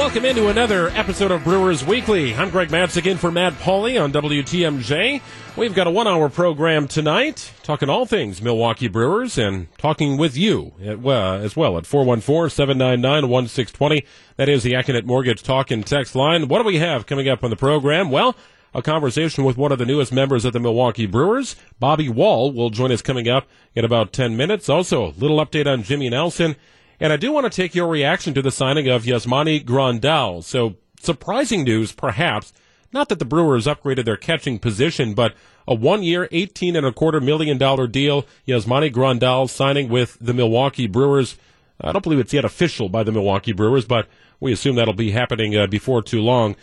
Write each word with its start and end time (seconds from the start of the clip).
welcome 0.00 0.24
into 0.24 0.48
another 0.48 0.88
episode 0.88 1.30
of 1.30 1.44
Brewers 1.44 1.84
Weekly. 1.84 2.34
I'm 2.34 2.48
Greg 2.48 2.70
Matzek 2.70 3.04
in 3.04 3.18
for 3.18 3.30
Matt 3.30 3.52
Pauley 3.58 4.02
on 4.02 4.10
WTMJ. 4.10 5.20
We've 5.58 5.74
got 5.74 5.86
a 5.86 5.90
one 5.90 6.08
hour 6.08 6.30
program 6.30 6.88
tonight, 6.88 7.52
talking 7.62 7.90
all 7.90 8.06
things 8.06 8.40
Milwaukee 8.40 8.88
Brewers 8.88 9.36
and 9.36 9.68
talking 9.76 10.16
with 10.16 10.38
you 10.38 10.72
at, 10.82 11.04
uh, 11.04 11.34
as 11.34 11.54
well 11.54 11.76
at 11.76 11.84
414 11.84 12.48
799 12.48 13.28
1620. 13.28 14.06
That 14.36 14.48
is 14.48 14.62
the 14.62 14.72
Accunet 14.72 15.04
Mortgage 15.04 15.42
Talk 15.42 15.70
and 15.70 15.86
Text 15.86 16.14
line. 16.14 16.48
What 16.48 16.60
do 16.60 16.64
we 16.64 16.78
have 16.78 17.04
coming 17.04 17.28
up 17.28 17.44
on 17.44 17.50
the 17.50 17.56
program? 17.56 18.10
Well, 18.10 18.34
a 18.72 18.80
conversation 18.80 19.44
with 19.44 19.58
one 19.58 19.70
of 19.70 19.78
the 19.78 19.84
newest 19.84 20.14
members 20.14 20.46
of 20.46 20.54
the 20.54 20.60
Milwaukee 20.60 21.04
Brewers. 21.04 21.56
Bobby 21.78 22.08
Wahl 22.08 22.52
will 22.52 22.70
join 22.70 22.90
us 22.90 23.02
coming 23.02 23.28
up 23.28 23.46
in 23.74 23.84
about 23.84 24.14
10 24.14 24.34
minutes. 24.34 24.70
Also, 24.70 25.08
a 25.08 25.12
little 25.18 25.44
update 25.44 25.66
on 25.66 25.82
Jimmy 25.82 26.08
Nelson. 26.08 26.56
And 27.00 27.12
I 27.12 27.16
do 27.16 27.32
want 27.32 27.50
to 27.50 27.50
take 27.50 27.74
your 27.74 27.88
reaction 27.88 28.34
to 28.34 28.42
the 28.42 28.50
signing 28.50 28.86
of 28.88 29.04
Yasmani 29.04 29.64
Grandal. 29.64 30.44
So, 30.44 30.76
surprising 31.00 31.64
news, 31.64 31.92
perhaps. 31.92 32.52
Not 32.92 33.08
that 33.08 33.18
the 33.18 33.24
Brewers 33.24 33.66
upgraded 33.66 34.04
their 34.04 34.16
catching 34.16 34.58
position, 34.58 35.14
but 35.14 35.34
a 35.66 35.74
one-year, 35.74 36.28
eighteen 36.32 36.76
and 36.76 36.84
a 36.84 36.92
quarter 36.92 37.20
million 37.20 37.56
dollar 37.56 37.86
deal. 37.86 38.26
Yasmani 38.46 38.92
Grandal 38.92 39.48
signing 39.48 39.88
with 39.88 40.18
the 40.20 40.34
Milwaukee 40.34 40.86
Brewers. 40.86 41.36
I 41.80 41.92
don't 41.92 42.02
believe 42.02 42.18
it's 42.18 42.34
yet 42.34 42.44
official 42.44 42.88
by 42.88 43.02
the 43.02 43.12
Milwaukee 43.12 43.52
Brewers, 43.52 43.86
but 43.86 44.06
we 44.38 44.52
assume 44.52 44.76
that'll 44.76 44.92
be 44.92 45.12
happening 45.12 45.56
uh, 45.56 45.66
before 45.68 46.02
too 46.02 46.20
long. 46.20 46.56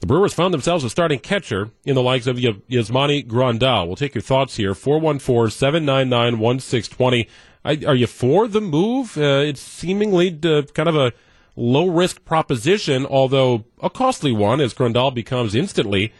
The 0.00 0.06
Brewers 0.06 0.32
found 0.32 0.54
themselves 0.54 0.82
a 0.82 0.88
starting 0.88 1.18
catcher 1.18 1.70
in 1.84 1.94
the 1.94 2.02
likes 2.02 2.26
of 2.26 2.38
Yasmani 2.38 3.26
Grandal. 3.26 3.86
We'll 3.86 3.96
take 3.96 4.14
your 4.14 4.22
thoughts 4.22 4.56
here. 4.56 4.74
414 4.74 5.50
799 5.50 6.38
1620. 6.38 7.28
Are 7.64 7.94
you 7.94 8.06
for 8.06 8.48
the 8.48 8.60
move? 8.60 9.18
Uh, 9.18 9.42
it's 9.44 9.60
seemingly 9.60 10.38
uh, 10.44 10.62
kind 10.74 10.88
of 10.88 10.96
a 10.96 11.12
low 11.56 11.88
risk 11.88 12.24
proposition, 12.24 13.04
although 13.04 13.64
a 13.82 13.90
costly 13.90 14.32
one, 14.32 14.60
as 14.60 14.72
Grandal 14.72 15.12
becomes 15.12 15.54
instantly 15.54 16.12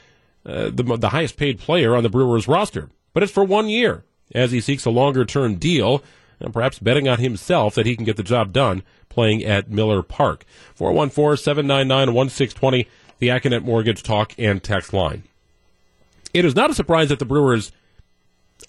uh, 0.44 0.70
the, 0.70 0.82
the 0.98 1.08
highest 1.10 1.36
paid 1.36 1.58
player 1.58 1.96
on 1.96 2.02
the 2.02 2.10
Brewers 2.10 2.46
roster. 2.46 2.90
But 3.14 3.22
it's 3.22 3.32
for 3.32 3.44
one 3.44 3.68
year, 3.68 4.04
as 4.34 4.52
he 4.52 4.60
seeks 4.60 4.84
a 4.84 4.90
longer 4.90 5.24
term 5.24 5.54
deal, 5.54 6.02
and 6.40 6.52
perhaps 6.52 6.78
betting 6.78 7.08
on 7.08 7.18
himself 7.18 7.74
that 7.74 7.86
he 7.86 7.96
can 7.96 8.04
get 8.04 8.16
the 8.16 8.22
job 8.22 8.52
done 8.52 8.82
playing 9.08 9.42
at 9.44 9.70
Miller 9.70 10.02
Park. 10.02 10.44
414 10.74 11.42
799 11.42 12.14
1620, 12.14 12.88
the 13.18 13.28
Accunet 13.28 13.64
Mortgage 13.64 14.02
Talk 14.02 14.34
and 14.38 14.62
Text 14.62 14.92
line. 14.92 15.22
It 16.32 16.44
is 16.44 16.54
not 16.54 16.70
a 16.70 16.74
surprise 16.74 17.08
that 17.08 17.18
the 17.18 17.24
Brewers 17.24 17.72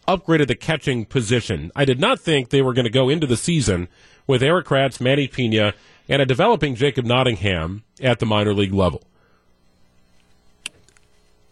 upgraded 0.07 0.47
the 0.47 0.55
catching 0.55 1.05
position. 1.05 1.71
I 1.75 1.85
did 1.85 1.99
not 1.99 2.19
think 2.19 2.49
they 2.49 2.61
were 2.61 2.73
going 2.73 2.85
to 2.85 2.91
go 2.91 3.09
into 3.09 3.27
the 3.27 3.37
season 3.37 3.87
with 4.27 4.43
Erik 4.43 4.67
Kratz, 4.67 5.01
Manny 5.01 5.27
Piña, 5.27 5.73
and 6.07 6.21
a 6.21 6.25
developing 6.25 6.75
Jacob 6.75 7.05
Nottingham 7.05 7.83
at 8.01 8.19
the 8.19 8.25
minor 8.25 8.53
league 8.53 8.73
level. 8.73 9.03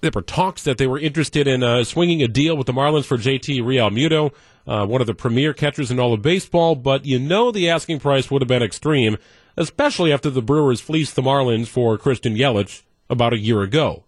There 0.01 0.11
were 0.13 0.21
talks 0.21 0.63
that 0.63 0.77
they 0.77 0.87
were 0.87 0.99
interested 0.99 1.47
in 1.47 1.61
uh, 1.61 1.83
swinging 1.83 2.21
a 2.21 2.27
deal 2.27 2.55
with 2.55 2.67
the 2.67 2.73
Marlins 2.73 3.05
for 3.05 3.17
JT 3.17 3.61
Realmuto, 3.61 4.33
uh, 4.65 4.85
one 4.85 5.01
of 5.01 5.07
the 5.07 5.13
premier 5.13 5.53
catchers 5.53 5.91
in 5.91 5.99
all 5.99 6.13
of 6.13 6.21
baseball, 6.21 6.75
but 6.75 7.05
you 7.05 7.19
know 7.19 7.51
the 7.51 7.69
asking 7.69 7.99
price 7.99 8.31
would 8.31 8.41
have 8.41 8.47
been 8.47 8.63
extreme, 8.63 9.17
especially 9.57 10.13
after 10.13 10.29
the 10.29 10.41
Brewers 10.41 10.79
fleeced 10.79 11.15
the 11.15 11.21
Marlins 11.21 11.67
for 11.67 11.97
Christian 11.97 12.35
Yelich 12.35 12.83
about 13.09 13.33
a 13.33 13.39
year 13.39 13.61
ago. 13.61 14.05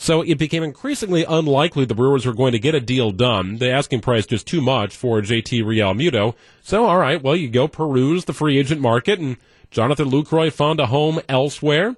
So 0.00 0.22
it 0.22 0.38
became 0.38 0.62
increasingly 0.62 1.24
unlikely 1.24 1.84
the 1.84 1.94
Brewers 1.94 2.24
were 2.24 2.32
going 2.32 2.52
to 2.52 2.60
get 2.60 2.76
a 2.76 2.80
deal 2.80 3.10
done. 3.10 3.56
The 3.56 3.68
asking 3.68 4.00
price 4.00 4.26
just 4.26 4.46
too 4.46 4.60
much 4.60 4.94
for 4.94 5.20
JT 5.20 5.64
Realmuto. 5.64 6.36
So, 6.62 6.84
all 6.84 6.98
right, 6.98 7.20
well, 7.20 7.34
you 7.34 7.48
go 7.50 7.66
peruse 7.66 8.24
the 8.24 8.32
free 8.32 8.58
agent 8.58 8.80
market, 8.80 9.18
and 9.18 9.36
Jonathan 9.72 10.08
Lucroy 10.08 10.52
found 10.52 10.78
a 10.78 10.86
home 10.86 11.20
elsewhere. 11.28 11.96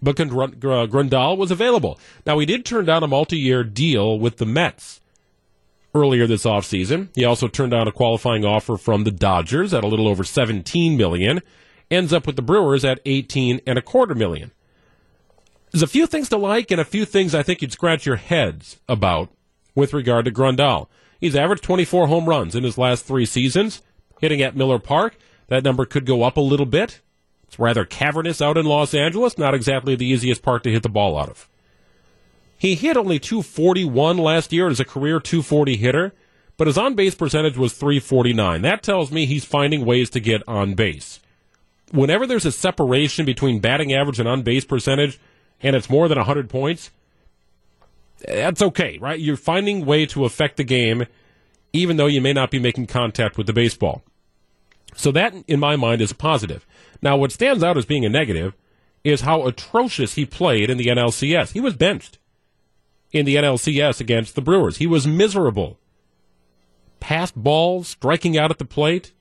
But 0.00 0.14
Grandal 0.16 1.36
was 1.36 1.50
available. 1.50 1.98
Now, 2.24 2.38
he 2.38 2.46
did 2.46 2.64
turn 2.64 2.84
down 2.84 3.02
a 3.02 3.08
multi-year 3.08 3.64
deal 3.64 4.20
with 4.20 4.36
the 4.36 4.46
Mets 4.46 5.00
earlier 5.96 6.28
this 6.28 6.44
offseason. 6.44 7.08
He 7.16 7.24
also 7.24 7.48
turned 7.48 7.72
down 7.72 7.88
a 7.88 7.92
qualifying 7.92 8.44
offer 8.44 8.76
from 8.76 9.02
the 9.02 9.10
Dodgers 9.10 9.74
at 9.74 9.82
a 9.82 9.88
little 9.88 10.06
over 10.06 10.22
17 10.22 10.96
million. 10.96 11.42
Ends 11.90 12.12
up 12.12 12.24
with 12.24 12.36
the 12.36 12.42
Brewers 12.42 12.84
at 12.84 13.00
18 13.04 13.62
and 13.66 13.78
a 13.78 13.82
quarter 13.82 14.14
million. 14.14 14.52
There's 15.76 15.82
a 15.82 15.88
few 15.88 16.06
things 16.06 16.30
to 16.30 16.38
like 16.38 16.70
and 16.70 16.80
a 16.80 16.86
few 16.86 17.04
things 17.04 17.34
I 17.34 17.42
think 17.42 17.60
you'd 17.60 17.70
scratch 17.70 18.06
your 18.06 18.16
heads 18.16 18.80
about 18.88 19.28
with 19.74 19.92
regard 19.92 20.24
to 20.24 20.30
Grandal. 20.30 20.86
He's 21.20 21.36
averaged 21.36 21.64
24 21.64 22.06
home 22.06 22.24
runs 22.24 22.54
in 22.54 22.64
his 22.64 22.78
last 22.78 23.04
three 23.04 23.26
seasons, 23.26 23.82
hitting 24.18 24.40
at 24.40 24.56
Miller 24.56 24.78
Park. 24.78 25.18
That 25.48 25.64
number 25.64 25.84
could 25.84 26.06
go 26.06 26.22
up 26.22 26.38
a 26.38 26.40
little 26.40 26.64
bit. 26.64 27.02
It's 27.46 27.58
rather 27.58 27.84
cavernous 27.84 28.40
out 28.40 28.56
in 28.56 28.64
Los 28.64 28.94
Angeles, 28.94 29.36
not 29.36 29.52
exactly 29.52 29.94
the 29.94 30.06
easiest 30.06 30.40
park 30.40 30.62
to 30.62 30.72
hit 30.72 30.82
the 30.82 30.88
ball 30.88 31.18
out 31.18 31.28
of. 31.28 31.46
He 32.56 32.74
hit 32.74 32.96
only 32.96 33.18
241 33.18 34.16
last 34.16 34.54
year 34.54 34.68
as 34.68 34.80
a 34.80 34.84
career 34.86 35.20
240 35.20 35.76
hitter, 35.76 36.14
but 36.56 36.68
his 36.68 36.78
on 36.78 36.94
base 36.94 37.14
percentage 37.14 37.58
was 37.58 37.74
349. 37.74 38.62
That 38.62 38.82
tells 38.82 39.12
me 39.12 39.26
he's 39.26 39.44
finding 39.44 39.84
ways 39.84 40.08
to 40.08 40.20
get 40.20 40.42
on 40.48 40.72
base. 40.72 41.20
Whenever 41.92 42.26
there's 42.26 42.46
a 42.46 42.50
separation 42.50 43.26
between 43.26 43.60
batting 43.60 43.92
average 43.92 44.18
and 44.18 44.26
on 44.26 44.40
base 44.40 44.64
percentage, 44.64 45.20
and 45.62 45.76
it's 45.76 45.90
more 45.90 46.08
than 46.08 46.18
100 46.18 46.48
points, 46.48 46.90
that's 48.26 48.62
okay, 48.62 48.98
right? 48.98 49.20
You're 49.20 49.36
finding 49.36 49.84
way 49.84 50.06
to 50.06 50.24
affect 50.24 50.56
the 50.56 50.64
game, 50.64 51.06
even 51.72 51.96
though 51.96 52.06
you 52.06 52.20
may 52.20 52.32
not 52.32 52.50
be 52.50 52.58
making 52.58 52.86
contact 52.86 53.36
with 53.36 53.46
the 53.46 53.52
baseball. 53.52 54.02
So 54.94 55.12
that, 55.12 55.34
in 55.46 55.60
my 55.60 55.76
mind, 55.76 56.00
is 56.00 56.10
a 56.10 56.14
positive. 56.14 56.66
Now, 57.02 57.16
what 57.16 57.32
stands 57.32 57.62
out 57.62 57.76
as 57.76 57.84
being 57.84 58.04
a 58.04 58.08
negative 58.08 58.54
is 59.04 59.20
how 59.20 59.46
atrocious 59.46 60.14
he 60.14 60.24
played 60.24 60.70
in 60.70 60.78
the 60.78 60.86
NLCS. 60.86 61.52
He 61.52 61.60
was 61.60 61.76
benched 61.76 62.18
in 63.12 63.26
the 63.26 63.36
NLCS 63.36 64.00
against 64.00 64.34
the 64.34 64.42
Brewers. 64.42 64.78
He 64.78 64.86
was 64.86 65.06
miserable. 65.06 65.78
Passed 66.98 67.36
balls, 67.36 67.88
striking 67.88 68.36
out 68.38 68.50
at 68.50 68.58
the 68.58 68.64
plate. 68.64 69.12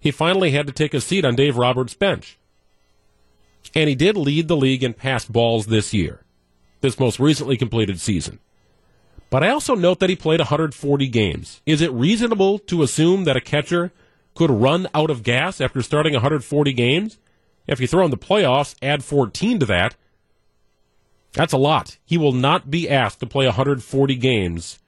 He 0.00 0.10
finally 0.10 0.50
had 0.50 0.66
to 0.66 0.72
take 0.72 0.92
a 0.92 1.00
seat 1.00 1.24
on 1.24 1.36
Dave 1.36 1.56
Roberts' 1.56 1.94
bench. 1.94 2.38
And 3.74 3.88
he 3.88 3.94
did 3.94 4.16
lead 4.16 4.48
the 4.48 4.56
league 4.56 4.84
in 4.84 4.94
passed 4.94 5.32
balls 5.32 5.66
this 5.66 5.92
year, 5.92 6.20
this 6.80 6.98
most 6.98 7.18
recently 7.18 7.56
completed 7.56 8.00
season. 8.00 8.38
But 9.30 9.42
I 9.42 9.48
also 9.48 9.74
note 9.74 9.98
that 9.98 10.10
he 10.10 10.16
played 10.16 10.40
140 10.40 11.08
games. 11.08 11.60
Is 11.66 11.80
it 11.80 11.90
reasonable 11.92 12.58
to 12.60 12.82
assume 12.82 13.24
that 13.24 13.36
a 13.36 13.40
catcher 13.40 13.90
could 14.34 14.50
run 14.50 14.86
out 14.94 15.10
of 15.10 15.24
gas 15.24 15.60
after 15.60 15.82
starting 15.82 16.12
140 16.12 16.72
games? 16.72 17.18
If 17.66 17.80
you 17.80 17.86
throw 17.86 18.04
in 18.04 18.10
the 18.10 18.16
playoffs, 18.16 18.76
add 18.80 19.02
14 19.02 19.58
to 19.60 19.66
that, 19.66 19.96
that's 21.32 21.52
a 21.52 21.58
lot. 21.58 21.98
He 22.04 22.16
will 22.16 22.32
not 22.32 22.70
be 22.70 22.88
asked 22.88 23.18
to 23.20 23.26
play 23.26 23.46
140 23.46 24.14
games 24.16 24.78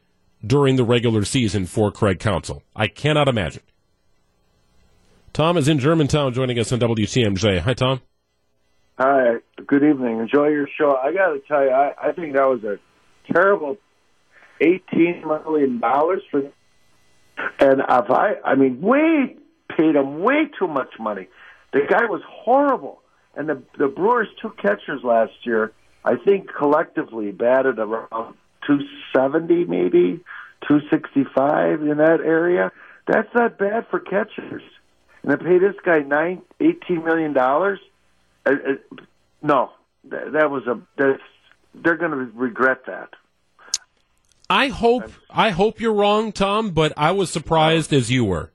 during 0.46 0.76
the 0.76 0.84
regular 0.84 1.24
season 1.24 1.66
for 1.66 1.90
Craig 1.90 2.20
Counsell. 2.20 2.62
I 2.74 2.86
cannot 2.86 3.26
imagine. 3.26 3.62
Tom 5.32 5.56
is 5.56 5.66
in 5.66 5.80
Germantown 5.80 6.32
joining 6.32 6.58
us 6.58 6.72
on 6.72 6.78
WTMJ. 6.78 7.60
Hi, 7.60 7.74
Tom. 7.74 8.00
Hi, 8.98 9.34
good 9.66 9.84
evening. 9.84 10.20
Enjoy 10.20 10.46
your 10.48 10.66
show. 10.78 10.96
I 10.96 11.12
got 11.12 11.34
to 11.34 11.40
tell 11.46 11.62
you, 11.62 11.68
I, 11.68 11.92
I 12.02 12.12
think 12.12 12.32
that 12.32 12.44
was 12.44 12.64
a 12.64 12.78
terrible 13.30 13.76
eighteen 14.58 15.22
million 15.26 15.80
dollars 15.80 16.22
for. 16.30 16.40
And 17.60 17.80
if 17.80 18.10
I, 18.10 18.36
I 18.42 18.54
mean, 18.54 18.80
way 18.80 19.36
paid 19.76 19.96
him 19.96 20.20
way 20.20 20.46
too 20.58 20.66
much 20.66 20.98
money. 20.98 21.28
The 21.74 21.80
guy 21.86 22.06
was 22.06 22.22
horrible, 22.26 23.02
and 23.34 23.50
the 23.50 23.62
the 23.76 23.88
Brewers 23.88 24.28
two 24.40 24.54
catchers 24.62 25.02
last 25.04 25.34
year, 25.42 25.72
I 26.02 26.16
think 26.16 26.48
collectively 26.56 27.32
batted 27.32 27.78
around 27.78 28.34
two 28.66 28.78
seventy, 29.14 29.66
maybe 29.66 30.24
two 30.66 30.80
sixty 30.90 31.24
five 31.34 31.82
in 31.82 31.98
that 31.98 32.20
area. 32.24 32.72
That's 33.06 33.28
not 33.34 33.58
bad 33.58 33.88
for 33.90 34.00
catchers. 34.00 34.62
And 35.22 35.32
to 35.32 35.36
pay 35.36 35.58
this 35.58 35.74
guy 35.84 35.98
nine, 35.98 36.40
eighteen 36.60 37.04
million 37.04 37.34
dollars 37.34 37.78
uh, 38.46 38.50
uh, 38.50 38.96
no, 39.42 39.70
that, 40.04 40.32
that 40.32 40.50
was 40.50 40.66
a. 40.66 40.80
That's, 40.96 41.20
they're 41.74 41.96
going 41.96 42.12
to 42.12 42.30
regret 42.34 42.86
that. 42.86 43.10
I 44.48 44.68
hope 44.68 45.10
I 45.28 45.50
hope 45.50 45.80
you're 45.80 45.92
wrong, 45.92 46.32
Tom, 46.32 46.70
but 46.70 46.92
I 46.96 47.10
was 47.10 47.30
surprised 47.30 47.92
as 47.92 48.10
you 48.10 48.24
were. 48.24 48.52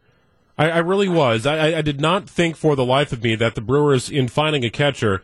I, 0.58 0.70
I 0.70 0.78
really 0.80 1.10
was. 1.10 1.46
I, 1.46 1.78
I, 1.78 1.82
did 1.82 2.00
not 2.00 2.30
think 2.30 2.56
for 2.56 2.76
the 2.76 2.86
life 2.86 3.12
of 3.12 3.24
me 3.24 3.36
that 3.36 3.56
the 3.56 3.62
Brewers, 3.62 4.10
in 4.10 4.28
finding 4.28 4.64
a 4.64 4.70
catcher, 4.70 5.24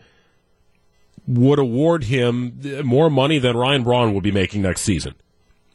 would 1.28 1.60
award 1.60 2.06
him 2.06 2.60
more 2.84 3.10
money 3.10 3.38
than 3.38 3.56
Ryan 3.56 3.84
Braun 3.84 4.14
will 4.14 4.22
be 4.22 4.32
making 4.32 4.62
next 4.62 4.82
season. 4.82 5.16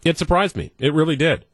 It 0.05 0.19
surprised 0.19 0.57
me. 0.57 0.73
It 0.79 0.93
really 0.93 1.17
did. 1.17 1.45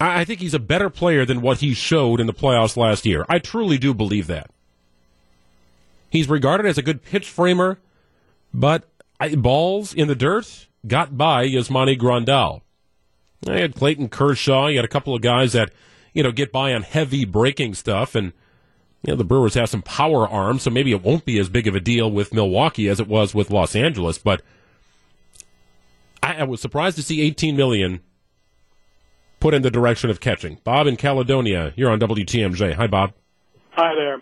I, 0.00 0.20
I 0.20 0.24
think 0.24 0.40
he's 0.40 0.54
a 0.54 0.58
better 0.58 0.90
player 0.90 1.24
than 1.24 1.42
what 1.42 1.58
he 1.58 1.74
showed 1.74 2.18
in 2.18 2.26
the 2.26 2.32
playoffs 2.32 2.76
last 2.76 3.04
year. 3.04 3.24
I 3.28 3.38
truly 3.38 3.78
do 3.78 3.92
believe 3.92 4.26
that. 4.28 4.50
He's 6.12 6.28
regarded 6.28 6.66
as 6.66 6.76
a 6.76 6.82
good 6.82 7.02
pitch 7.02 7.30
framer, 7.30 7.78
but 8.52 8.84
balls 9.38 9.94
in 9.94 10.08
the 10.08 10.14
dirt 10.14 10.66
got 10.86 11.16
by 11.16 11.48
Yasmani 11.48 11.98
Grandal. 11.98 12.60
I 13.48 13.60
had 13.60 13.74
Clayton 13.74 14.10
Kershaw. 14.10 14.66
You 14.66 14.76
had 14.76 14.84
a 14.84 14.88
couple 14.88 15.14
of 15.14 15.22
guys 15.22 15.54
that, 15.54 15.70
you 16.12 16.22
know, 16.22 16.30
get 16.30 16.52
by 16.52 16.74
on 16.74 16.82
heavy 16.82 17.24
breaking 17.24 17.72
stuff, 17.72 18.14
and 18.14 18.34
you 19.02 19.12
know, 19.12 19.16
the 19.16 19.24
Brewers 19.24 19.54
have 19.54 19.70
some 19.70 19.80
power 19.80 20.28
arms, 20.28 20.64
so 20.64 20.70
maybe 20.70 20.92
it 20.92 21.02
won't 21.02 21.24
be 21.24 21.38
as 21.38 21.48
big 21.48 21.66
of 21.66 21.74
a 21.74 21.80
deal 21.80 22.10
with 22.10 22.34
Milwaukee 22.34 22.90
as 22.90 23.00
it 23.00 23.08
was 23.08 23.34
with 23.34 23.50
Los 23.50 23.74
Angeles. 23.74 24.18
But 24.18 24.42
I, 26.22 26.34
I 26.40 26.42
was 26.42 26.60
surprised 26.60 26.96
to 26.96 27.02
see 27.02 27.22
18 27.22 27.56
million 27.56 28.02
put 29.40 29.54
in 29.54 29.62
the 29.62 29.70
direction 29.70 30.10
of 30.10 30.20
catching. 30.20 30.58
Bob 30.62 30.86
in 30.86 30.98
Caledonia, 30.98 31.72
you're 31.74 31.90
on 31.90 32.00
WTMJ. 32.00 32.74
Hi, 32.74 32.86
Bob. 32.86 33.14
Hi 33.70 33.94
there. 33.94 34.20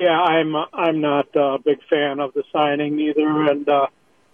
Yeah, 0.00 0.18
I'm 0.18 0.56
I'm 0.56 1.02
not 1.02 1.28
a 1.36 1.58
big 1.62 1.78
fan 1.90 2.20
of 2.20 2.32
the 2.32 2.42
signing 2.50 2.98
either, 2.98 3.42
and 3.50 3.68
uh, 3.68 3.86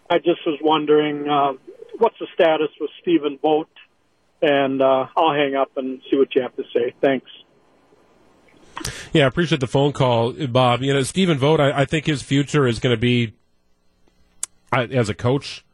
I 0.08 0.18
just 0.18 0.46
was 0.46 0.60
wondering 0.62 1.28
uh, 1.28 1.54
what's 1.98 2.16
the 2.20 2.28
status 2.34 2.68
with 2.80 2.90
Stephen 3.02 3.36
Vogt, 3.42 3.76
and 4.40 4.80
uh, 4.80 5.08
I'll 5.16 5.34
hang 5.34 5.56
up 5.56 5.76
and 5.76 6.00
see 6.08 6.16
what 6.16 6.32
you 6.36 6.42
have 6.42 6.54
to 6.54 6.62
say. 6.72 6.94
Thanks. 7.00 7.28
Yeah, 9.12 9.24
I 9.24 9.26
appreciate 9.26 9.60
the 9.60 9.66
phone 9.66 9.92
call, 9.92 10.34
Bob. 10.46 10.82
You 10.82 10.94
know, 10.94 11.02
Stephen 11.02 11.36
Vogt, 11.36 11.60
I, 11.60 11.80
I 11.80 11.84
think 11.84 12.06
his 12.06 12.22
future 12.22 12.68
is 12.68 12.78
going 12.78 12.94
to 12.94 13.00
be 13.00 13.34
as 14.72 15.08
a 15.08 15.14
coach. 15.14 15.64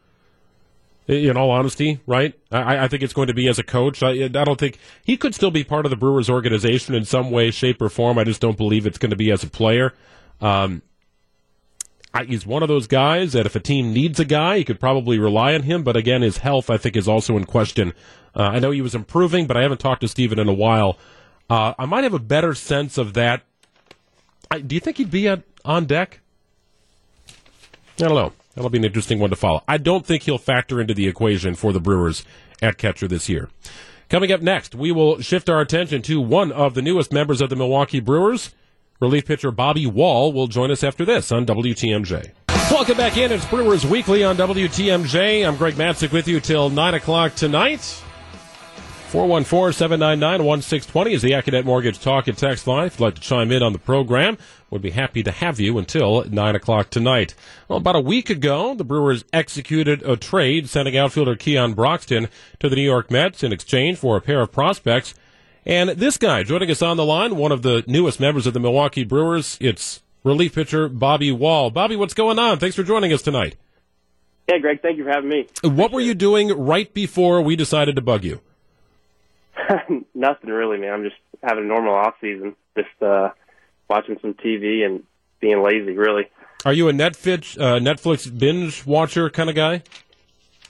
In 1.09 1.37
all 1.37 1.51
honesty, 1.51 2.01
right? 2.07 2.33
I, 2.53 2.85
I, 2.85 2.89
think 2.89 3.03
it's 3.03 3.13
going 3.13 3.27
to 3.27 3.35
be 3.35 3.49
as 3.49 3.59
a 3.59 3.65
coach. 3.65 4.05
I, 4.05 4.11
I, 4.25 4.29
don't 4.29 4.59
think 4.59 4.79
he 5.05 5.17
could 5.17 5.35
still 5.35 5.51
be 5.51 5.65
part 5.65 5.85
of 5.85 5.91
the 5.91 5.97
Brewers 5.97 6.31
organization 6.31 6.95
in 6.95 7.05
some 7.05 7.33
way, 7.33 7.51
shape, 7.51 7.83
or 7.83 7.89
form. 7.89 8.19
I 8.19 8.25
just 8.25 8.41
don't 8.41 8.57
believe 8.57 8.87
it's 8.87 8.99
going 8.99 9.11
to 9.11 9.17
be 9.17 9.33
as 9.33 9.43
a 9.43 9.49
player. 9.49 9.95
Um, 10.41 10.83
he's 12.27 12.47
one 12.47 12.63
of 12.63 12.69
those 12.69 12.87
guys 12.87 13.33
that 13.33 13.47
if 13.47 13.57
a 13.57 13.61
team 13.61 13.93
needs 13.93 14.21
a 14.21 14.25
guy, 14.25 14.57
you 14.57 14.65
could 14.65 14.79
probably 14.79 15.19
rely 15.19 15.55
on 15.55 15.63
him. 15.63 15.83
But 15.83 15.97
again, 15.97 16.23
his 16.23 16.39
health, 16.39 16.71
I 16.71 16.77
think, 16.77 16.97
is 16.97 17.09
also 17.09 17.37
in 17.37 17.47
question. 17.47 17.95
Uh, 18.35 18.43
I 18.43 18.59
know 18.61 18.71
he 18.71 18.81
was 18.81 18.95
improving, 18.95 19.47
but 19.47 19.57
I 19.57 19.63
haven't 19.63 19.81
talked 19.81 20.03
to 20.03 20.09
Stephen 20.09 20.39
in 20.39 20.49
a 20.49 20.55
while. 20.55 20.99
Uh, 21.51 21.75
I 21.79 21.87
might 21.87 22.05
have 22.05 22.15
a 22.15 22.21
better 22.21 22.55
sense 22.55 22.97
of 22.97 23.15
that. 23.15 23.43
I, 24.51 24.61
do 24.61 24.75
you 24.75 24.81
think 24.81 24.99
he'd 24.99 25.11
be 25.11 25.27
at, 25.29 25.43
on 25.65 25.87
deck? 25.87 26.21
I 27.29 28.09
don't 28.09 28.15
know. 28.15 28.33
That'll 28.55 28.71
be 28.71 28.79
an 28.79 28.85
interesting 28.85 29.19
one 29.19 29.31
to 29.31 29.37
follow. 29.37 29.63
I 29.67 29.79
don't 29.79 30.05
think 30.05 30.25
he'll 30.25 30.39
factor 30.39 30.81
into 30.81 30.95
the 30.95 31.09
equation 31.09 31.55
for 31.55 31.73
the 31.73 31.81
Brewers 31.81 32.25
at 32.61 32.79
catcher 32.79 33.09
this 33.09 33.29
year. 33.29 33.49
Coming 34.09 34.31
up 34.31 34.43
next, 34.43 34.75
we 34.75 34.93
will 34.93 35.21
shift 35.21 35.49
our 35.49 35.61
attention 35.61 36.03
to 36.03 36.21
one 36.21 36.53
of 36.53 36.75
the 36.75 36.83
newest 36.83 37.13
members 37.13 37.41
of 37.41 37.49
the 37.49 37.57
Milwaukee 37.57 38.01
Brewers. 38.01 38.55
Relief 39.01 39.27
pitcher 39.27 39.51
Bobby 39.51 39.87
Wahl 39.87 40.33
will 40.33 40.47
join 40.47 40.71
us 40.71 40.85
after 40.85 41.05
this 41.05 41.33
on 41.33 41.47
WTMJ. 41.47 42.31
Welcome 42.71 42.97
back 42.97 43.17
in. 43.17 43.33
It's 43.33 43.45
Brewers 43.47 43.87
Weekly 43.87 44.23
on 44.23 44.37
WTMJ. 44.37 45.47
I'm 45.47 45.57
Greg 45.57 45.75
Matzek 45.75 46.13
with 46.13 46.29
you 46.29 46.41
till 46.41 46.71
9 46.71 46.95
o'clock 46.95 47.35
tonight. 47.35 48.03
414-799-1620 49.13 51.13
is 51.13 51.21
the 51.21 51.33
Accunet 51.33 51.67
Mortgage 51.67 52.01
Talk 52.01 52.29
and 52.29 52.39
Text 52.39 52.67
line. 52.67 52.87
If 52.87 52.99
you'd 52.99 53.05
like 53.05 53.17
to 53.17 53.21
chime 53.21 53.53
in 53.53 53.63
on 53.63 53.75
the 53.75 53.79
program, 53.79 54.39
we'd 54.71 54.81
be 54.81 54.89
happy 54.89 55.23
to 55.23 55.31
have 55.31 55.61
you 55.61 55.77
until 55.77 56.25
9 56.25 56.57
o'clock 56.57 56.89
tonight. 56.89 57.35
Well, 57.69 57.77
about 57.77 57.97
a 57.97 58.01
week 58.01 58.31
ago, 58.31 58.75
the 58.75 58.85
Brewers 58.85 59.27
executed 59.31 60.03
a 60.03 60.17
trade, 60.17 60.71
sending 60.71 60.97
outfielder 60.97 61.37
Keon 61.37 61.75
Broxton 61.75 62.29
to 62.61 62.71
the 62.71 62.77
New 62.77 62.81
York 62.81 63.11
Mets 63.11 63.43
in 63.43 63.53
exchange 63.53 63.99
for 63.99 64.17
a 64.17 64.23
pair 64.23 64.41
of 64.41 64.51
prospects. 64.51 65.13
And 65.67 65.91
this 65.91 66.17
guy 66.17 66.43
joining 66.43 66.71
us 66.71 66.81
on 66.81 66.97
the 66.97 67.05
line, 67.05 67.37
one 67.37 67.53
of 67.53 67.61
the 67.61 67.85
newest 67.87 68.19
members 68.19 68.47
of 68.47 68.55
the 68.55 68.61
Milwaukee 68.61 69.05
Brewers, 69.05 69.59
it's 69.61 70.01
relief 70.25 70.55
pitcher 70.55 70.89
Bobby 70.89 71.31
Wahl. 71.31 71.71
Bobby, 71.71 71.97
what's 71.97 72.15
going 72.15 72.39
on? 72.39 72.59
Thanks 72.59 72.77
for 72.77 72.83
joining 72.83 73.13
us 73.13 73.21
tonight. 73.21 73.57
Hey, 74.47 74.59
Greg, 74.59 74.81
thank 74.81 74.97
you 74.97 75.05
for 75.05 75.11
having 75.11 75.29
me. 75.29 75.49
What 75.63 75.93
were 75.93 76.01
you 76.01 76.15
doing 76.15 76.49
right 76.49 76.95
before 76.95 77.43
we 77.43 77.57
decided 77.57 77.97
to 77.97 78.03
bug 78.03 78.25
you? 78.25 78.41
Nothing 80.15 80.51
really, 80.51 80.79
man. 80.79 80.93
I'm 80.93 81.05
just 81.05 81.17
having 81.43 81.65
a 81.65 81.67
normal 81.67 81.95
off 81.95 82.15
season, 82.21 82.55
just 82.77 83.03
uh, 83.03 83.31
watching 83.89 84.19
some 84.21 84.35
TV 84.35 84.85
and 84.85 85.05
being 85.41 85.63
lazy. 85.63 85.93
Really. 85.93 86.29
Are 86.65 86.73
you 86.73 86.89
a 86.89 86.93
Netflix 86.93 87.61
uh, 87.61 87.79
Netflix 87.79 88.27
binge 88.37 88.87
watcher 88.87 89.31
kind 89.31 89.51
of 89.51 89.57
guy? 89.57 89.83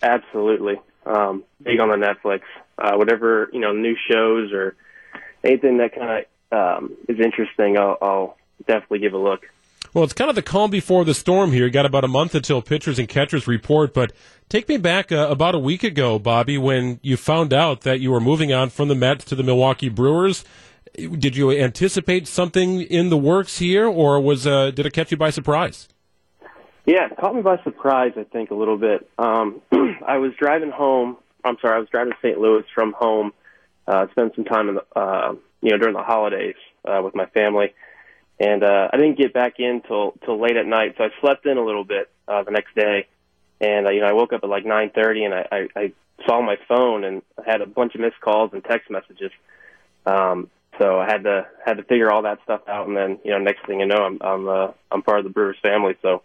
Absolutely. 0.02 0.80
Um, 1.06 1.44
big 1.62 1.80
on 1.80 1.88
the 1.88 1.96
Netflix. 1.96 2.40
Uh, 2.78 2.96
whatever 2.96 3.48
you 3.52 3.60
know, 3.60 3.72
new 3.72 3.96
shows 4.10 4.52
or 4.52 4.74
anything 5.44 5.78
that 5.78 5.94
kind 5.94 6.24
of 6.50 6.82
um, 6.82 6.96
is 7.08 7.20
interesting, 7.20 7.78
I'll, 7.78 7.98
I'll 8.00 8.36
definitely 8.66 9.00
give 9.00 9.12
a 9.12 9.18
look. 9.18 9.42
Well, 9.94 10.04
it's 10.04 10.14
kind 10.14 10.30
of 10.30 10.36
the 10.36 10.42
calm 10.42 10.70
before 10.70 11.04
the 11.04 11.12
storm 11.12 11.52
here. 11.52 11.66
You 11.66 11.70
got 11.70 11.84
about 11.84 12.02
a 12.02 12.08
month 12.08 12.34
until 12.34 12.62
pitchers 12.62 12.98
and 12.98 13.06
catchers 13.06 13.46
report, 13.46 13.92
but 13.92 14.12
take 14.48 14.66
me 14.66 14.78
back 14.78 15.12
uh, 15.12 15.28
about 15.28 15.54
a 15.54 15.58
week 15.58 15.84
ago, 15.84 16.18
Bobby, 16.18 16.56
when 16.56 16.98
you 17.02 17.18
found 17.18 17.52
out 17.52 17.82
that 17.82 18.00
you 18.00 18.10
were 18.10 18.20
moving 18.20 18.54
on 18.54 18.70
from 18.70 18.88
the 18.88 18.94
Mets 18.94 19.22
to 19.26 19.34
the 19.34 19.42
Milwaukee 19.42 19.90
Brewers. 19.90 20.46
Did 20.94 21.36
you 21.36 21.50
anticipate 21.50 22.26
something 22.26 22.80
in 22.80 23.10
the 23.10 23.18
works 23.18 23.58
here, 23.58 23.86
or 23.86 24.18
was 24.18 24.46
uh, 24.46 24.70
did 24.70 24.86
it 24.86 24.94
catch 24.94 25.10
you 25.10 25.18
by 25.18 25.28
surprise? 25.28 25.88
Yeah, 26.86 27.06
it 27.10 27.18
caught 27.18 27.34
me 27.34 27.42
by 27.42 27.62
surprise. 27.62 28.12
I 28.16 28.24
think 28.24 28.50
a 28.50 28.54
little 28.54 28.78
bit. 28.78 29.06
Um, 29.18 29.60
I 30.06 30.16
was 30.16 30.32
driving 30.38 30.70
home. 30.70 31.18
I'm 31.44 31.56
sorry, 31.60 31.76
I 31.76 31.78
was 31.80 31.88
driving 31.90 32.12
to 32.14 32.18
St. 32.22 32.38
Louis 32.38 32.64
from 32.74 32.94
home. 32.96 33.32
Uh, 33.86 34.06
spent 34.12 34.34
some 34.36 34.44
time 34.44 34.70
in 34.70 34.76
the, 34.76 34.84
uh, 34.98 35.34
you 35.60 35.70
know, 35.70 35.76
during 35.76 35.94
the 35.94 36.02
holidays 36.02 36.54
uh, 36.86 37.02
with 37.02 37.14
my 37.14 37.26
family 37.26 37.74
and 38.42 38.64
uh, 38.64 38.88
I 38.92 38.96
didn't 38.96 39.16
get 39.16 39.32
back 39.32 39.60
in 39.60 39.82
till 39.86 40.14
till 40.24 40.40
late 40.40 40.56
at 40.56 40.66
night. 40.66 40.96
So 40.98 41.04
I 41.04 41.08
slept 41.20 41.46
in 41.46 41.58
a 41.58 41.64
little 41.64 41.84
bit 41.84 42.10
uh, 42.26 42.42
the 42.42 42.50
next 42.50 42.74
day, 42.74 43.06
and 43.60 43.86
uh, 43.86 43.90
you 43.90 44.00
know 44.00 44.08
I 44.08 44.12
woke 44.12 44.32
up 44.32 44.40
at 44.42 44.50
like 44.50 44.64
9:30, 44.64 45.24
and 45.24 45.34
I, 45.34 45.46
I, 45.52 45.68
I 45.76 45.92
saw 46.26 46.42
my 46.42 46.56
phone 46.66 47.04
and 47.04 47.22
I 47.38 47.48
had 47.48 47.60
a 47.60 47.66
bunch 47.66 47.94
of 47.94 48.00
missed 48.00 48.20
calls 48.20 48.50
and 48.52 48.64
text 48.64 48.90
messages. 48.90 49.30
Um, 50.06 50.50
so 50.78 50.98
I 50.98 51.06
had 51.06 51.22
to 51.22 51.46
had 51.64 51.76
to 51.76 51.84
figure 51.84 52.10
all 52.10 52.22
that 52.22 52.40
stuff 52.42 52.62
out, 52.66 52.88
and 52.88 52.96
then 52.96 53.20
you 53.24 53.30
know 53.30 53.38
next 53.38 53.64
thing 53.64 53.78
you 53.78 53.86
know 53.86 54.02
I'm 54.04 54.18
I'm 54.20 54.48
uh, 54.48 54.72
I'm 54.90 55.02
part 55.02 55.20
of 55.20 55.24
the 55.24 55.30
Brewers 55.30 55.56
family. 55.62 55.94
So 56.02 56.22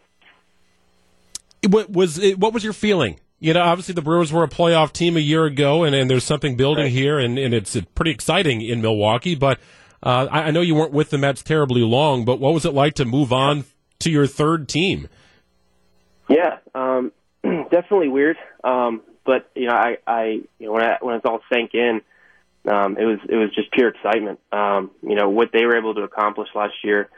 what 1.70 1.92
was 1.92 2.18
it, 2.18 2.40
what 2.40 2.52
was 2.52 2.64
your 2.64 2.74
feeling? 2.74 3.20
You 3.40 3.54
know, 3.54 3.62
obviously 3.62 3.94
the 3.94 4.02
Brewers 4.02 4.34
were 4.34 4.44
a 4.44 4.50
playoff 4.50 4.92
team 4.92 5.16
a 5.18 5.20
year 5.20 5.46
ago, 5.46 5.84
and, 5.84 5.94
and 5.94 6.10
there's 6.10 6.24
something 6.24 6.58
building 6.58 6.86
right. 6.86 6.92
here, 6.92 7.20
and, 7.20 7.38
and 7.38 7.54
it's 7.54 7.78
pretty 7.94 8.10
exciting 8.10 8.62
in 8.62 8.82
Milwaukee. 8.82 9.36
But 9.36 9.60
uh, 10.04 10.28
I, 10.32 10.44
I, 10.44 10.52
know 10.52 10.62
you 10.62 10.76
weren't 10.76 10.92
with 10.92 11.10
the 11.10 11.18
Mets 11.18 11.42
terribly 11.42 11.82
long, 11.82 12.24
but 12.24 12.40
what 12.40 12.54
was 12.54 12.66
it 12.66 12.74
like 12.74 12.94
to 12.96 13.06
move 13.06 13.34
on 13.34 13.66
to 14.00 14.12
your 14.12 14.28
third 14.28 14.70
team? 14.70 15.08
Yeah, 16.30 16.58
um, 16.76 17.12
definitely 17.44 18.10
weird. 18.10 18.38
Um, 18.64 19.02
but 19.26 19.50
you 19.56 19.68
know, 19.68 19.74
I, 19.74 19.98
I, 20.06 20.24
you 20.60 20.68
know, 20.68 20.72
when 20.74 20.84
I, 20.84 20.98
when 21.02 21.16
it's 21.16 21.26
all 21.26 21.42
sank 21.52 21.74
in, 21.74 22.02
um, 22.68 22.98
it 22.98 23.06
was 23.06 23.20
it 23.28 23.36
was 23.36 23.54
just 23.56 23.72
pure 23.72 23.90
excitement. 23.90 24.40
Um, 24.52 24.92
you 25.02 25.16
know 25.16 25.30
what 25.30 25.50
they 25.52 25.66
were 25.66 25.78
able 25.78 25.96
to 25.96 26.02
accomplish 26.02 26.50
last 26.54 26.74
year, 26.84 27.10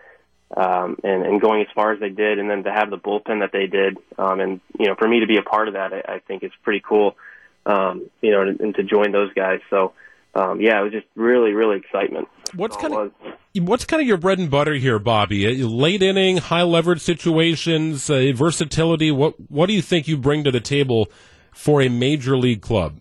um, 0.56 0.98
and, 1.04 1.26
and 1.26 1.42
going 1.42 1.62
as 1.62 1.68
far 1.74 1.92
as 1.92 2.00
they 2.00 2.10
did, 2.10 2.40
and 2.40 2.50
then 2.50 2.64
to 2.64 2.72
have 2.72 2.90
the 2.90 2.98
bullpen 2.98 3.42
that 3.42 3.52
they 3.52 3.68
did, 3.68 3.98
um, 4.18 4.40
and 4.40 4.62
you 4.80 4.88
know, 4.88 4.96
for 4.96 5.08
me 5.08 5.20
to 5.22 5.28
be 5.28 5.38
a 5.38 5.42
part 5.42 5.68
of 5.68 5.74
that, 5.74 5.94
I, 5.94 6.16
I 6.16 6.20
think 6.20 6.44
it's 6.44 6.56
pretty 6.64 6.82
cool. 6.88 7.16
Um, 7.66 8.10
you 8.22 8.32
know, 8.32 8.42
and, 8.42 8.60
and 8.60 8.76
to 8.76 8.84
join 8.84 9.12
those 9.12 9.34
guys. 9.34 9.60
So 9.70 9.94
um, 10.36 10.62
yeah, 10.62 10.80
it 10.80 10.84
was 10.84 10.92
just 10.92 11.08
really, 11.16 11.54
really 11.54 11.78
excitement. 11.78 12.28
What's 12.54 12.78
kind 12.78 12.94
of 12.94 13.12
what's 13.56 13.86
kind 13.86 14.02
of 14.02 14.08
your 14.08 14.18
bread 14.18 14.40
and 14.40 14.50
butter 14.50 14.74
here, 14.74 15.00
Bobby? 15.00 15.48
Uh, 15.48 15.68
late 15.68 16.02
inning, 16.02 16.38
high 16.38 16.64
leverage 16.64 17.02
situations, 17.02 18.10
uh, 18.10 18.32
versatility. 18.36 19.12
What 19.12 19.36
what 19.50 19.68
do 19.68 19.74
you 19.74 19.82
think 19.82 20.08
you 20.08 20.18
bring 20.18 20.44
to 20.44 20.52
the 20.52 20.60
table 20.60 21.10
for 21.54 21.82
a 21.82 21.90
major 21.90 22.38
league 22.38 22.62
club? 22.62 23.00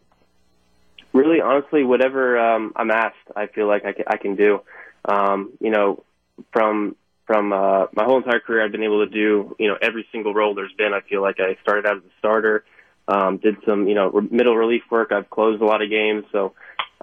Really, 1.13 1.41
honestly, 1.41 1.85
whatever 1.85 2.39
um, 2.39 2.73
I'm 2.77 2.91
asked, 2.91 3.17
I 3.35 3.47
feel 3.47 3.67
like 3.67 3.85
I 3.85 3.93
can, 3.93 4.05
I 4.07 4.17
can 4.17 4.37
do. 4.37 4.61
Um, 5.05 5.53
you 5.61 5.71
know, 5.71 6.05
from 6.53 6.97
from 7.27 7.53
uh, 7.53 7.87
my 7.95 8.05
whole 8.05 8.17
entire 8.19 8.41
career, 8.41 8.65
I've 8.65 8.73
been 8.73 8.83
able 8.83 9.05
to 9.05 9.11
do 9.11 9.55
you 9.59 9.69
know 9.69 9.77
every 9.81 10.07
single 10.13 10.35
role 10.35 10.55
there's 10.55 10.73
been. 10.73 10.93
I 10.95 11.01
feel 11.01 11.23
like 11.23 11.37
I 11.41 11.61
started 11.63 11.87
out 11.87 11.99
as 11.99 12.03
a 12.03 12.19
starter, 12.19 12.65
um, 13.07 13.39
did 13.39 13.57
some 13.67 13.87
you 13.87 13.95
know 13.95 14.27
middle 14.31 14.57
relief 14.57 14.83
work. 14.91 15.13
I've 15.13 15.29
closed 15.29 15.61
a 15.63 15.67
lot 15.67 15.83
of 15.83 15.91
games, 15.91 16.25
so 16.33 16.55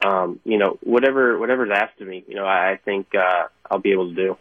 um, 0.04 0.40
you 0.44 0.58
know, 0.58 0.78
whatever 0.82 1.38
whatever's 1.38 1.70
asked 1.74 2.02
of 2.02 2.08
me, 2.08 2.24
you 2.28 2.36
know, 2.36 2.46
I, 2.46 2.72
I 2.72 2.78
think 2.78 3.08
uh, 3.16 3.48
I'll 3.70 3.80
be 3.80 3.92
able 3.92 4.10
to 4.10 4.16
do. 4.16 4.38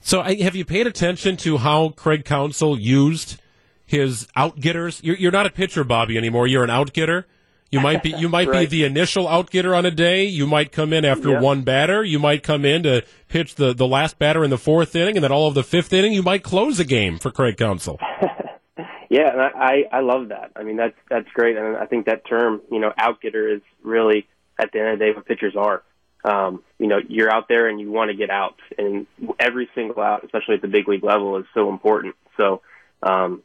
So, 0.00 0.22
have 0.22 0.56
you 0.56 0.64
paid 0.64 0.86
attention 0.86 1.36
to 1.38 1.58
how 1.58 1.90
Craig 1.90 2.24
Counsell 2.24 2.78
used 2.78 3.40
his 3.86 4.26
outgetters? 4.36 5.00
You're, 5.02 5.16
you're 5.16 5.32
not 5.32 5.46
a 5.46 5.50
pitcher, 5.50 5.84
Bobby, 5.84 6.18
anymore. 6.18 6.48
You're 6.48 6.64
an 6.64 6.70
outgetter. 6.70 7.24
You 7.72 7.80
might 7.80 8.02
be 8.02 8.10
you 8.10 8.28
might 8.28 8.48
right. 8.48 8.68
be 8.68 8.78
the 8.78 8.84
initial 8.84 9.26
outgetter 9.26 9.74
on 9.74 9.86
a 9.86 9.90
day. 9.90 10.24
You 10.24 10.46
might 10.46 10.72
come 10.72 10.92
in 10.92 11.06
after 11.06 11.40
one 11.40 11.62
batter. 11.62 12.04
You 12.04 12.18
might 12.18 12.42
come 12.42 12.66
in 12.66 12.82
to 12.82 13.02
pitch 13.28 13.54
the, 13.54 13.72
the 13.72 13.86
last 13.86 14.18
batter 14.18 14.44
in 14.44 14.50
the 14.50 14.58
fourth 14.58 14.94
inning, 14.94 15.16
and 15.16 15.24
then 15.24 15.32
all 15.32 15.48
of 15.48 15.54
the 15.54 15.64
fifth 15.64 15.90
inning. 15.90 16.12
You 16.12 16.22
might 16.22 16.42
close 16.42 16.78
a 16.78 16.84
game 16.84 17.18
for 17.18 17.30
Craig 17.30 17.56
Counsell. 17.56 17.98
yeah, 19.08 19.32
and 19.32 19.40
I, 19.40 19.50
I 19.56 19.84
I 19.90 20.00
love 20.00 20.28
that. 20.28 20.52
I 20.54 20.64
mean 20.64 20.76
that's 20.76 20.96
that's 21.08 21.28
great, 21.32 21.56
and 21.56 21.78
I 21.78 21.86
think 21.86 22.04
that 22.06 22.26
term, 22.26 22.60
you 22.70 22.78
know, 22.78 22.92
outgetter 22.98 23.56
is 23.56 23.62
really 23.82 24.28
at 24.58 24.72
the 24.72 24.78
end 24.78 24.88
of 24.88 24.98
the 24.98 25.04
day 25.04 25.12
what 25.12 25.26
pitchers 25.26 25.54
are. 25.56 25.82
Um, 26.24 26.62
you 26.78 26.86
know, 26.86 26.98
you're 27.08 27.32
out 27.32 27.48
there 27.48 27.68
and 27.68 27.80
you 27.80 27.90
want 27.90 28.10
to 28.10 28.16
get 28.16 28.30
out, 28.30 28.54
and 28.78 29.06
every 29.40 29.68
single 29.74 30.00
out, 30.00 30.24
especially 30.24 30.54
at 30.54 30.62
the 30.62 30.68
big 30.68 30.86
league 30.86 31.02
level, 31.02 31.36
is 31.38 31.46
so 31.52 31.68
important. 31.68 32.14
So, 32.36 32.62
um, 33.02 33.42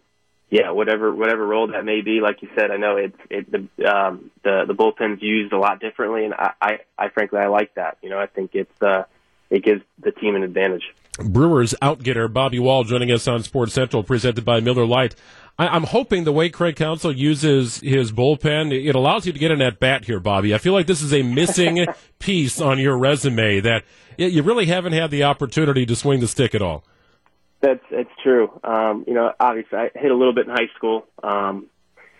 yeah, 0.49 0.69
whatever 0.71 1.13
whatever 1.13 1.45
role 1.45 1.67
that 1.67 1.83
may 1.83 2.01
be, 2.01 2.21
like 2.21 2.41
you 2.43 2.49
said, 2.55 2.69
I 2.69 2.77
know 2.77 2.97
it's 2.97 3.17
it 3.31 3.51
the 3.51 3.67
um, 3.85 4.29
the 4.43 4.65
the 4.67 4.75
bullpen's 4.75 5.21
used 5.21 5.53
a 5.53 5.57
lot 5.57 5.79
differently, 5.79 6.25
and 6.25 6.35
I, 6.35 6.51
I 6.61 6.79
I 6.97 7.09
frankly 7.09 7.39
I 7.39 7.47
like 7.47 7.73
that. 7.75 7.97
You 8.03 8.11
know, 8.11 8.19
I 8.19 8.27
think 8.27 8.51
it's 8.53 8.81
uh, 8.81 9.03
it 9.49 9.63
gives 9.63 9.81
the 9.99 10.11
team 10.11 10.35
an 10.35 10.43
advantage. 10.43 10.83
Brewers 11.19 11.73
outgetter 11.81 12.31
Bobby 12.31 12.59
Wahl 12.59 12.83
joining 12.83 13.11
us 13.11 13.27
on 13.27 13.41
Sports 13.41 13.73
Central, 13.73 14.03
presented 14.03 14.45
by 14.45 14.59
Miller 14.59 14.85
Lite. 14.85 15.15
I, 15.59 15.75
am 15.75 15.83
hoping 15.83 16.23
the 16.23 16.31
way 16.31 16.49
Craig 16.49 16.75
Counsell 16.75 17.11
uses 17.11 17.79
his 17.79 18.11
bullpen, 18.11 18.71
it 18.71 18.95
allows 18.95 19.25
you 19.25 19.33
to 19.33 19.39
get 19.39 19.51
in 19.51 19.61
at 19.61 19.79
bat 19.79 20.05
here, 20.05 20.19
Bobby. 20.19 20.53
I 20.53 20.59
feel 20.59 20.73
like 20.73 20.85
this 20.85 21.01
is 21.01 21.13
a 21.13 21.23
missing 21.23 21.85
piece 22.19 22.61
on 22.61 22.79
your 22.79 22.97
resume 22.97 23.59
that 23.61 23.83
you 24.17 24.43
really 24.43 24.67
haven't 24.67 24.93
had 24.93 25.09
the 25.09 25.23
opportunity 25.23 25.85
to 25.85 25.95
swing 25.95 26.19
the 26.19 26.27
stick 26.27 26.53
at 26.53 26.61
all. 26.61 26.83
That's 27.61 27.83
it's 27.89 28.11
true. 28.21 28.51
Um, 28.63 29.03
you 29.07 29.15
know, 29.15 29.33
obviously 29.39 29.79
I 29.79 29.89
hit 29.95 30.11
a 30.11 30.15
little 30.15 30.33
bit 30.33 30.47
in 30.47 30.53
high 30.53 30.69
school. 30.75 31.07
Um, 31.23 31.67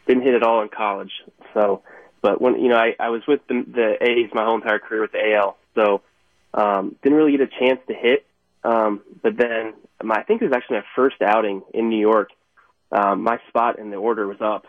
didn't 0.07 0.23
hit 0.23 0.33
it 0.33 0.41
all 0.41 0.63
in 0.63 0.69
college. 0.69 1.11
So, 1.53 1.83
but 2.21 2.41
when 2.41 2.59
you 2.59 2.69
know 2.69 2.77
I, 2.77 2.95
I 2.99 3.09
was 3.09 3.21
with 3.27 3.41
the, 3.47 3.63
the 3.67 4.03
A's 4.03 4.31
my 4.33 4.45
whole 4.45 4.55
entire 4.55 4.79
career 4.79 5.01
with 5.01 5.11
the 5.11 5.35
AL, 5.35 5.57
so 5.75 6.01
um, 6.55 6.95
didn't 7.03 7.17
really 7.17 7.37
get 7.37 7.41
a 7.41 7.59
chance 7.59 7.79
to 7.87 7.93
hit. 7.93 8.25
Um, 8.63 9.01
but 9.21 9.37
then 9.37 9.73
my, 10.03 10.15
I 10.15 10.23
think 10.23 10.41
it 10.41 10.45
was 10.45 10.53
actually 10.55 10.77
my 10.77 10.85
first 10.95 11.21
outing 11.21 11.61
in 11.73 11.89
New 11.89 11.99
York 11.99 12.31
um, 12.91 13.23
my 13.23 13.39
spot 13.49 13.79
in 13.79 13.89
the 13.89 13.97
order 13.97 14.27
was 14.27 14.41
up, 14.41 14.65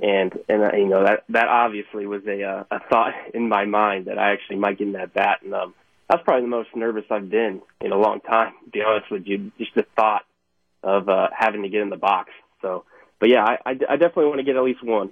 and 0.00 0.32
and 0.48 0.62
uh, 0.62 0.76
you 0.76 0.86
know 0.86 1.04
that 1.04 1.24
that 1.28 1.48
obviously 1.48 2.06
was 2.06 2.22
a 2.26 2.42
uh, 2.42 2.64
a 2.70 2.80
thought 2.88 3.12
in 3.34 3.48
my 3.48 3.64
mind 3.64 4.06
that 4.06 4.18
I 4.18 4.32
actually 4.32 4.56
might 4.56 4.78
get 4.78 4.88
in 4.88 4.92
that 4.94 5.14
bat, 5.14 5.40
and 5.42 5.54
um, 5.54 5.74
that's 6.08 6.22
probably 6.24 6.42
the 6.42 6.48
most 6.48 6.70
nervous 6.74 7.04
I've 7.10 7.30
been 7.30 7.62
in 7.80 7.92
a 7.92 7.96
long 7.96 8.20
time. 8.20 8.52
To 8.64 8.70
be 8.70 8.82
honest 8.82 9.10
with 9.10 9.26
you, 9.26 9.52
just 9.58 9.74
the 9.74 9.86
thought 9.96 10.24
of 10.82 11.08
uh, 11.08 11.28
having 11.36 11.62
to 11.62 11.68
get 11.68 11.82
in 11.82 11.90
the 11.90 11.96
box. 11.96 12.30
So, 12.60 12.84
but 13.20 13.28
yeah, 13.28 13.44
I, 13.44 13.58
I, 13.64 13.70
I 13.90 13.96
definitely 13.96 14.26
want 14.26 14.38
to 14.38 14.44
get 14.44 14.56
at 14.56 14.64
least 14.64 14.82
one. 14.82 15.10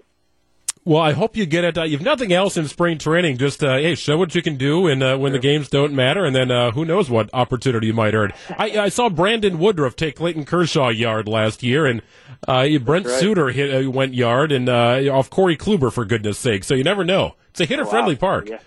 Well, 0.83 1.03
I 1.03 1.13
hope 1.13 1.37
you 1.37 1.45
get 1.45 1.65
it. 1.65 1.77
Uh, 1.77 1.83
you've 1.83 2.01
nothing 2.01 2.33
else 2.33 2.57
in 2.57 2.67
spring 2.67 2.97
training. 2.97 3.37
Just 3.37 3.63
uh, 3.63 3.77
hey, 3.77 3.95
show 3.95 4.17
what 4.17 4.35
you 4.35 4.41
can 4.41 4.57
do, 4.57 4.87
and 4.87 5.03
uh, 5.03 5.19
when 5.19 5.33
the 5.33 5.39
games 5.39 5.69
don't 5.69 5.93
matter, 5.93 6.25
and 6.25 6.35
then 6.35 6.51
uh, 6.51 6.71
who 6.71 6.87
knows 6.87 7.11
what 7.11 7.29
opportunity 7.35 7.89
you 7.89 7.93
might 7.93 8.15
earn. 8.15 8.33
I, 8.59 8.79
I 8.79 8.89
saw 8.89 9.11
Brandon 9.11 9.59
Woodruff 9.59 9.95
take 9.95 10.17
Clayton 10.17 10.47
Kershaw 10.47 10.89
yard 10.89 11.29
last 11.29 11.63
year, 11.63 11.85
and 11.85 12.01
uh, 12.49 12.67
Brent 12.79 13.07
right. 13.07 13.21
Suter 13.21 13.51
hit, 13.51 13.87
uh, 13.87 13.91
went 13.91 14.15
yard, 14.15 14.53
and 14.53 14.71
off 14.71 15.29
Corey 15.29 15.57
Kluber 15.57 15.93
for 15.93 16.07
goodness 16.07 16.39
sake. 16.39 16.65
So 16.65 16.75
you 16.75 16.85
never 16.85 17.05
know. 17.05 17.35
It's 17.51 17.61
a 17.61 17.67
hitter 17.67 17.85
friendly 17.85 18.15
oh, 18.15 18.27
wow. 18.27 18.31
park. 18.31 18.49
Yeah. 18.49 18.61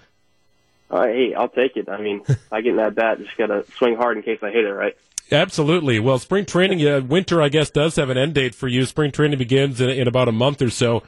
hey, 0.92 1.34
I'll 1.34 1.50
take 1.50 1.78
it. 1.78 1.90
I 1.90 2.00
mean, 2.00 2.22
I 2.52 2.62
get 2.62 2.72
in 2.72 2.78
that 2.78 2.94
bat, 2.94 3.18
just 3.18 3.38
gotta 3.38 3.66
swing 3.78 3.96
hard 3.96 4.18
in 4.18 4.24
case 4.24 4.40
I 4.44 4.52
hit 4.52 4.66
it, 4.66 4.72
right? 4.72 4.96
Absolutely. 5.32 6.00
Well, 6.00 6.20
spring 6.20 6.46
training, 6.46 6.86
uh, 6.88 7.02
winter, 7.02 7.42
I 7.42 7.50
guess, 7.50 7.72
does 7.72 7.96
have 7.96 8.12
an 8.12 8.20
end 8.20 8.36
date 8.36 8.54
for 8.54 8.68
you. 8.68 8.86
Spring 8.86 9.12
training 9.12 9.40
begins 9.40 9.82
in, 9.82 9.90
in 9.90 10.08
about 10.08 10.28
a 10.28 10.32
month 10.32 10.62
or 10.62 10.70
so 10.70 11.02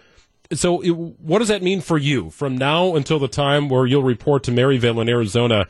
so 0.53 0.81
it, 0.81 0.91
what 0.91 1.39
does 1.39 1.47
that 1.47 1.63
mean 1.63 1.81
for 1.81 1.97
you 1.97 2.29
from 2.29 2.57
now 2.57 2.95
until 2.95 3.19
the 3.19 3.27
time 3.27 3.69
where 3.69 3.85
you'll 3.85 4.03
report 4.03 4.43
to 4.43 4.51
Maryvale 4.51 4.99
in 5.01 5.09
Arizona? 5.09 5.67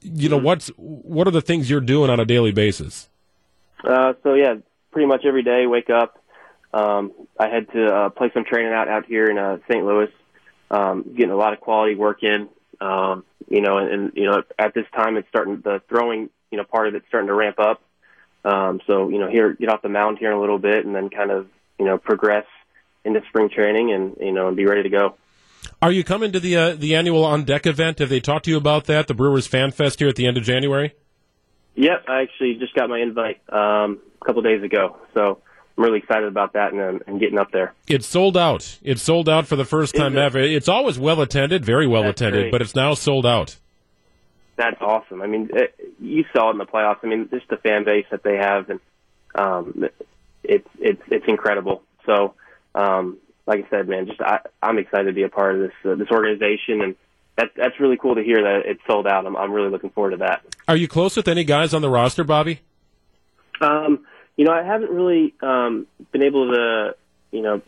You 0.00 0.28
know, 0.28 0.36
mm-hmm. 0.36 0.44
what's 0.46 0.68
what 0.76 1.26
are 1.26 1.32
the 1.32 1.40
things 1.40 1.68
you're 1.68 1.80
doing 1.80 2.10
on 2.10 2.20
a 2.20 2.24
daily 2.24 2.52
basis? 2.52 3.08
Uh, 3.84 4.14
so 4.22 4.34
yeah, 4.34 4.54
pretty 4.90 5.06
much 5.06 5.24
every 5.24 5.42
day, 5.42 5.66
wake 5.66 5.90
up. 5.90 6.22
Um, 6.72 7.12
I 7.38 7.48
had 7.48 7.70
to 7.72 7.86
uh, 7.86 8.08
play 8.10 8.30
some 8.34 8.44
training 8.44 8.72
out 8.72 8.88
out 8.88 9.06
here 9.06 9.26
in 9.26 9.38
uh, 9.38 9.58
St. 9.70 9.84
Louis, 9.84 10.10
um, 10.70 11.04
getting 11.16 11.30
a 11.30 11.36
lot 11.36 11.52
of 11.52 11.60
quality 11.60 11.94
work 11.94 12.22
in. 12.22 12.48
Um, 12.80 13.24
you 13.48 13.60
know, 13.60 13.78
and, 13.78 13.90
and 13.90 14.12
you 14.14 14.26
know, 14.26 14.42
at 14.58 14.74
this 14.74 14.84
time, 14.94 15.16
it's 15.16 15.28
starting 15.28 15.60
the 15.62 15.80
throwing. 15.88 16.30
You 16.50 16.58
know, 16.58 16.64
part 16.64 16.88
of 16.88 16.94
it's 16.94 17.06
starting 17.08 17.28
to 17.28 17.34
ramp 17.34 17.58
up. 17.58 17.82
Um, 18.44 18.80
so 18.86 19.08
you 19.08 19.18
know, 19.18 19.28
here 19.28 19.52
get 19.54 19.68
off 19.68 19.82
the 19.82 19.88
mound 19.88 20.18
here 20.18 20.30
in 20.30 20.36
a 20.36 20.40
little 20.40 20.58
bit, 20.58 20.84
and 20.84 20.94
then 20.94 21.10
kind 21.10 21.30
of 21.30 21.48
you 21.78 21.86
know 21.86 21.98
progress 21.98 22.46
into 23.04 23.20
spring 23.28 23.48
training 23.48 23.92
and 23.92 24.16
you 24.20 24.32
know 24.32 24.48
and 24.48 24.56
be 24.56 24.66
ready 24.66 24.82
to 24.82 24.88
go. 24.88 25.14
Are 25.80 25.92
you 25.92 26.04
coming 26.04 26.32
to 26.32 26.40
the 26.40 26.56
uh, 26.56 26.74
the 26.74 26.94
annual 26.94 27.24
on 27.24 27.44
deck 27.44 27.66
event? 27.66 27.98
Have 27.98 28.08
they 28.08 28.20
talked 28.20 28.44
to 28.46 28.50
you 28.50 28.56
about 28.56 28.84
that? 28.86 29.06
The 29.06 29.14
Brewers 29.14 29.46
Fan 29.46 29.70
Fest 29.70 29.98
here 29.98 30.08
at 30.08 30.16
the 30.16 30.26
end 30.26 30.36
of 30.36 30.44
January. 30.44 30.94
Yep, 31.76 32.04
I 32.08 32.22
actually 32.22 32.54
just 32.54 32.74
got 32.74 32.88
my 32.88 32.98
invite 32.98 33.40
um, 33.52 34.00
a 34.20 34.24
couple 34.24 34.42
days 34.42 34.64
ago, 34.64 34.96
so 35.14 35.40
I'm 35.76 35.84
really 35.84 35.98
excited 35.98 36.26
about 36.26 36.54
that 36.54 36.72
and, 36.72 37.02
and 37.06 37.20
getting 37.20 37.38
up 37.38 37.52
there. 37.52 37.72
It's 37.86 38.06
sold 38.06 38.36
out. 38.36 38.78
It's 38.82 39.00
sold 39.00 39.28
out 39.28 39.46
for 39.46 39.54
the 39.54 39.64
first 39.64 39.94
time 39.94 40.16
it? 40.16 40.20
ever. 40.20 40.40
It's 40.40 40.68
always 40.68 40.98
well 40.98 41.20
attended, 41.20 41.64
very 41.64 41.86
well 41.86 42.02
That's 42.02 42.20
attended, 42.20 42.42
great. 42.44 42.52
but 42.52 42.62
it's 42.62 42.74
now 42.74 42.94
sold 42.94 43.24
out. 43.24 43.56
That's 44.56 44.80
awesome. 44.80 45.22
I 45.22 45.28
mean, 45.28 45.50
it, 45.52 45.94
you 46.00 46.24
saw 46.32 46.48
it 46.48 46.54
in 46.54 46.58
the 46.58 46.66
playoffs. 46.66 46.98
I 47.04 47.06
mean, 47.06 47.28
just 47.30 47.46
the 47.48 47.58
fan 47.58 47.84
base 47.84 48.06
that 48.10 48.24
they 48.24 48.38
have, 48.38 48.70
and 48.70 48.80
um, 49.36 49.84
it's 50.42 50.68
it's 50.80 51.02
it's 51.06 51.26
incredible. 51.28 51.84
So 52.06 52.34
um, 52.78 53.18
like 53.46 53.64
I 53.66 53.70
said, 53.70 53.88
man, 53.88 54.06
just 54.06 54.20
I, 54.20 54.40
I'm 54.62 54.78
excited 54.78 55.06
to 55.06 55.12
be 55.12 55.22
a 55.22 55.28
part 55.28 55.54
of 55.54 55.60
this 55.62 55.72
uh, 55.84 55.94
this 55.96 56.08
organization, 56.10 56.82
and 56.82 56.96
that, 57.36 57.50
that's 57.56 57.80
really 57.80 57.96
cool 57.96 58.14
to 58.14 58.22
hear 58.22 58.42
that 58.42 58.62
it's 58.66 58.80
sold 58.86 59.06
out. 59.06 59.26
I'm, 59.26 59.36
I'm 59.36 59.52
really 59.52 59.70
looking 59.70 59.90
forward 59.90 60.10
to 60.10 60.16
that. 60.18 60.42
Are 60.68 60.76
you 60.76 60.86
close 60.86 61.16
with 61.16 61.28
any 61.28 61.44
guys 61.44 61.74
on 61.74 61.82
the 61.82 61.88
roster, 61.88 62.24
Bobby? 62.24 62.60
Um, 63.60 64.06
you 64.36 64.44
know, 64.44 64.52
I 64.52 64.62
haven't 64.62 64.90
really 64.90 65.34
um, 65.42 65.86
been 66.12 66.22
able 66.22 66.52
to, 66.52 66.94
you 67.32 67.42
know, 67.42 67.62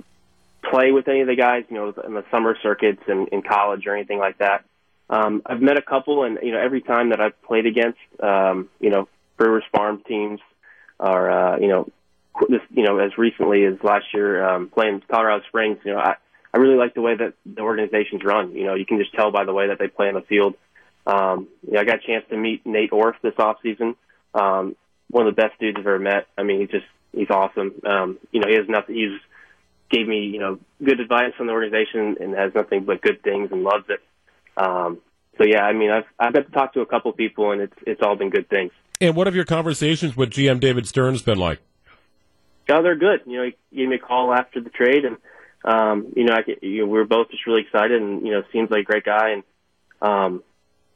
play 0.70 0.92
with 0.92 1.08
any 1.08 1.22
of 1.22 1.26
the 1.26 1.34
guys, 1.34 1.64
you 1.68 1.76
know, 1.76 1.94
in 2.06 2.14
the 2.14 2.24
summer 2.30 2.56
circuits 2.62 3.02
and 3.08 3.28
in 3.28 3.42
college 3.42 3.86
or 3.86 3.96
anything 3.96 4.18
like 4.18 4.38
that. 4.38 4.64
Um, 5.08 5.42
I've 5.44 5.60
met 5.60 5.76
a 5.76 5.82
couple, 5.82 6.22
and 6.22 6.38
you 6.42 6.52
know, 6.52 6.60
every 6.60 6.82
time 6.82 7.10
that 7.10 7.20
I've 7.20 7.40
played 7.42 7.66
against, 7.66 7.98
um, 8.22 8.68
you 8.78 8.90
know, 8.90 9.08
Brewers 9.36 9.64
farm 9.74 10.02
teams, 10.06 10.38
or 11.00 11.30
uh, 11.30 11.58
you 11.58 11.66
know, 11.66 11.88
this, 12.48 12.60
you 12.70 12.84
know, 12.84 12.98
as 12.98 13.16
recently 13.18 13.64
as 13.64 13.74
last 13.82 14.06
year, 14.14 14.44
um, 14.44 14.68
playing 14.68 15.02
Colorado 15.10 15.44
Springs, 15.48 15.78
you 15.84 15.92
know, 15.92 15.98
I, 15.98 16.14
I 16.52 16.58
really 16.58 16.76
like 16.76 16.94
the 16.94 17.00
way 17.00 17.14
that 17.16 17.34
the 17.46 17.62
organization's 17.62 18.24
run. 18.24 18.52
You 18.52 18.66
know, 18.66 18.74
you 18.74 18.86
can 18.86 18.98
just 18.98 19.14
tell 19.14 19.30
by 19.30 19.44
the 19.44 19.52
way 19.52 19.68
that 19.68 19.78
they 19.78 19.88
play 19.88 20.08
on 20.08 20.14
the 20.14 20.22
field. 20.22 20.54
Um, 21.06 21.48
you 21.66 21.74
know, 21.74 21.80
I 21.80 21.84
got 21.84 21.96
a 21.96 22.06
chance 22.06 22.24
to 22.30 22.36
meet 22.36 22.64
Nate 22.66 22.92
Orf 22.92 23.16
this 23.22 23.34
off 23.38 23.56
season. 23.62 23.96
Um, 24.34 24.76
one 25.10 25.26
of 25.26 25.34
the 25.34 25.40
best 25.40 25.58
dudes 25.58 25.76
I've 25.78 25.86
ever 25.86 25.98
met. 25.98 26.26
I 26.38 26.42
mean, 26.42 26.60
he's 26.60 26.70
just, 26.70 26.86
he's 27.12 27.30
awesome. 27.30 27.74
Um, 27.84 28.18
you 28.32 28.40
know, 28.40 28.48
he 28.48 28.54
has 28.54 28.68
nothing, 28.68 28.94
he's 28.94 29.20
gave 29.90 30.06
me, 30.06 30.20
you 30.20 30.38
know, 30.38 30.58
good 30.82 31.00
advice 31.00 31.34
from 31.36 31.48
the 31.48 31.52
organization 31.52 32.16
and 32.20 32.34
has 32.34 32.54
nothing 32.54 32.84
but 32.84 33.02
good 33.02 33.22
things 33.22 33.50
and 33.50 33.64
loves 33.64 33.86
it. 33.88 34.00
Um, 34.56 34.98
so 35.36 35.44
yeah, 35.44 35.62
I 35.62 35.72
mean, 35.72 35.90
I've, 35.90 36.04
I've 36.18 36.32
got 36.32 36.46
to 36.46 36.52
talk 36.52 36.74
to 36.74 36.80
a 36.80 36.86
couple 36.86 37.12
people 37.12 37.50
and 37.50 37.62
it's, 37.62 37.76
it's 37.86 38.00
all 38.02 38.14
been 38.14 38.30
good 38.30 38.48
things. 38.48 38.70
And 39.00 39.16
what 39.16 39.26
have 39.26 39.34
your 39.34 39.44
conversations 39.44 40.16
with 40.16 40.30
GM 40.30 40.60
David 40.60 40.86
Stearns 40.86 41.22
been 41.22 41.38
like? 41.38 41.58
No, 42.70 42.82
they're 42.84 42.94
good. 42.94 43.22
You 43.26 43.36
know, 43.36 43.44
he 43.44 43.76
gave 43.76 43.88
me 43.88 43.96
a 43.96 43.98
call 43.98 44.32
after 44.32 44.60
the 44.60 44.70
trade, 44.70 45.04
and 45.04 45.16
um, 45.64 46.12
you 46.14 46.24
know, 46.24 46.34
I, 46.34 46.42
you 46.62 46.82
know, 46.82 46.86
we 46.86 46.98
were 46.98 47.04
both 47.04 47.30
just 47.30 47.44
really 47.44 47.62
excited, 47.62 48.00
and 48.00 48.24
you 48.24 48.32
know, 48.32 48.44
seems 48.52 48.70
like 48.70 48.82
a 48.82 48.84
great 48.84 49.04
guy, 49.04 49.30
and 49.30 49.42
um, 50.00 50.44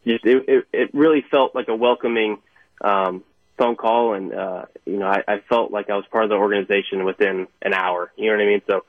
just 0.06 0.24
it, 0.24 0.44
it, 0.48 0.66
it 0.72 0.90
really 0.94 1.24
felt 1.28 1.52
like 1.54 1.66
a 1.66 1.74
welcoming 1.74 2.38
um, 2.80 3.24
phone 3.58 3.74
call, 3.74 4.14
and 4.14 4.32
uh, 4.32 4.66
you 4.86 4.98
know, 4.98 5.06
I, 5.06 5.24
I 5.26 5.40
felt 5.48 5.72
like 5.72 5.90
I 5.90 5.96
was 5.96 6.04
part 6.12 6.22
of 6.22 6.30
the 6.30 6.36
organization 6.36 7.04
within 7.04 7.48
an 7.60 7.74
hour. 7.74 8.12
You 8.16 8.30
know 8.30 8.36
what 8.36 8.42
I 8.42 8.46
mean? 8.46 8.62
So. 8.70 8.84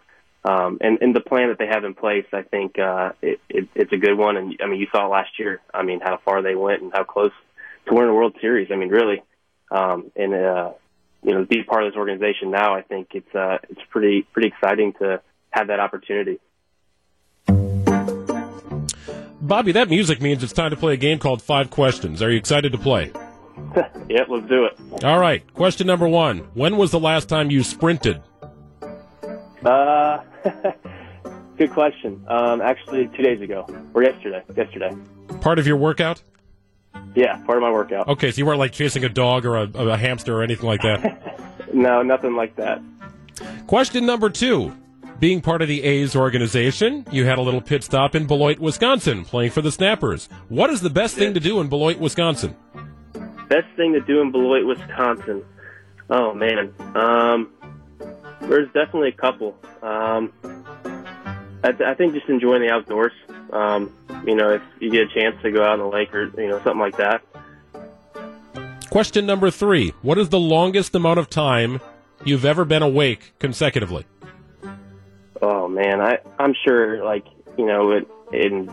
Um, 0.47 0.77
and, 0.79 0.99
and 1.01 1.15
the 1.15 1.21
plan 1.21 1.47
that 1.47 1.57
they 1.57 1.65
have 1.65 1.85
in 1.85 1.95
place, 1.95 2.27
I 2.31 2.43
think 2.43 2.77
uh, 2.77 3.13
it, 3.19 3.41
it, 3.49 3.67
it's 3.73 3.91
a 3.91 3.97
good 3.97 4.15
one. 4.15 4.37
And 4.37 4.55
I 4.61 4.67
mean, 4.67 4.79
you 4.79 4.85
saw 4.91 5.07
last 5.07 5.39
year. 5.39 5.59
I 5.73 5.81
mean, 5.81 6.01
how 6.01 6.19
far 6.23 6.43
they 6.43 6.53
went 6.53 6.83
and 6.83 6.93
how 6.93 7.03
close 7.03 7.31
to 7.87 7.93
winning 7.95 8.11
a 8.11 8.13
World 8.13 8.35
Series. 8.39 8.69
I 8.71 8.75
mean, 8.75 8.89
really. 8.89 9.23
Um, 9.71 10.11
and 10.15 10.35
uh, 10.35 10.73
you 11.23 11.33
know, 11.33 11.45
be 11.45 11.63
part 11.63 11.83
of 11.83 11.91
this 11.91 11.97
organization 11.97 12.51
now, 12.51 12.75
I 12.75 12.81
think 12.81 13.09
it's 13.13 13.33
uh, 13.35 13.57
it's 13.69 13.81
pretty 13.89 14.27
pretty 14.33 14.49
exciting 14.49 14.93
to 14.99 15.21
have 15.49 15.67
that 15.67 15.79
opportunity. 15.79 16.39
Bobby, 19.41 19.73
that 19.73 19.89
music 19.89 20.21
means 20.21 20.43
it's 20.43 20.53
time 20.53 20.71
to 20.71 20.75
play 20.75 20.93
a 20.93 20.97
game 20.97 21.19
called 21.19 21.41
Five 21.41 21.69
Questions. 21.69 22.21
Are 22.23 22.31
you 22.31 22.37
excited 22.37 22.71
to 22.71 22.79
play? 22.79 23.11
yep, 24.09 24.27
let's 24.27 24.47
do 24.47 24.65
it. 24.65 25.03
All 25.03 25.19
right. 25.19 25.41
Question 25.53 25.87
number 25.87 26.07
one: 26.07 26.39
When 26.53 26.77
was 26.77 26.91
the 26.91 26.99
last 26.99 27.29
time 27.29 27.51
you 27.51 27.63
sprinted? 27.63 28.21
Uh, 29.63 30.19
good 31.57 31.71
question. 31.71 32.23
Um, 32.27 32.61
actually, 32.61 33.07
two 33.15 33.23
days 33.23 33.41
ago 33.41 33.67
or 33.93 34.03
yesterday. 34.03 34.43
Yesterday. 34.55 34.95
Part 35.41 35.59
of 35.59 35.67
your 35.67 35.77
workout? 35.77 36.21
Yeah, 37.15 37.37
part 37.45 37.57
of 37.57 37.61
my 37.61 37.71
workout. 37.71 38.07
Okay, 38.09 38.31
so 38.31 38.39
you 38.39 38.45
weren't 38.45 38.59
like 38.59 38.73
chasing 38.73 39.03
a 39.05 39.09
dog 39.09 39.45
or 39.45 39.55
a, 39.55 39.69
a 39.73 39.97
hamster 39.97 40.37
or 40.37 40.43
anything 40.43 40.65
like 40.65 40.81
that? 40.81 41.39
no, 41.73 42.01
nothing 42.01 42.35
like 42.35 42.55
that. 42.57 42.81
Question 43.67 44.05
number 44.05 44.29
two. 44.29 44.75
Being 45.19 45.39
part 45.39 45.61
of 45.61 45.69
the 45.69 45.81
A's 45.81 46.13
organization, 46.13 47.05
you 47.09 47.23
had 47.25 47.37
a 47.37 47.41
little 47.41 47.61
pit 47.61 47.85
stop 47.85 48.15
in 48.15 48.27
Beloit, 48.27 48.59
Wisconsin, 48.59 49.23
playing 49.23 49.51
for 49.51 49.61
the 49.61 49.71
Snappers. 49.71 50.27
What 50.49 50.69
is 50.69 50.81
the 50.81 50.89
best 50.89 51.15
thing 51.15 51.33
to 51.35 51.39
do 51.39 51.61
in 51.61 51.69
Beloit, 51.69 51.99
Wisconsin? 51.99 52.53
Best 53.47 53.67
thing 53.77 53.93
to 53.93 54.01
do 54.01 54.19
in 54.21 54.31
Beloit, 54.31 54.65
Wisconsin. 54.65 55.45
Oh 56.09 56.33
man, 56.33 56.73
um, 56.95 57.49
there's 58.41 58.67
definitely 58.73 59.09
a 59.09 59.13
couple. 59.13 59.55
Um, 59.81 60.33
I, 61.63 61.71
th- 61.71 61.81
I 61.81 61.93
think 61.95 62.13
just 62.13 62.27
enjoying 62.27 62.61
the 62.61 62.71
outdoors. 62.71 63.13
Um, 63.51 63.93
you 64.25 64.35
know, 64.35 64.51
if 64.51 64.61
you 64.79 64.91
get 64.91 65.09
a 65.09 65.13
chance 65.13 65.41
to 65.43 65.51
go 65.51 65.63
out 65.63 65.73
on 65.73 65.79
the 65.79 65.87
lake 65.87 66.13
or 66.13 66.25
you 66.39 66.47
know 66.47 66.61
something 66.63 66.79
like 66.79 66.97
that. 66.97 67.21
Question 68.89 69.25
number 69.25 69.51
three: 69.51 69.93
What 70.01 70.17
is 70.17 70.29
the 70.29 70.39
longest 70.39 70.95
amount 70.95 71.19
of 71.19 71.29
time 71.29 71.81
you've 72.23 72.45
ever 72.45 72.65
been 72.65 72.81
awake 72.81 73.33
consecutively? 73.39 74.05
Oh 75.41 75.67
man, 75.67 76.01
I 76.01 76.19
I'm 76.39 76.55
sure 76.63 77.03
like 77.03 77.25
you 77.57 77.65
know 77.65 77.91
it, 77.91 78.07
in 78.31 78.71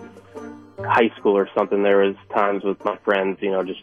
high 0.79 1.11
school 1.19 1.37
or 1.37 1.49
something 1.55 1.83
there 1.83 1.99
was 1.99 2.17
times 2.35 2.65
with 2.65 2.85
my 2.85 2.97
friends, 2.99 3.39
you 3.41 3.51
know, 3.51 3.63
just 3.63 3.83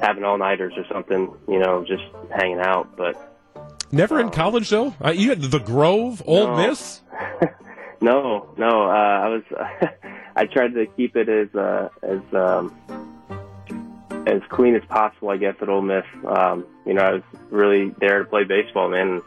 having 0.00 0.24
all 0.24 0.38
nighters 0.38 0.74
or 0.76 0.86
something, 0.86 1.32
you 1.48 1.58
know, 1.58 1.84
just 1.84 2.04
hanging 2.34 2.60
out. 2.60 2.96
But 2.96 3.16
Never 3.92 4.20
in 4.20 4.30
college 4.30 4.70
though. 4.70 4.94
Uh, 5.04 5.10
you 5.10 5.30
had 5.30 5.42
the 5.42 5.58
Grove, 5.58 6.22
Old 6.26 6.50
No. 6.50 6.68
Miss. 6.68 7.00
no, 8.00 8.48
no, 8.56 8.84
uh, 8.84 8.92
I 8.92 9.28
was 9.28 9.42
I 10.36 10.46
tried 10.46 10.74
to 10.74 10.86
keep 10.96 11.16
it 11.16 11.28
as 11.28 11.54
uh, 11.54 11.88
as 12.02 12.20
um, 12.34 12.74
as 14.26 14.42
clean 14.48 14.74
as 14.74 14.84
possible, 14.86 15.30
I 15.30 15.36
guess, 15.36 15.56
at 15.60 15.68
Ole 15.68 15.82
Miss. 15.82 16.04
Um, 16.26 16.66
you 16.86 16.94
know, 16.94 17.02
I 17.02 17.12
was 17.12 17.22
really 17.50 17.90
there 18.00 18.20
to 18.20 18.24
play 18.24 18.44
baseball, 18.44 18.88
man. 18.88 19.22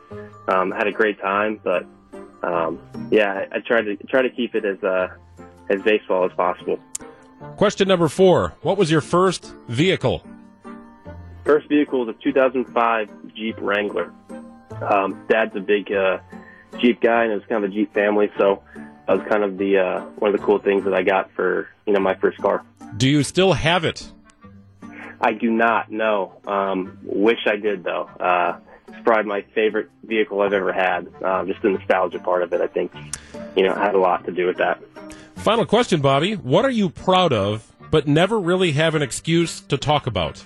Um, 0.47 0.71
had 0.71 0.87
a 0.87 0.91
great 0.91 1.19
time, 1.19 1.59
but 1.63 1.85
um, 2.43 2.79
yeah, 3.11 3.45
I, 3.51 3.57
I 3.57 3.59
tried 3.59 3.83
to 3.83 3.95
try 4.07 4.21
to 4.21 4.29
keep 4.29 4.55
it 4.55 4.65
as 4.65 4.83
uh, 4.83 5.09
as 5.69 5.81
baseball 5.81 6.25
as 6.25 6.31
possible. 6.33 6.79
Question 7.57 7.87
number 7.87 8.07
four: 8.07 8.53
What 8.61 8.77
was 8.77 8.89
your 8.89 9.01
first 9.01 9.53
vehicle? 9.67 10.23
First 11.43 11.67
vehicle 11.67 12.05
was 12.05 12.15
a 12.15 12.23
2005 12.23 13.35
Jeep 13.35 13.55
Wrangler. 13.59 14.13
Um, 14.81 15.25
Dad's 15.27 15.55
a 15.55 15.59
big 15.59 15.91
uh, 15.91 16.19
Jeep 16.79 17.01
guy, 17.01 17.23
and 17.23 17.31
it 17.31 17.35
was 17.35 17.43
kind 17.47 17.63
of 17.63 17.71
a 17.71 17.73
Jeep 17.73 17.93
family, 17.93 18.31
so 18.37 18.63
that 19.07 19.17
was 19.17 19.27
kind 19.27 19.43
of 19.43 19.57
the 19.57 19.77
uh, 19.77 20.01
one 20.17 20.33
of 20.33 20.39
the 20.39 20.45
cool 20.45 20.59
things 20.59 20.83
that 20.85 20.93
I 20.93 21.03
got 21.03 21.31
for 21.31 21.67
you 21.85 21.93
know 21.93 21.99
my 21.99 22.15
first 22.15 22.37
car. 22.39 22.63
Do 22.97 23.09
you 23.09 23.23
still 23.23 23.53
have 23.53 23.85
it? 23.85 24.11
I 25.21 25.31
do 25.33 25.49
not 25.49 25.91
know. 25.91 26.33
Um, 26.45 26.97
wish 27.03 27.39
I 27.47 27.55
did 27.55 27.83
though. 27.83 28.09
Uh, 28.19 28.59
it's 28.87 29.03
probably 29.03 29.23
my 29.23 29.41
favorite 29.55 29.89
vehicle 30.03 30.41
I've 30.41 30.53
ever 30.53 30.73
had. 30.73 31.07
Uh, 31.23 31.45
just 31.45 31.61
the 31.61 31.69
nostalgia 31.69 32.19
part 32.19 32.43
of 32.43 32.53
it, 32.53 32.61
I 32.61 32.67
think, 32.67 32.91
you 33.55 33.63
know, 33.63 33.73
had 33.73 33.95
a 33.95 33.99
lot 33.99 34.25
to 34.25 34.31
do 34.31 34.45
with 34.45 34.57
that. 34.57 34.83
Final 35.35 35.65
question, 35.65 36.01
Bobby. 36.01 36.35
What 36.35 36.65
are 36.65 36.69
you 36.69 36.89
proud 36.89 37.33
of, 37.33 37.71
but 37.89 38.07
never 38.07 38.39
really 38.39 38.73
have 38.73 38.95
an 38.95 39.01
excuse 39.01 39.61
to 39.61 39.77
talk 39.77 40.07
about? 40.07 40.45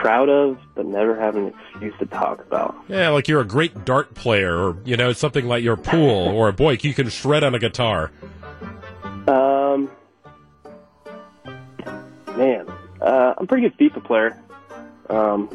Proud 0.00 0.28
of, 0.28 0.58
but 0.76 0.86
never 0.86 1.18
have 1.18 1.34
an 1.34 1.52
excuse 1.72 1.92
to 1.98 2.06
talk 2.06 2.40
about. 2.46 2.76
Yeah, 2.86 3.08
like 3.08 3.26
you're 3.26 3.40
a 3.40 3.44
great 3.46 3.84
dart 3.84 4.14
player, 4.14 4.56
or 4.56 4.76
you 4.84 4.96
know 4.96 5.12
something 5.12 5.46
like 5.46 5.64
your 5.64 5.76
pool, 5.76 6.28
or 6.28 6.48
a 6.48 6.52
boy, 6.52 6.78
you 6.80 6.94
can 6.94 7.08
shred 7.08 7.42
on 7.42 7.56
a 7.56 7.58
guitar. 7.58 8.12
Um, 9.26 9.90
man, 12.36 12.68
uh, 13.00 13.34
I'm 13.36 13.44
a 13.44 13.46
pretty 13.48 13.68
good 13.68 13.76
FIFA 13.76 14.04
player. 14.04 14.42
Um, 15.10 15.48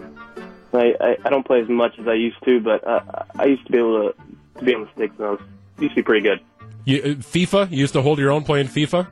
I, 0.74 0.94
I 1.00 1.18
I 1.24 1.30
don't 1.30 1.46
play 1.46 1.62
as 1.62 1.70
much 1.70 1.98
as 1.98 2.06
I 2.06 2.14
used 2.14 2.44
to, 2.44 2.60
but 2.60 2.86
uh, 2.86 3.24
I 3.40 3.46
used 3.46 3.66
to 3.66 3.72
be 3.72 3.78
able 3.78 4.12
to 4.12 4.60
to 4.60 4.66
be 4.66 4.76
on 4.76 4.82
the 4.82 4.90
sticks. 4.94 5.16
And 5.20 5.26
I 5.26 5.30
was 5.32 5.42
used 5.80 5.92
to 5.92 6.02
be 6.02 6.04
pretty 6.04 6.22
good. 6.22 6.42
You, 6.84 6.98
uh, 7.02 7.08
FIFA? 7.16 7.72
You 7.72 7.78
used 7.78 7.94
to 7.94 8.02
hold 8.02 8.20
your 8.20 8.32
own 8.32 8.44
playing 8.44 8.68
FIFA? 8.68 9.08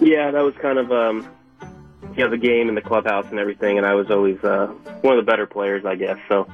Yeah, 0.00 0.32
that 0.32 0.42
was 0.42 0.54
kind 0.60 0.78
of 0.78 0.90
um, 0.90 1.28
you 2.02 2.24
know 2.24 2.30
the 2.30 2.36
game 2.36 2.68
and 2.68 2.76
the 2.76 2.82
clubhouse 2.82 3.26
and 3.30 3.38
everything, 3.38 3.78
and 3.78 3.86
I 3.86 3.94
was 3.94 4.10
always 4.10 4.42
uh, 4.44 4.66
one 5.02 5.18
of 5.18 5.24
the 5.24 5.30
better 5.30 5.46
players, 5.46 5.84
I 5.84 5.94
guess. 5.94 6.18
So 6.28 6.48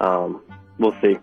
um, 0.00 0.42
we'll 0.78 0.96
see. 1.00 1.18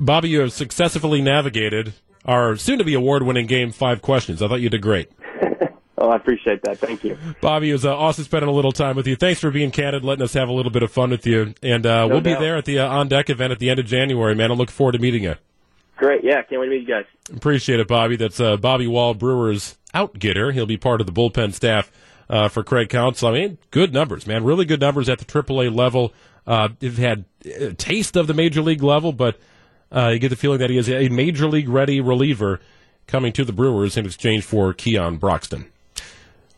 Bobby, 0.00 0.28
you 0.28 0.40
have 0.40 0.52
successfully 0.52 1.22
navigated 1.22 1.94
our 2.24 2.56
soon-to-be 2.56 2.94
award-winning 2.94 3.46
game 3.46 3.70
five 3.70 4.02
questions. 4.02 4.42
I 4.42 4.48
thought 4.48 4.60
you 4.60 4.70
did 4.70 4.82
great. 4.82 5.10
Oh, 5.96 6.10
I 6.10 6.16
appreciate 6.16 6.60
that. 6.62 6.78
Thank 6.78 7.04
you. 7.04 7.16
Bobby, 7.40 7.70
it 7.70 7.72
was 7.72 7.86
uh, 7.86 7.96
awesome 7.96 8.24
spending 8.24 8.48
a 8.48 8.52
little 8.52 8.72
time 8.72 8.96
with 8.96 9.06
you. 9.06 9.14
Thanks 9.14 9.40
for 9.40 9.50
being 9.52 9.70
candid, 9.70 10.04
letting 10.04 10.24
us 10.24 10.34
have 10.34 10.48
a 10.48 10.52
little 10.52 10.72
bit 10.72 10.82
of 10.82 10.90
fun 10.90 11.10
with 11.10 11.24
you. 11.24 11.54
And 11.62 11.86
uh, 11.86 12.08
we'll 12.10 12.20
be 12.20 12.34
there 12.34 12.56
at 12.56 12.64
the 12.64 12.80
uh, 12.80 12.88
On 12.88 13.06
Deck 13.08 13.30
event 13.30 13.52
at 13.52 13.60
the 13.60 13.70
end 13.70 13.78
of 13.78 13.86
January, 13.86 14.34
man. 14.34 14.50
I 14.50 14.54
look 14.54 14.70
forward 14.70 14.92
to 14.92 14.98
meeting 14.98 15.22
you. 15.22 15.36
Great. 15.96 16.24
Yeah, 16.24 16.42
can't 16.42 16.60
wait 16.60 16.66
to 16.66 16.70
meet 16.72 16.80
you 16.80 16.88
guys. 16.88 17.04
Appreciate 17.34 17.78
it, 17.78 17.86
Bobby. 17.86 18.16
That's 18.16 18.40
uh, 18.40 18.56
Bobby 18.56 18.88
Wahl, 18.88 19.14
Brewers 19.14 19.78
outgetter. 19.94 20.52
He'll 20.52 20.66
be 20.66 20.76
part 20.76 21.00
of 21.00 21.06
the 21.06 21.12
bullpen 21.12 21.54
staff 21.54 21.92
uh, 22.28 22.48
for 22.48 22.62
Craig 22.62 22.88
Counsell. 22.88 23.28
I 23.28 23.32
mean, 23.32 23.58
good 23.70 23.92
numbers, 23.92 24.26
man. 24.26 24.44
Really 24.44 24.64
good 24.64 24.80
numbers 24.80 25.08
at 25.08 25.18
the 25.18 25.24
AAA 25.24 25.74
level. 25.74 26.12
Uh, 26.46 26.68
they've 26.78 26.98
had 26.98 27.24
a 27.44 27.72
taste 27.74 28.16
of 28.16 28.26
the 28.26 28.34
major 28.34 28.62
league 28.62 28.82
level, 28.82 29.12
but 29.12 29.38
uh, 29.90 30.08
you 30.08 30.18
get 30.18 30.28
the 30.28 30.36
feeling 30.36 30.58
that 30.58 30.70
he 30.70 30.76
is 30.76 30.88
a 30.88 31.08
major 31.08 31.46
league 31.46 31.68
ready 31.68 32.00
reliever 32.00 32.60
coming 33.06 33.32
to 33.32 33.44
the 33.44 33.52
Brewers 33.52 33.96
in 33.96 34.06
exchange 34.06 34.44
for 34.44 34.72
Keon 34.72 35.16
Broxton. 35.16 35.70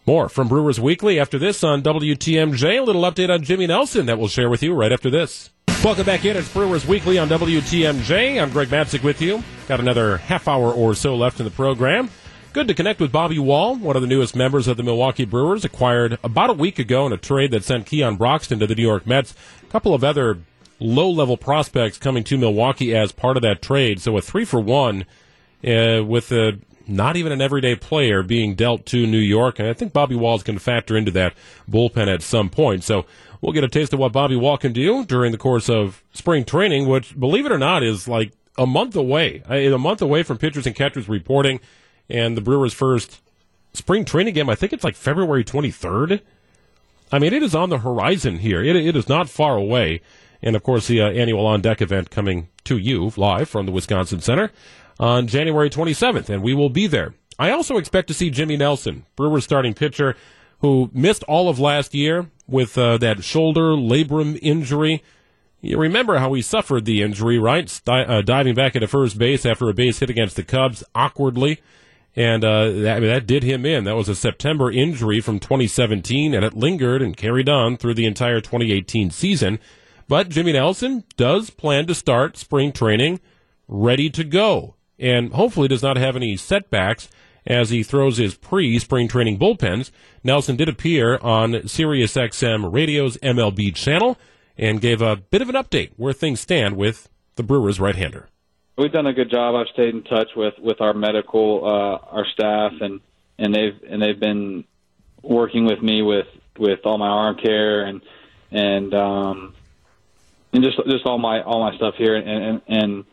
More 0.06 0.28
from 0.28 0.46
Brewers 0.46 0.78
Weekly 0.78 1.18
after 1.18 1.38
this 1.38 1.64
on 1.64 1.82
WTMJ. 1.82 2.78
A 2.78 2.82
little 2.82 3.02
update 3.02 3.28
on 3.28 3.42
Jimmy 3.42 3.66
Nelson 3.66 4.06
that 4.06 4.18
we'll 4.18 4.28
share 4.28 4.48
with 4.48 4.62
you 4.62 4.72
right 4.72 4.92
after 4.92 5.10
this. 5.10 5.50
Welcome 5.82 6.06
back 6.06 6.24
in. 6.24 6.36
It's 6.36 6.52
Brewers 6.52 6.86
Weekly 6.86 7.18
on 7.18 7.28
WTMJ. 7.28 8.40
I'm 8.40 8.50
Greg 8.50 8.68
Matzek 8.68 9.02
with 9.02 9.20
you. 9.20 9.42
Got 9.68 9.80
another 9.80 10.16
half 10.18 10.46
hour 10.46 10.72
or 10.72 10.94
so 10.94 11.16
left 11.16 11.40
in 11.40 11.44
the 11.44 11.50
program. 11.50 12.08
Good 12.56 12.68
to 12.68 12.74
connect 12.74 13.00
with 13.00 13.12
Bobby 13.12 13.38
Wahl, 13.38 13.76
one 13.76 13.96
of 13.96 14.02
the 14.02 14.08
newest 14.08 14.34
members 14.34 14.66
of 14.66 14.78
the 14.78 14.82
Milwaukee 14.82 15.26
Brewers, 15.26 15.62
acquired 15.62 16.18
about 16.24 16.48
a 16.48 16.54
week 16.54 16.78
ago 16.78 17.04
in 17.04 17.12
a 17.12 17.18
trade 17.18 17.50
that 17.50 17.64
sent 17.64 17.84
Keon 17.84 18.16
Broxton 18.16 18.60
to 18.60 18.66
the 18.66 18.74
New 18.74 18.82
York 18.82 19.06
Mets. 19.06 19.34
A 19.62 19.66
couple 19.66 19.92
of 19.92 20.02
other 20.02 20.38
low 20.80 21.10
level 21.10 21.36
prospects 21.36 21.98
coming 21.98 22.24
to 22.24 22.38
Milwaukee 22.38 22.96
as 22.96 23.12
part 23.12 23.36
of 23.36 23.42
that 23.42 23.60
trade. 23.60 24.00
So 24.00 24.16
a 24.16 24.22
three 24.22 24.46
for 24.46 24.58
one 24.58 25.04
uh, 25.68 26.02
with 26.02 26.32
a 26.32 26.58
not 26.88 27.16
even 27.16 27.30
an 27.30 27.42
everyday 27.42 27.74
player 27.74 28.22
being 28.22 28.54
dealt 28.54 28.86
to 28.86 29.06
New 29.06 29.18
York, 29.18 29.58
and 29.58 29.68
I 29.68 29.74
think 29.74 29.92
Bobby 29.92 30.14
Wahl's 30.14 30.42
going 30.42 30.56
to 30.58 30.64
factor 30.64 30.96
into 30.96 31.10
that 31.10 31.34
bullpen 31.70 32.08
at 32.08 32.22
some 32.22 32.48
point. 32.48 32.84
So 32.84 33.04
we'll 33.42 33.52
get 33.52 33.64
a 33.64 33.68
taste 33.68 33.92
of 33.92 33.98
what 33.98 34.12
Bobby 34.12 34.34
Wahl 34.34 34.56
can 34.56 34.72
do 34.72 35.04
during 35.04 35.30
the 35.30 35.36
course 35.36 35.68
of 35.68 36.02
spring 36.14 36.46
training, 36.46 36.88
which, 36.88 37.20
believe 37.20 37.44
it 37.44 37.52
or 37.52 37.58
not, 37.58 37.82
is 37.82 38.08
like 38.08 38.32
a 38.56 38.64
month 38.64 38.96
away. 38.96 39.42
A 39.46 39.76
month 39.76 40.00
away 40.00 40.22
from 40.22 40.38
pitchers 40.38 40.66
and 40.66 40.74
catchers 40.74 41.06
reporting, 41.06 41.60
and 42.08 42.36
the 42.36 42.40
Brewers' 42.40 42.72
first 42.72 43.20
spring 43.72 44.04
training 44.04 44.34
game. 44.34 44.48
I 44.48 44.54
think 44.54 44.72
it's 44.72 44.84
like 44.84 44.94
February 44.94 45.44
23rd. 45.44 46.20
I 47.12 47.18
mean, 47.18 47.32
it 47.32 47.42
is 47.42 47.54
on 47.54 47.70
the 47.70 47.78
horizon 47.78 48.38
here. 48.38 48.62
It, 48.62 48.76
it 48.76 48.96
is 48.96 49.08
not 49.08 49.28
far 49.28 49.56
away. 49.56 50.00
And 50.42 50.56
of 50.56 50.62
course, 50.62 50.86
the 50.86 51.00
uh, 51.00 51.10
annual 51.10 51.46
on 51.46 51.60
deck 51.60 51.80
event 51.80 52.10
coming 52.10 52.48
to 52.64 52.76
you 52.78 53.12
live 53.16 53.48
from 53.48 53.66
the 53.66 53.72
Wisconsin 53.72 54.20
Center 54.20 54.50
on 54.98 55.26
January 55.26 55.70
27th, 55.70 56.28
and 56.28 56.42
we 56.42 56.54
will 56.54 56.70
be 56.70 56.86
there. 56.86 57.14
I 57.38 57.50
also 57.50 57.76
expect 57.76 58.08
to 58.08 58.14
see 58.14 58.30
Jimmy 58.30 58.56
Nelson, 58.56 59.04
Brewers 59.14 59.44
starting 59.44 59.74
pitcher, 59.74 60.16
who 60.60 60.90
missed 60.92 61.22
all 61.24 61.48
of 61.48 61.58
last 61.58 61.94
year 61.94 62.30
with 62.48 62.78
uh, 62.78 62.96
that 62.98 63.22
shoulder 63.22 63.72
labrum 63.72 64.38
injury. 64.40 65.02
You 65.60 65.78
remember 65.78 66.18
how 66.18 66.32
he 66.32 66.42
suffered 66.42 66.84
the 66.84 67.02
injury, 67.02 67.38
right? 67.38 67.68
Sti- 67.68 68.04
uh, 68.04 68.22
diving 68.22 68.54
back 68.54 68.74
into 68.74 68.86
first 68.86 69.18
base 69.18 69.44
after 69.44 69.68
a 69.68 69.74
base 69.74 69.98
hit 69.98 70.10
against 70.10 70.36
the 70.36 70.42
Cubs 70.42 70.82
awkwardly. 70.94 71.60
And 72.16 72.44
uh, 72.44 72.70
that, 72.70 72.96
I 72.96 73.00
mean, 73.00 73.10
that 73.10 73.26
did 73.26 73.42
him 73.42 73.66
in. 73.66 73.84
That 73.84 73.94
was 73.94 74.08
a 74.08 74.14
September 74.14 74.70
injury 74.70 75.20
from 75.20 75.38
2017, 75.38 76.34
and 76.34 76.44
it 76.44 76.54
lingered 76.54 77.02
and 77.02 77.14
carried 77.14 77.48
on 77.48 77.76
through 77.76 77.94
the 77.94 78.06
entire 78.06 78.40
2018 78.40 79.10
season. 79.10 79.58
But 80.08 80.30
Jimmy 80.30 80.52
Nelson 80.52 81.04
does 81.16 81.50
plan 81.50 81.86
to 81.86 81.94
start 81.94 82.38
spring 82.38 82.72
training 82.72 83.20
ready 83.68 84.08
to 84.10 84.24
go, 84.24 84.76
and 84.98 85.32
hopefully 85.32 85.68
does 85.68 85.82
not 85.82 85.98
have 85.98 86.16
any 86.16 86.36
setbacks 86.36 87.10
as 87.46 87.70
he 87.70 87.82
throws 87.82 88.16
his 88.16 88.34
pre-spring 88.34 89.08
training 89.08 89.38
bullpens. 89.38 89.90
Nelson 90.24 90.56
did 90.56 90.68
appear 90.68 91.18
on 91.18 91.52
SiriusXM 91.52 92.72
Radio's 92.72 93.16
MLB 93.18 93.74
channel 93.74 94.16
and 94.56 94.80
gave 94.80 95.02
a 95.02 95.16
bit 95.16 95.42
of 95.42 95.48
an 95.48 95.54
update 95.54 95.90
where 95.96 96.12
things 96.12 96.40
stand 96.40 96.76
with 96.76 97.08
the 97.36 97.42
Brewers 97.42 97.78
right-hander. 97.78 98.28
We've 98.78 98.92
done 98.92 99.06
a 99.06 99.14
good 99.14 99.30
job. 99.30 99.54
I've 99.54 99.72
stayed 99.72 99.94
in 99.94 100.02
touch 100.02 100.28
with 100.36 100.54
with 100.58 100.80
our 100.80 100.92
medical, 100.92 101.64
uh, 101.64 102.16
our 102.16 102.26
staff, 102.26 102.72
and 102.80 103.00
and 103.38 103.54
they've 103.54 103.80
and 103.88 104.02
they've 104.02 104.20
been 104.20 104.64
working 105.22 105.64
with 105.64 105.82
me 105.82 106.02
with 106.02 106.26
with 106.58 106.80
all 106.84 106.98
my 106.98 107.08
arm 107.08 107.36
care 107.36 107.84
and 107.84 108.00
and 108.50 108.94
um 108.94 109.54
and 110.52 110.62
just 110.62 110.76
just 110.88 111.06
all 111.06 111.18
my 111.18 111.42
all 111.42 111.60
my 111.60 111.76
stuff 111.76 111.94
here 111.96 112.14
and 112.16 112.28
and, 112.28 112.62
and 112.68 113.04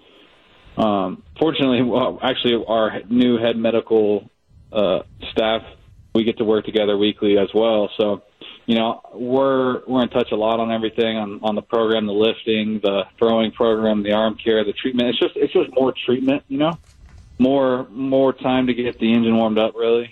um 0.77 1.23
fortunately 1.39 1.81
well, 1.81 2.19
actually 2.21 2.63
our 2.67 3.01
new 3.09 3.37
head 3.37 3.57
medical 3.57 4.29
uh 4.71 4.99
staff 5.31 5.61
we 6.13 6.23
get 6.23 6.37
to 6.37 6.45
work 6.45 6.65
together 6.65 6.97
weekly 6.97 7.37
as 7.37 7.49
well 7.53 7.89
so 7.97 8.21
you 8.65 8.75
know 8.75 9.01
we're 9.13 9.81
we're 9.87 10.03
in 10.03 10.09
touch 10.09 10.31
a 10.31 10.35
lot 10.35 10.59
on 10.59 10.71
everything 10.71 11.17
on 11.17 11.39
on 11.43 11.55
the 11.55 11.61
program 11.61 12.05
the 12.05 12.13
lifting 12.13 12.79
the 12.81 13.03
throwing 13.17 13.51
program 13.51 14.03
the 14.03 14.11
arm 14.11 14.35
care 14.35 14.63
the 14.63 14.73
treatment 14.73 15.09
it's 15.09 15.19
just 15.19 15.35
it's 15.35 15.53
just 15.53 15.69
more 15.73 15.93
treatment 16.05 16.43
you 16.47 16.57
know 16.57 16.77
more 17.39 17.87
more 17.89 18.31
time 18.33 18.67
to 18.67 18.73
get 18.73 18.97
the 18.99 19.11
engine 19.11 19.35
warmed 19.35 19.57
up 19.57 19.73
really 19.75 20.09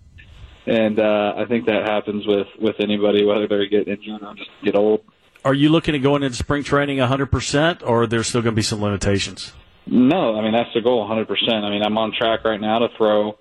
and 0.66 0.98
uh 0.98 1.34
i 1.36 1.44
think 1.44 1.66
that 1.66 1.82
happens 1.86 2.26
with 2.26 2.46
with 2.60 2.76
anybody 2.80 3.24
whether 3.24 3.46
they 3.46 3.66
get 3.66 3.88
injured 3.88 4.22
or 4.22 4.34
just 4.34 4.50
get 4.64 4.74
old 4.74 5.02
Are 5.44 5.54
you 5.54 5.68
looking 5.68 5.94
at 5.94 6.02
going 6.02 6.22
into 6.22 6.36
spring 6.36 6.62
training 6.62 6.98
100%, 6.98 7.82
or 7.84 8.06
there's 8.06 8.28
still 8.28 8.42
going 8.42 8.54
to 8.54 8.56
be 8.56 8.62
some 8.62 8.80
limitations? 8.80 9.52
No, 9.86 10.36
I 10.38 10.40
mean 10.40 10.52
that's 10.52 10.72
the 10.72 10.80
goal, 10.80 11.04
100%. 11.08 11.26
I 11.50 11.68
mean 11.68 11.82
I'm 11.82 11.98
on 11.98 12.12
track 12.16 12.44
right 12.44 12.60
now 12.60 12.78
to 12.78 12.88
throw 12.96 13.36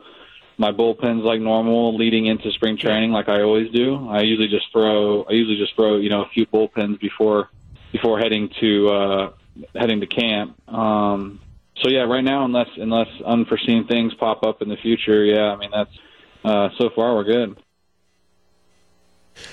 my 0.62 0.72
bullpens 0.72 1.24
like 1.24 1.42
normal 1.42 1.98
leading 1.98 2.28
into 2.28 2.52
spring 2.52 2.78
training, 2.78 3.10
like 3.10 3.28
I 3.28 3.42
always 3.42 3.72
do. 3.72 4.08
I 4.08 4.22
usually 4.22 4.48
just 4.48 4.72
throw, 4.72 5.24
I 5.24 5.32
usually 5.32 5.58
just 5.58 5.76
throw, 5.76 5.98
you 5.98 6.10
know, 6.10 6.22
a 6.22 6.30
few 6.30 6.46
bullpens 6.46 7.00
before 7.00 7.50
before 7.92 8.20
heading 8.20 8.48
to 8.62 8.88
uh, 8.90 9.32
heading 9.74 10.02
to 10.02 10.06
camp. 10.06 10.56
Um, 10.72 11.40
so 11.82 11.90
yeah, 11.90 12.02
right 12.02 12.24
now, 12.24 12.46
unless 12.46 12.68
unless 12.78 13.08
unforeseen 13.26 13.88
things 13.88 14.14
pop 14.14 14.46
up 14.46 14.62
in 14.62 14.70
the 14.70 14.78
future, 14.78 15.26
yeah, 15.26 15.52
I 15.52 15.56
mean 15.58 15.72
that's 15.74 15.98
uh, 16.46 16.70
so 16.78 16.92
far 16.96 17.16
we're 17.16 17.24
good. 17.24 17.58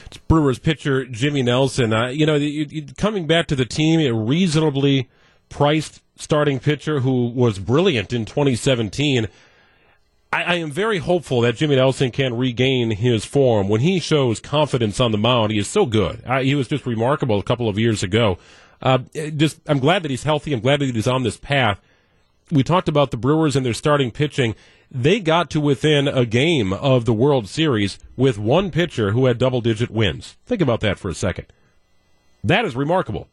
It's 0.04 0.18
Brewers 0.18 0.58
pitcher 0.58 1.06
Jimmy 1.06 1.40
Nelson. 1.40 1.94
Uh, 1.94 2.08
you 2.08 2.26
know, 2.26 2.34
you, 2.34 2.66
you, 2.68 2.86
coming 2.98 3.26
back 3.26 3.46
to 3.46 3.56
the 3.56 3.64
team, 3.64 3.98
a 4.00 4.12
reasonably 4.12 5.08
priced 5.48 6.02
starting 6.16 6.60
pitcher 6.60 7.00
who 7.00 7.30
was 7.30 7.58
brilliant 7.58 8.12
in 8.12 8.26
2017. 8.26 9.28
I, 10.32 10.42
I, 10.42 10.54
am 10.56 10.70
very 10.70 10.98
hopeful 10.98 11.40
that 11.42 11.56
Jimmy 11.56 11.76
Nelson 11.76 12.10
can 12.10 12.36
regain 12.36 12.90
his 12.90 13.24
form. 13.24 13.68
When 13.68 13.80
he 13.80 13.98
shows 13.98 14.40
confidence 14.40 15.00
on 15.00 15.12
the 15.12 15.18
mound, 15.18 15.52
he 15.52 15.58
is 15.58 15.68
so 15.68 15.86
good. 15.86 16.22
Uh, 16.26 16.40
he 16.40 16.54
was 16.54 16.68
just 16.68 16.86
remarkable 16.86 17.38
a 17.38 17.42
couple 17.42 17.68
of 17.68 17.78
years 17.78 18.02
ago. 18.02 18.38
Uh, 18.82 18.98
just, 19.36 19.60
I'm 19.66 19.78
glad 19.78 20.02
that 20.02 20.10
he's 20.10 20.24
healthy. 20.24 20.52
I'm 20.52 20.60
glad 20.60 20.80
that 20.80 20.94
he's 20.94 21.08
on 21.08 21.22
this 21.22 21.36
path. 21.36 21.80
We 22.50 22.62
talked 22.62 22.88
about 22.88 23.10
the 23.10 23.16
Brewers 23.16 23.56
and 23.56 23.64
their 23.64 23.74
starting 23.74 24.10
pitching. 24.10 24.54
They 24.90 25.20
got 25.20 25.50
to 25.50 25.60
within 25.60 26.08
a 26.08 26.24
game 26.24 26.72
of 26.72 27.04
the 27.04 27.12
World 27.12 27.48
Series 27.48 27.98
with 28.16 28.38
one 28.38 28.70
pitcher 28.70 29.12
who 29.12 29.26
had 29.26 29.38
double 29.38 29.60
digit 29.60 29.90
wins. 29.90 30.36
Think 30.46 30.62
about 30.62 30.80
that 30.80 30.98
for 30.98 31.08
a 31.08 31.14
second. 31.14 31.46
That 32.44 32.64
is 32.64 32.76
remarkable. 32.76 33.28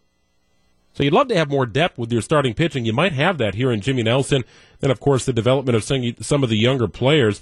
So 0.96 1.04
you'd 1.04 1.14
love 1.14 1.28
to 1.28 1.36
have 1.36 1.50
more 1.50 1.66
depth 1.66 1.98
with 1.98 2.12
your 2.12 2.22
starting 2.22 2.54
pitching. 2.54 2.86
You 2.86 2.94
might 2.94 3.12
have 3.12 3.38
that 3.38 3.56
here 3.56 3.70
in 3.70 3.82
Jimmy 3.82 4.02
Nelson. 4.02 4.46
Then, 4.80 4.92
of 4.92 5.02
course, 5.02 5.26
the 5.26 5.34
development 5.34 5.76
of 5.76 5.84
some 5.84 6.42
of 6.42 6.50
the 6.50 6.58
younger 6.58 6.88
players. 6.88 7.42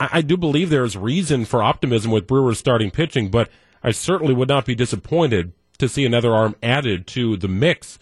I, 0.00 0.22
do 0.22 0.36
believe 0.36 0.70
there 0.70 0.84
is 0.84 0.96
reason 0.96 1.44
for 1.44 1.62
optimism 1.62 2.10
with 2.10 2.26
Brewers 2.26 2.58
starting 2.58 2.90
pitching, 2.90 3.30
but 3.30 3.50
I 3.82 3.90
certainly 3.90 4.34
would 4.34 4.48
not 4.48 4.64
be 4.64 4.74
disappointed 4.74 5.52
to 5.78 5.88
see 5.88 6.06
another 6.06 6.34
arm 6.34 6.56
added 6.62 7.06
to 7.08 7.36
the 7.36 7.48
mix. 7.48 7.98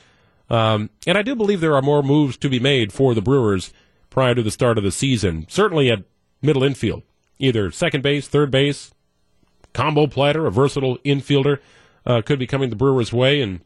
Um, 0.48 0.90
and 1.06 1.18
I 1.18 1.22
do 1.22 1.34
believe 1.34 1.60
there 1.60 1.74
are 1.74 1.82
more 1.82 2.02
moves 2.02 2.36
to 2.38 2.48
be 2.48 2.60
made 2.60 2.92
for 2.92 3.14
the 3.14 3.22
Brewers 3.22 3.72
prior 4.10 4.34
to 4.34 4.42
the 4.42 4.50
start 4.50 4.78
of 4.78 4.84
the 4.84 4.92
season. 4.92 5.46
Certainly 5.48 5.90
at 5.90 6.04
middle 6.40 6.62
infield, 6.62 7.02
either 7.38 7.72
second 7.72 8.02
base, 8.02 8.28
third 8.28 8.52
base, 8.52 8.92
combo 9.72 10.06
platter, 10.06 10.46
a 10.46 10.52
versatile 10.52 10.98
infielder 10.98 11.58
uh, 12.06 12.22
could 12.22 12.38
be 12.38 12.46
coming 12.46 12.70
the 12.70 12.76
Brewers' 12.76 13.12
way, 13.12 13.40
and 13.40 13.60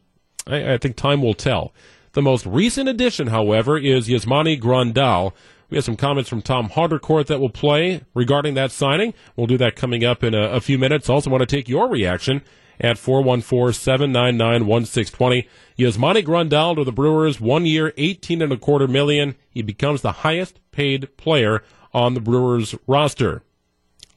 I, 0.49 0.73
I, 0.73 0.77
think 0.77 0.95
time 0.95 1.21
will 1.21 1.33
tell. 1.33 1.73
The 2.13 2.21
most 2.21 2.45
recent 2.45 2.87
addition, 2.89 3.27
however, 3.27 3.77
is 3.77 4.07
Yasmani 4.07 4.59
Grandal. 4.59 5.33
We 5.69 5.77
have 5.77 5.85
some 5.85 5.95
comments 5.95 6.29
from 6.29 6.41
Tom 6.41 6.69
Haudricourt 6.69 7.27
that 7.27 7.39
will 7.39 7.49
play 7.49 8.01
regarding 8.15 8.55
that 8.55 8.71
signing. 8.71 9.13
We'll 9.35 9.47
do 9.47 9.57
that 9.59 9.75
coming 9.75 10.03
up 10.03 10.23
in 10.23 10.33
a, 10.33 10.49
a 10.49 10.59
few 10.59 10.79
minutes. 10.79 11.09
Also 11.09 11.29
want 11.29 11.41
to 11.41 11.55
take 11.55 11.69
your 11.69 11.87
reaction 11.87 12.41
at 12.79 12.97
414-799-1620. 12.97 15.47
Yasmani 15.77 16.23
Grandal 16.23 16.75
to 16.75 16.83
the 16.83 16.91
Brewers, 16.91 17.39
one 17.39 17.67
year, 17.67 17.93
18 17.97 18.41
and 18.41 18.51
a 18.51 18.57
quarter 18.57 18.87
million. 18.87 19.35
He 19.49 19.61
becomes 19.61 20.01
the 20.01 20.13
highest 20.13 20.59
paid 20.71 21.15
player 21.17 21.63
on 21.93 22.15
the 22.15 22.21
Brewers 22.21 22.73
roster. 22.87 23.43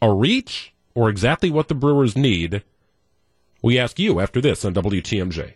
A 0.01 0.11
reach 0.13 0.73
or 0.95 1.09
exactly 1.09 1.51
what 1.51 1.69
the 1.69 1.75
Brewers 1.75 2.15
need? 2.17 2.63
We 3.63 3.79
ask 3.79 3.99
you 3.99 4.21
after 4.21 4.41
this 4.41 4.65
on 4.65 4.75
WTMJ. 4.75 5.55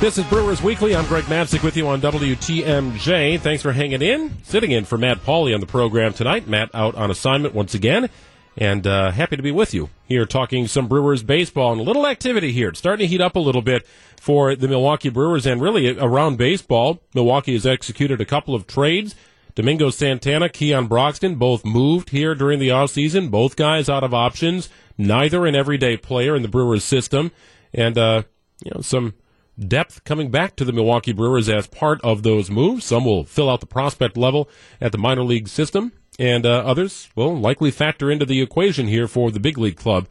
This 0.00 0.18
is 0.18 0.24
Brewers 0.26 0.60
Weekly. 0.60 0.94
I'm 0.94 1.06
Greg 1.06 1.24
Matzek 1.24 1.62
with 1.62 1.78
you 1.78 1.88
on 1.88 2.02
WTMJ. 2.02 3.40
Thanks 3.40 3.62
for 3.62 3.72
hanging 3.72 4.02
in. 4.02 4.42
Sitting 4.42 4.70
in 4.70 4.84
for 4.84 4.98
Matt 4.98 5.24
Pauley 5.24 5.54
on 5.54 5.60
the 5.60 5.66
program 5.66 6.12
tonight. 6.12 6.46
Matt 6.46 6.68
out 6.74 6.94
on 6.94 7.10
assignment 7.10 7.54
once 7.54 7.72
again. 7.72 8.10
And 8.58 8.86
uh, 8.86 9.12
happy 9.12 9.36
to 9.36 9.42
be 9.42 9.50
with 9.50 9.72
you 9.72 9.88
here 10.04 10.26
talking 10.26 10.66
some 10.66 10.88
Brewers 10.88 11.22
baseball 11.22 11.72
and 11.72 11.80
a 11.80 11.84
little 11.84 12.06
activity 12.06 12.52
here. 12.52 12.68
It's 12.68 12.78
starting 12.78 13.06
to 13.06 13.10
heat 13.10 13.22
up 13.22 13.34
a 13.34 13.40
little 13.40 13.62
bit 13.62 13.86
for 14.20 14.54
the 14.54 14.68
Milwaukee 14.68 15.08
Brewers 15.08 15.46
and 15.46 15.62
really 15.62 15.98
around 15.98 16.36
baseball. 16.36 17.00
Milwaukee 17.14 17.54
has 17.54 17.64
executed 17.64 18.20
a 18.20 18.26
couple 18.26 18.54
of 18.54 18.66
trades. 18.66 19.14
Domingo 19.54 19.88
Santana, 19.88 20.50
Keon 20.50 20.86
Broxton, 20.86 21.36
both 21.36 21.64
moved 21.64 22.10
here 22.10 22.34
during 22.34 22.58
the 22.58 22.68
offseason. 22.68 23.30
Both 23.30 23.56
guys 23.56 23.88
out 23.88 24.04
of 24.04 24.12
options. 24.12 24.68
Neither 24.98 25.46
an 25.46 25.54
everyday 25.54 25.96
player 25.96 26.36
in 26.36 26.42
the 26.42 26.48
Brewers 26.48 26.84
system. 26.84 27.32
And, 27.72 27.96
uh, 27.96 28.24
you 28.62 28.72
know, 28.74 28.82
some 28.82 29.14
depth 29.58 30.04
coming 30.04 30.30
back 30.30 30.56
to 30.56 30.64
the 30.64 30.72
Milwaukee 30.72 31.12
Brewers 31.12 31.48
as 31.48 31.66
part 31.66 32.00
of 32.02 32.22
those 32.22 32.50
moves. 32.50 32.84
Some 32.84 33.04
will 33.04 33.24
fill 33.24 33.50
out 33.50 33.60
the 33.60 33.66
prospect 33.66 34.16
level 34.16 34.48
at 34.80 34.92
the 34.92 34.98
minor 34.98 35.22
league 35.22 35.48
system 35.48 35.92
and 36.18 36.46
uh, 36.46 36.62
others 36.64 37.08
will 37.14 37.36
likely 37.36 37.70
factor 37.70 38.10
into 38.10 38.24
the 38.24 38.40
equation 38.40 38.86
here 38.86 39.08
for 39.08 39.30
the 39.30 39.40
big 39.40 39.58
league 39.58 39.76
club 39.76 40.06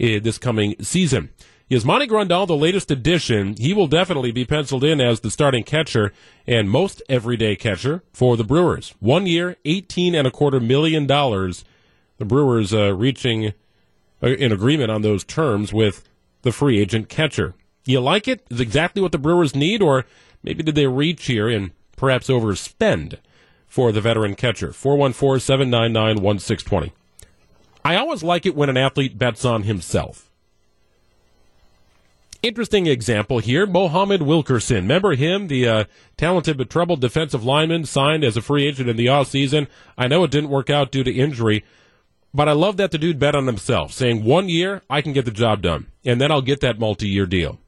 uh, 0.00 0.20
this 0.20 0.38
coming 0.38 0.74
season. 0.80 1.30
Is 1.70 1.84
Yasmani 1.84 2.08
Grandal, 2.08 2.46
the 2.46 2.56
latest 2.56 2.90
addition, 2.90 3.54
he 3.58 3.74
will 3.74 3.88
definitely 3.88 4.32
be 4.32 4.46
penciled 4.46 4.84
in 4.84 5.02
as 5.02 5.20
the 5.20 5.30
starting 5.30 5.64
catcher 5.64 6.14
and 6.46 6.70
most 6.70 7.02
everyday 7.10 7.56
catcher 7.56 8.02
for 8.10 8.38
the 8.38 8.44
Brewers. 8.44 8.94
One 9.00 9.26
year, 9.26 9.56
eighteen 9.66 10.14
and 10.14 10.26
a 10.26 10.30
quarter 10.30 10.60
million 10.60 11.06
dollars. 11.06 11.64
The 12.16 12.24
Brewers 12.24 12.72
uh, 12.72 12.94
reaching 12.94 13.48
uh, 14.22 14.28
an 14.28 14.50
agreement 14.50 14.90
on 14.90 15.02
those 15.02 15.24
terms 15.24 15.72
with 15.72 16.08
the 16.40 16.52
free 16.52 16.80
agent 16.80 17.10
catcher. 17.10 17.54
You 17.88 18.00
like 18.00 18.28
it? 18.28 18.46
Is 18.50 18.60
exactly 18.60 19.02
what 19.02 19.12
the 19.12 19.18
Brewers 19.18 19.56
need, 19.56 19.82
or 19.82 20.04
maybe 20.42 20.62
did 20.62 20.76
they 20.76 20.86
reach 20.86 21.26
here 21.26 21.48
and 21.48 21.72
perhaps 21.96 22.28
overspend? 22.28 23.18
for 23.68 23.92
the 23.92 24.00
veteran 24.00 24.34
catcher. 24.34 24.72
414 24.72 25.40
799 25.40 26.22
1620. 26.22 26.92
I 27.84 27.96
always 27.96 28.22
like 28.22 28.46
it 28.46 28.56
when 28.56 28.68
an 28.68 28.76
athlete 28.76 29.18
bets 29.18 29.44
on 29.44 29.62
himself. 29.62 30.24
Interesting 32.42 32.86
example 32.86 33.40
here, 33.40 33.66
Muhammad 33.66 34.22
Wilkerson. 34.22 34.76
Remember 34.76 35.14
him, 35.14 35.48
the 35.48 35.68
uh, 35.68 35.84
talented 36.16 36.56
but 36.56 36.70
troubled 36.70 37.00
defensive 37.00 37.44
lineman 37.44 37.84
signed 37.84 38.24
as 38.24 38.36
a 38.36 38.42
free 38.42 38.66
agent 38.66 38.88
in 38.88 38.96
the 38.96 39.06
offseason? 39.06 39.66
I 39.96 40.06
know 40.06 40.24
it 40.24 40.30
didn't 40.30 40.50
work 40.50 40.70
out 40.70 40.92
due 40.92 41.02
to 41.02 41.12
injury, 41.12 41.64
but 42.32 42.48
I 42.48 42.52
love 42.52 42.76
that 42.76 42.92
the 42.92 42.98
dude 42.98 43.18
bet 43.18 43.34
on 43.34 43.46
himself, 43.46 43.92
saying 43.92 44.22
one 44.22 44.48
year 44.48 44.82
I 44.88 45.02
can 45.02 45.12
get 45.12 45.24
the 45.24 45.32
job 45.32 45.62
done, 45.62 45.86
and 46.04 46.20
then 46.20 46.30
I'll 46.30 46.42
get 46.42 46.60
that 46.60 46.78
multi-year 46.78 47.26
deal. 47.26 47.58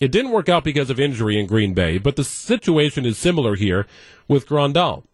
It 0.00 0.10
didn't 0.10 0.30
work 0.32 0.48
out 0.48 0.64
because 0.64 0.90
of 0.90 0.98
injury 0.98 1.38
in 1.38 1.46
Green 1.46 1.74
Bay, 1.74 1.98
but 1.98 2.16
the 2.16 2.24
situation 2.24 3.04
is 3.04 3.18
similar 3.18 3.54
here 3.54 3.86
with 4.26 4.48
Grandal 4.48 5.04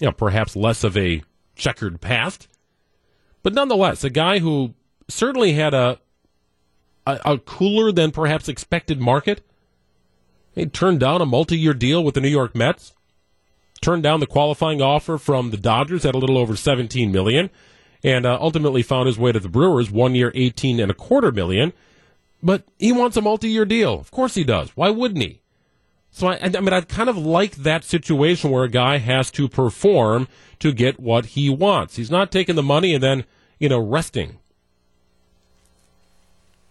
you 0.00 0.06
know, 0.06 0.12
perhaps 0.12 0.56
less 0.56 0.84
of 0.84 0.96
a 0.96 1.22
checkered 1.54 2.00
past, 2.00 2.48
but 3.42 3.54
nonetheless, 3.54 4.04
a 4.04 4.10
guy 4.10 4.40
who 4.40 4.74
certainly 5.08 5.52
had 5.52 5.72
a 5.72 5.98
a, 7.06 7.20
a 7.24 7.38
cooler 7.38 7.92
than 7.92 8.10
perhaps 8.10 8.48
expected 8.48 9.00
market. 9.00 9.42
He 10.54 10.66
turned 10.66 11.00
down 11.00 11.20
a 11.20 11.26
multi-year 11.26 11.74
deal 11.74 12.02
with 12.02 12.14
the 12.14 12.20
New 12.20 12.28
York 12.28 12.54
Mets, 12.54 12.94
turned 13.80 14.02
down 14.02 14.20
the 14.20 14.26
qualifying 14.26 14.82
offer 14.82 15.18
from 15.18 15.50
the 15.50 15.56
Dodgers 15.56 16.04
at 16.04 16.14
a 16.14 16.18
little 16.18 16.38
over 16.38 16.56
17 16.56 17.12
million, 17.12 17.50
and 18.02 18.26
uh, 18.26 18.38
ultimately 18.40 18.82
found 18.82 19.06
his 19.06 19.18
way 19.18 19.32
to 19.32 19.38
the 19.38 19.48
Brewers, 19.48 19.90
one 19.90 20.14
year, 20.14 20.32
18 20.34 20.80
and 20.80 20.90
a 20.90 20.94
quarter 20.94 21.30
million. 21.30 21.72
But 22.46 22.62
he 22.78 22.92
wants 22.92 23.16
a 23.16 23.22
multi-year 23.22 23.64
deal. 23.64 23.94
Of 23.94 24.12
course 24.12 24.36
he 24.36 24.44
does. 24.44 24.70
Why 24.76 24.88
wouldn't 24.88 25.20
he? 25.20 25.40
So 26.12 26.28
I, 26.28 26.38
I 26.40 26.48
mean, 26.48 26.72
I 26.72 26.80
kind 26.82 27.08
of 27.08 27.18
like 27.18 27.56
that 27.56 27.82
situation 27.82 28.52
where 28.52 28.62
a 28.62 28.70
guy 28.70 28.98
has 28.98 29.32
to 29.32 29.48
perform 29.48 30.28
to 30.60 30.72
get 30.72 31.00
what 31.00 31.26
he 31.26 31.50
wants. 31.50 31.96
He's 31.96 32.10
not 32.10 32.30
taking 32.30 32.54
the 32.54 32.62
money 32.62 32.94
and 32.94 33.02
then, 33.02 33.24
you 33.58 33.68
know, 33.68 33.80
resting. 33.80 34.38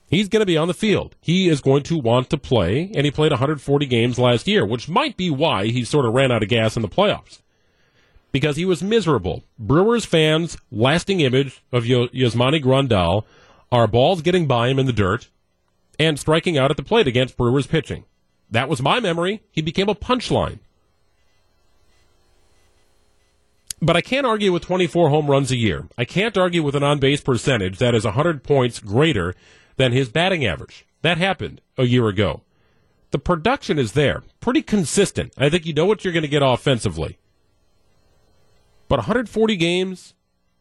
He's 0.07 0.29
going 0.29 0.39
to 0.39 0.45
be 0.45 0.55
on 0.55 0.69
the 0.69 0.73
field. 0.73 1.17
He 1.19 1.49
is 1.49 1.59
going 1.59 1.83
to 1.83 1.97
want 1.97 2.29
to 2.29 2.37
play, 2.37 2.89
and 2.95 3.03
he 3.03 3.11
played 3.11 3.33
140 3.33 3.85
games 3.85 4.17
last 4.17 4.47
year, 4.47 4.65
which 4.65 4.87
might 4.87 5.17
be 5.17 5.29
why 5.29 5.65
he 5.65 5.83
sort 5.83 6.05
of 6.05 6.13
ran 6.13 6.31
out 6.31 6.41
of 6.41 6.47
gas 6.47 6.77
in 6.77 6.83
the 6.83 6.87
playoffs. 6.87 7.41
Because 8.31 8.55
he 8.55 8.63
was 8.63 8.81
miserable. 8.81 9.43
Brewers 9.59 10.05
fans' 10.05 10.57
lasting 10.71 11.19
image 11.19 11.61
of 11.73 11.83
Yasmani 11.83 12.63
Grandal 12.63 13.25
are 13.73 13.87
balls 13.87 14.21
getting 14.21 14.47
by 14.47 14.69
him 14.69 14.79
in 14.79 14.85
the 14.85 14.93
dirt 14.93 15.27
and 15.99 16.19
striking 16.19 16.57
out 16.57 16.71
at 16.71 16.77
the 16.77 16.83
plate 16.83 17.07
against 17.07 17.37
Brewers 17.37 17.67
pitching. 17.67 18.05
That 18.49 18.69
was 18.69 18.81
my 18.81 18.99
memory. 18.99 19.41
He 19.51 19.61
became 19.61 19.89
a 19.89 19.95
punchline. 19.95 20.59
But 23.81 23.97
I 23.97 24.01
can't 24.01 24.25
argue 24.25 24.51
with 24.51 24.63
24 24.63 25.09
home 25.09 25.29
runs 25.29 25.51
a 25.51 25.57
year. 25.57 25.87
I 25.97 26.05
can't 26.05 26.37
argue 26.37 26.63
with 26.63 26.75
an 26.75 26.83
on 26.83 26.99
base 26.99 27.21
percentage 27.21 27.77
that 27.79 27.93
is 27.93 28.05
100 28.05 28.43
points 28.43 28.79
greater 28.79 29.35
than 29.77 29.91
his 29.91 30.09
batting 30.09 30.45
average. 30.45 30.85
That 31.01 31.17
happened 31.17 31.61
a 31.77 31.83
year 31.83 32.07
ago. 32.07 32.41
The 33.11 33.19
production 33.19 33.77
is 33.77 33.91
there, 33.91 34.23
pretty 34.39 34.61
consistent. 34.61 35.33
I 35.37 35.49
think 35.49 35.65
you 35.65 35.73
know 35.73 35.85
what 35.85 36.03
you're 36.03 36.13
going 36.13 36.23
to 36.23 36.29
get 36.29 36.41
offensively. 36.41 37.17
But 38.87 38.99
140 38.99 39.55
games, 39.55 40.13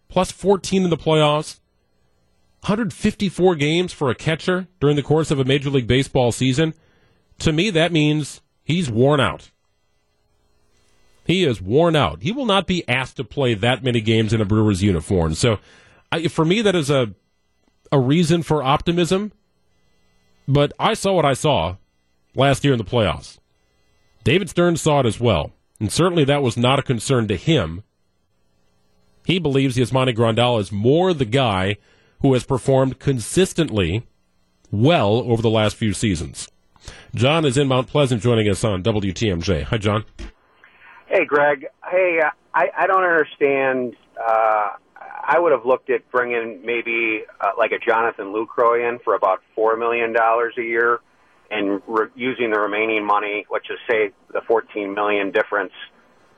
plus 0.09 0.31
14 0.31 0.85
in 0.85 0.90
the 0.90 0.97
playoffs, 0.97 1.61
154 2.64 3.55
games 3.57 3.92
for 3.92 4.11
a 4.11 4.14
catcher 4.14 4.68
during 4.81 4.96
the 4.96 5.03
course 5.03 5.31
of 5.31 5.38
a 5.38 5.44
Major 5.44 5.70
League 5.70 5.87
Baseball 5.87 6.33
season 6.33 6.74
to 7.40 7.53
me, 7.53 7.70
that 7.70 7.92
means 7.92 8.40
he's 8.62 8.90
worn 8.90 9.20
out. 9.20 9.50
He 11.24 11.44
is 11.44 11.61
worn 11.61 11.96
out. 11.96 12.22
He 12.22 12.33
will 12.33 12.46
not 12.46 12.66
be 12.66 12.87
asked 12.88 13.16
to 13.16 13.24
play 13.24 13.55
that 13.55 13.83
many 13.83 14.00
games 14.00 14.33
in 14.33 14.40
a 14.40 14.44
Brewers 14.44 14.83
uniform. 14.83 15.35
So, 15.35 15.59
I, 16.12 16.29
for 16.29 16.44
me, 16.44 16.61
that 16.62 16.74
is 16.74 16.90
a 16.90 17.14
a 17.90 17.98
reason 17.98 18.42
for 18.42 18.62
optimism. 18.62 19.33
But 20.46 20.72
I 20.79 20.92
saw 20.94 21.12
what 21.12 21.24
I 21.24 21.33
saw 21.33 21.77
last 22.35 22.64
year 22.64 22.74
in 22.74 22.79
the 22.79 22.85
playoffs. 22.85 23.38
David 24.24 24.50
Stearns 24.50 24.83
saw 24.83 25.00
it 25.00 25.07
as 25.07 25.18
well, 25.18 25.53
and 25.81 25.90
certainly 25.90 26.24
that 26.24 26.42
was 26.42 26.57
not 26.57 26.79
a 26.79 26.83
concern 26.83 27.29
to 27.29 27.37
him. 27.37 27.83
He 29.24 29.38
believes 29.38 29.77
Yasmani 29.77 30.14
Grandal 30.14 30.61
is 30.61 30.70
more 30.70 31.14
the 31.14 31.24
guy 31.24 31.79
who 32.24 32.32
has 32.32 32.42
performed 32.42 32.98
consistently 32.98 34.02
well 34.70 35.16
over 35.30 35.42
the 35.42 35.50
last 35.50 35.76
few 35.76 35.92
seasons. 35.92 36.48
John 37.14 37.44
is 37.44 37.58
in 37.58 37.68
Mount 37.68 37.87
Pleasant 37.87 38.22
joining 38.22 38.48
us 38.48 38.64
on 38.64 38.82
WTMJ. 38.82 39.64
Hi, 39.64 39.76
John. 39.76 40.06
Hey, 41.06 41.26
Greg. 41.26 41.66
Hey, 41.87 42.20
uh, 42.24 42.30
I, 42.54 42.68
I 42.78 42.87
don't 42.87 43.04
understand. 43.04 43.94
Uh, 44.18 44.68
I 44.98 45.38
would 45.38 45.52
have 45.52 45.66
looked 45.66 45.90
at 45.90 46.10
bringing 46.10 46.62
maybe 46.64 47.24
uh, 47.42 47.50
like 47.58 47.72
a 47.72 47.78
Jonathan 47.78 48.32
Lucroy 48.32 48.88
in 48.88 49.00
for 49.00 49.14
about 49.14 49.42
$4 49.54 49.78
million 49.78 50.16
a 50.16 50.62
year 50.62 51.00
and 51.50 51.82
re- 51.87 52.08
using 52.14 52.50
the 52.50 52.58
remaining 52.58 53.06
money, 53.06 53.44
let's 53.52 53.66
just 53.66 53.82
say 53.87 54.12
the 54.32 54.40
14 54.48 54.94
million 54.94 55.30
difference 55.30 55.72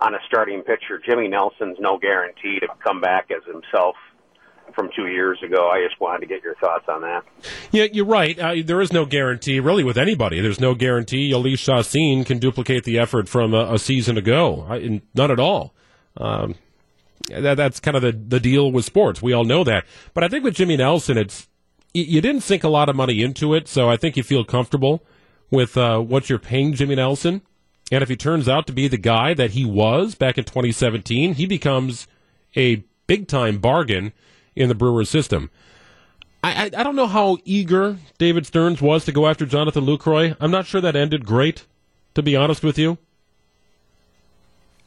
on 0.01 0.17
a 0.17 0.19
starting 0.27 0.63
pitcher. 0.63 1.01
Jimmy 1.09 1.29
Nelson's 1.29 1.77
no 1.79 1.97
guarantee 1.97 2.59
to 2.59 2.67
come 2.85 3.01
back 3.01 3.31
as 3.31 3.45
himself 3.45 3.95
from 4.75 4.91
two 4.95 5.07
years 5.07 5.39
ago. 5.43 5.69
I 5.71 5.83
just 5.87 6.01
wanted 6.01 6.21
to 6.21 6.27
get 6.27 6.43
your 6.43 6.55
thoughts 6.57 6.85
on 6.89 7.03
that. 7.03 7.25
Yeah, 7.71 7.87
you're 7.93 8.07
right. 8.07 8.39
Uh, 8.39 8.55
there 8.65 8.81
is 8.81 8.93
no 8.93 9.07
guarantee, 9.07 9.61
really, 9.61 9.85
with 9.85 9.99
anybody. 9.99 10.41
There's 10.41 10.61
no 10.61 10.75
guarantee 10.75 11.31
Jhoulys 11.31 11.59
Chacin 11.59 12.25
can 12.25 12.39
duplicate 12.39 12.85
the 12.85 12.99
effort 12.99 13.29
from 13.29 13.55
a, 13.55 13.75
a 13.75 13.79
season 13.79 14.17
ago. 14.19 14.67
I, 14.69 15.01
none 15.15 15.31
at 15.31 15.41
all. 15.41 15.75
Um, 16.17 16.55
that, 17.29 17.55
that's 17.55 17.81
kind 17.81 17.97
of 17.97 18.03
the, 18.03 18.13
the 18.13 18.41
deal 18.41 18.71
with 18.71 18.85
sports. 18.85 19.23
We 19.23 19.33
all 19.33 19.45
know 19.45 19.65
that. 19.65 19.85
But 20.15 20.25
I 20.25 20.29
think 20.29 20.45
with 20.45 20.55
Jimmy 20.55 20.77
Nelson, 20.77 21.19
it's 21.19 21.49
you 21.95 22.21
didn't 22.21 22.43
sink 22.43 22.63
a 22.63 22.69
lot 22.69 22.91
of 22.91 22.97
money 22.97 23.23
into 23.23 23.55
it, 23.55 23.69
so 23.69 23.89
I 23.89 23.97
think 23.97 24.19
you 24.19 24.23
feel 24.23 24.45
comfortable 24.45 25.03
with 25.51 25.79
uh, 25.79 25.99
what 25.99 26.29
you're 26.29 26.39
paying 26.39 26.75
Jimmy 26.75 26.97
Nelson. 26.97 27.41
And 27.91 28.03
if 28.03 28.09
he 28.09 28.17
turns 28.17 28.49
out 28.49 28.67
to 28.67 28.73
be 28.73 28.87
the 28.89 28.99
guy 28.99 29.33
that 29.35 29.53
he 29.53 29.65
was 29.65 30.15
back 30.15 30.37
in 30.37 30.45
2017, 30.45 31.35
he 31.35 31.47
becomes 31.47 32.07
a 32.55 32.85
big 33.07 33.29
time 33.29 33.59
bargain 33.59 34.13
in 34.57 34.69
the 34.69 34.75
Brewers 34.75 35.09
system. 35.09 35.51
I, 36.43 36.65
I, 36.65 36.65
I 36.65 36.83
don't 36.83 36.97
know 36.97 37.07
how 37.07 37.39
eager 37.45 37.99
David 38.19 38.47
Stearns 38.47 38.81
was 38.81 39.05
to 39.05 39.13
go 39.13 39.27
after 39.27 39.47
Jonathan 39.47 39.85
Lucroy. 39.85 40.37
I'm 40.41 40.51
not 40.51 40.67
sure 40.67 40.81
that 40.81 40.97
ended 40.97 41.27
great, 41.27 41.67
to 42.15 42.23
be 42.23 42.35
honest 42.35 42.65
with 42.65 42.79
you. 42.79 42.99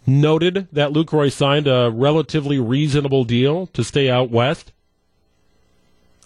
Noted 0.05 0.67
that 0.71 0.91
Lucroy 0.91 1.32
signed 1.32 1.67
a 1.67 1.91
relatively 1.91 2.60
reasonable 2.60 3.23
deal 3.23 3.67
to 3.67 3.84
stay 3.84 4.10
out 4.10 4.32
west. 4.32 4.71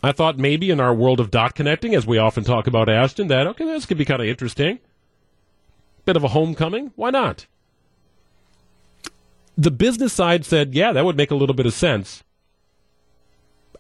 I 0.02 0.12
thought 0.12 0.38
maybe 0.38 0.70
in 0.70 0.80
our 0.80 0.94
world 0.94 1.20
of 1.20 1.32
dot 1.32 1.56
connecting, 1.56 1.96
as 1.96 2.06
we 2.06 2.18
often 2.18 2.44
talk 2.44 2.68
about 2.68 2.90
Ashton, 2.90 3.28
that, 3.28 3.48
okay, 3.48 3.66
this 3.66 3.86
could 3.86 3.98
be 3.98 4.06
kind 4.06 4.22
of 4.22 4.28
interesting. 4.28 4.80
Bit 6.06 6.18
of 6.18 6.24
a 6.24 6.30
homecoming. 6.30 6.92
Why 6.96 7.10
not? 7.10 7.46
The 9.58 9.72
business 9.72 10.14
side 10.14 10.46
said, 10.46 10.74
yeah, 10.74 10.92
that 10.92 11.06
would 11.06 11.18
make 11.18 11.32
a 11.32 11.36
little 11.36 11.56
bit 11.56 11.66
of 11.66 11.74
sense. 11.74 12.24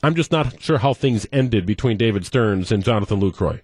I'm 0.04 0.16
just 0.16 0.34
not 0.34 0.62
sure 0.62 0.80
how 0.80 0.94
things 0.94 1.26
ended 1.32 1.66
between 1.66 1.98
David 1.98 2.26
Stearns 2.26 2.74
and 2.74 2.84
Jonathan 2.84 3.22
Lucroy. 3.22 3.62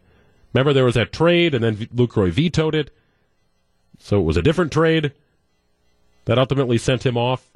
Remember, 0.53 0.71
there 0.71 0.85
was 0.85 0.95
that 0.95 1.11
trade, 1.11 1.53
and 1.53 1.63
then 1.63 1.75
Lucroy 1.75 2.31
vetoed 2.31 2.73
it. 2.73 2.95
So 3.99 4.21
it 4.21 4.23
was 4.23 4.37
a 4.37 4.41
different 4.41 4.71
trade 4.71 5.11
that 6.25 6.39
ultimately 6.39 6.77
sent 6.77 7.05
him 7.05 7.17
off. 7.17 7.51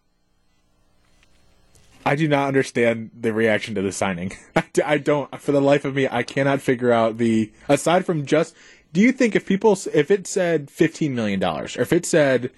I 2.05 2.17
do 2.17 2.27
not 2.27 2.49
understand 2.49 3.11
the 3.17 3.31
reaction 3.31 3.73
to 3.75 3.81
the 3.81 3.93
signing. 3.93 4.33
I 4.85 4.97
don't, 4.97 5.33
for 5.39 5.53
the 5.53 5.61
life 5.61 5.85
of 5.85 5.95
me, 5.95 6.09
I 6.11 6.23
cannot 6.23 6.59
figure 6.59 6.91
out 6.91 7.17
the, 7.17 7.53
aside 7.69 8.05
from 8.05 8.25
just, 8.25 8.53
do 8.91 8.99
you 8.99 9.13
think 9.13 9.35
if 9.35 9.45
people, 9.45 9.77
if 9.93 10.11
it 10.11 10.27
said 10.27 10.67
$15 10.67 11.11
million, 11.11 11.41
or 11.41 11.63
if 11.63 11.93
it 11.93 12.05
said 12.05 12.51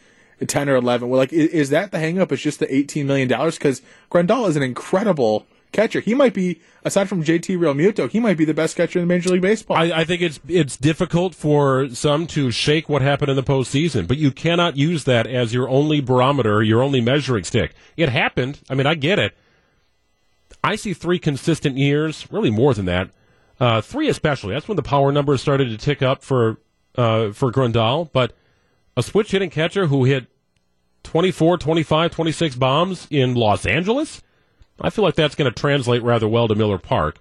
10 0.46 0.70
or 0.70 0.76
11, 0.78 1.08
well, 1.08 1.20
like, 1.20 1.32
is, 1.32 1.50
is 1.50 1.70
that 1.70 1.92
the 1.92 2.00
hangup? 2.00 2.32
It's 2.32 2.42
just 2.42 2.58
the 2.58 2.66
$18 2.66 3.06
million? 3.06 3.28
Because 3.28 3.84
Grandal 4.10 4.50
is 4.50 4.56
an 4.56 4.64
incredible 4.64 5.46
catcher. 5.76 6.00
He 6.00 6.14
might 6.14 6.34
be, 6.34 6.60
aside 6.84 7.10
from 7.10 7.24
JT 7.24 7.58
Realmuto, 7.58 8.10
he 8.10 8.20
might 8.20 8.38
be 8.38 8.46
the 8.46 8.54
best 8.54 8.76
catcher 8.76 9.00
in 9.00 9.08
Major 9.08 9.30
League 9.30 9.42
Baseball. 9.42 9.78
I, 9.78 9.92
I, 9.92 10.04
think 10.06 10.22
it's 10.22 10.40
it's 10.48 10.78
difficult 10.78 11.36
for 11.36 11.90
some 11.90 12.26
to 12.28 12.50
shake 12.50 12.90
what 12.90 13.02
happened 13.02 13.30
in 13.30 13.36
the 13.36 13.44
postseason, 13.44 14.08
but 14.08 14.18
you 14.18 14.32
cannot 14.32 14.78
use 14.78 15.04
that 15.04 15.28
as 15.28 15.54
your 15.54 15.70
only 15.70 16.02
barometer, 16.02 16.64
your 16.64 16.82
only 16.82 17.02
measuring 17.02 17.44
stick. 17.44 17.74
It 17.98 18.10
happened. 18.10 18.62
I 18.70 18.76
mean, 18.76 18.88
I 18.88 18.96
get 18.96 19.20
it. 19.20 19.38
I 20.64 20.76
see 20.76 20.94
three 20.94 21.20
consistent 21.20 21.78
years, 21.78 22.26
really 22.32 22.50
more 22.50 22.74
than 22.74 22.86
that. 22.86 23.12
Uh, 23.60 23.82
three 23.82 24.10
especially. 24.10 24.54
That's 24.54 24.68
when 24.68 24.78
the 24.78 24.84
power 24.84 25.12
numbers 25.12 25.42
started 25.42 25.70
to 25.70 25.78
tick 25.78 26.02
up 26.02 26.24
for 26.24 26.58
uh, 26.96 27.32
for 27.32 27.52
Grandal. 27.52 28.10
But 28.12 28.34
a 28.98 29.04
switch 29.04 29.32
hitting 29.32 29.50
catcher 29.50 29.88
who 29.88 30.06
hit 30.06 30.28
24, 31.04 31.58
25, 31.58 32.12
26 32.12 32.56
bombs 32.56 33.08
in 33.12 33.36
Los 33.36 33.66
Angeles 33.66 34.22
I 34.80 34.90
feel 34.90 35.04
like 35.04 35.16
that's 35.16 35.36
going 35.36 35.52
to 35.52 35.60
translate 35.60 36.04
rather 36.04 36.28
well 36.28 36.48
to 36.48 36.56
Miller 36.56 36.78
Park, 36.78 37.20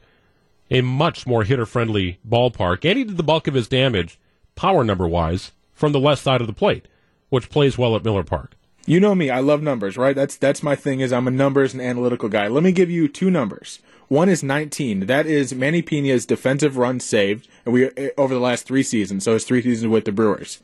a 0.70 0.80
much 0.80 1.26
more 1.26 1.44
hitter 1.44 1.66
friendly 1.66 2.18
ballpark. 2.28 2.88
And 2.88 2.98
he 2.98 3.04
did 3.04 3.16
the 3.16 3.22
bulk 3.22 3.46
of 3.46 3.54
his 3.54 3.68
damage, 3.68 4.18
power 4.54 4.82
number 4.82 5.06
wise, 5.06 5.52
from 5.72 5.92
the 5.92 6.00
left 6.00 6.22
side 6.22 6.40
of 6.40 6.46
the 6.46 6.52
plate, 6.52 6.88
which 7.28 7.50
plays 7.50 7.78
well 7.78 7.94
at 7.96 8.04
Miller 8.04 8.24
Park. 8.24 8.52
You 8.86 9.00
know 9.00 9.14
me, 9.14 9.30
I 9.30 9.40
love 9.40 9.62
numbers, 9.62 9.96
right? 9.96 10.14
That's 10.14 10.36
that's 10.36 10.62
my 10.62 10.76
thing 10.76 11.00
is 11.00 11.12
I'm 11.12 11.26
a 11.26 11.30
numbers 11.30 11.72
and 11.72 11.82
analytical 11.82 12.28
guy. 12.28 12.48
Let 12.48 12.62
me 12.62 12.72
give 12.72 12.90
you 12.90 13.08
two 13.08 13.30
numbers. 13.30 13.78
One 14.08 14.28
is 14.28 14.42
19. 14.42 15.06
That 15.06 15.26
is 15.26 15.54
Manny 15.54 15.82
Piña's 15.82 16.26
defensive 16.26 16.76
runs 16.76 17.02
saved, 17.04 17.48
and 17.64 17.72
we 17.72 17.86
eh, 17.96 18.10
over 18.18 18.34
the 18.34 18.40
last 18.40 18.66
three 18.66 18.82
seasons. 18.82 19.24
So 19.24 19.34
it's 19.34 19.46
three 19.46 19.62
seasons 19.62 19.90
with 19.90 20.04
the 20.04 20.12
Brewers. 20.12 20.60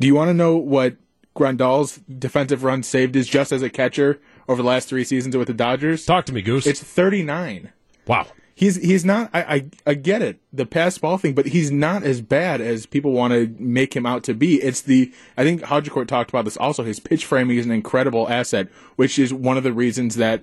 Do 0.00 0.08
you 0.08 0.14
want 0.16 0.28
to 0.28 0.34
know 0.34 0.56
what 0.56 0.96
Grandal's 1.34 1.98
defensive 1.98 2.64
runs 2.64 2.88
saved 2.88 3.14
is 3.14 3.28
just 3.28 3.52
as 3.52 3.62
a 3.62 3.70
catcher 3.70 4.20
over 4.48 4.62
the 4.62 4.68
last 4.68 4.88
three 4.88 5.04
seasons 5.04 5.36
with 5.36 5.48
the 5.48 5.54
Dodgers. 5.54 6.04
Talk 6.04 6.26
to 6.26 6.32
me, 6.32 6.42
Goose. 6.42 6.66
It's 6.66 6.82
39. 6.82 7.72
Wow. 8.06 8.26
He's 8.56 8.76
he's 8.76 9.04
not. 9.04 9.28
I, 9.34 9.42
I, 9.42 9.66
I 9.86 9.94
get 9.94 10.22
it, 10.22 10.40
the 10.50 10.64
pass 10.64 10.96
ball 10.96 11.18
thing, 11.18 11.34
but 11.34 11.44
he's 11.44 11.70
not 11.70 12.02
as 12.04 12.22
bad 12.22 12.62
as 12.62 12.86
people 12.86 13.12
want 13.12 13.34
to 13.34 13.54
make 13.58 13.94
him 13.94 14.06
out 14.06 14.22
to 14.24 14.34
be. 14.34 14.62
It's 14.62 14.80
the 14.80 15.12
I 15.36 15.44
think 15.44 15.60
Haudricourt 15.60 16.08
talked 16.08 16.30
about 16.30 16.46
this 16.46 16.56
also. 16.56 16.82
His 16.82 16.98
pitch 16.98 17.26
framing 17.26 17.58
is 17.58 17.66
an 17.66 17.72
incredible 17.72 18.26
asset, 18.30 18.68
which 18.96 19.18
is 19.18 19.34
one 19.34 19.58
of 19.58 19.62
the 19.62 19.74
reasons 19.74 20.16
that 20.16 20.42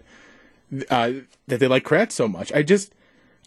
uh, 0.91 1.11
that 1.47 1.59
they 1.59 1.67
like 1.67 1.83
Kratz 1.85 2.11
so 2.11 2.27
much. 2.27 2.53
I 2.53 2.61
just 2.61 2.93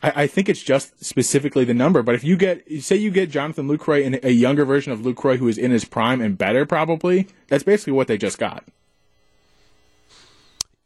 I, 0.03 0.23
I, 0.23 0.27
think 0.27 0.49
it's 0.49 0.63
just 0.63 1.05
specifically 1.05 1.65
the 1.65 1.73
number. 1.73 2.03
But 2.03 2.17
if 2.17 2.25
you 2.25 2.37
get 2.37 2.65
say 2.83 2.97
you 2.97 3.13
get 3.13 3.31
Jonathan 3.31 3.69
Lucroy 3.69 4.03
in 4.03 4.19
a 4.25 4.31
younger 4.31 4.65
version 4.65 4.93
of 4.93 5.01
Lucroy 5.01 5.37
who 5.37 5.47
is 5.47 5.59
in 5.59 5.71
his 5.71 5.85
prime 5.85 6.21
and 6.21 6.37
better, 6.37 6.67
probably 6.67 7.29
that's 7.47 7.63
basically 7.63 7.93
what 7.93 8.09
they 8.09 8.19
just 8.19 8.39
got. 8.39 8.65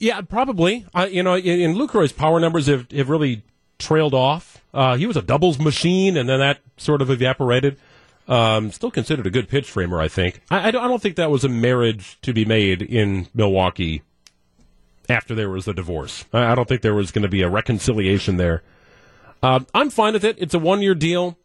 Yeah, 0.00 0.22
probably. 0.22 0.86
Uh, 0.94 1.06
you 1.10 1.22
know, 1.22 1.36
in, 1.36 1.60
in 1.60 1.74
Lucroy's 1.76 2.10
power 2.10 2.40
numbers 2.40 2.66
have, 2.66 2.90
have 2.90 3.10
really 3.10 3.42
trailed 3.78 4.14
off. 4.14 4.64
Uh, 4.72 4.96
he 4.96 5.06
was 5.06 5.16
a 5.16 5.22
doubles 5.22 5.58
machine, 5.58 6.16
and 6.16 6.28
then 6.28 6.40
that 6.40 6.58
sort 6.78 7.02
of 7.02 7.10
evaporated. 7.10 7.76
Um, 8.26 8.70
still 8.70 8.90
considered 8.90 9.26
a 9.26 9.30
good 9.30 9.48
pitch 9.48 9.70
framer, 9.70 10.00
I 10.00 10.08
think. 10.08 10.40
I, 10.50 10.68
I, 10.68 10.70
don't, 10.70 11.02
think 11.02 11.16
that 11.16 11.30
was 11.30 11.44
a 11.44 11.48
marriage 11.48 12.18
to 12.22 12.32
be 12.32 12.44
made 12.44 12.80
in 12.80 13.28
Milwaukee 13.34 14.02
after 15.08 15.34
there 15.34 15.50
was 15.50 15.68
a 15.68 15.74
divorce. 15.74 16.24
I, 16.32 16.52
I 16.52 16.54
don't 16.54 16.68
think 16.68 16.82
there 16.82 16.94
was 16.94 17.10
going 17.10 17.22
to 17.22 17.28
be 17.28 17.42
a 17.42 17.50
reconciliation 17.50 18.36
there. 18.36 18.62
Uh, 19.42 19.60
I'm 19.74 19.90
fine 19.90 20.14
with 20.14 20.24
it. 20.24 20.36
It's 20.38 20.54
a 20.54 20.58
one 20.58 20.80
year 20.80 20.94
deal. 20.94 21.36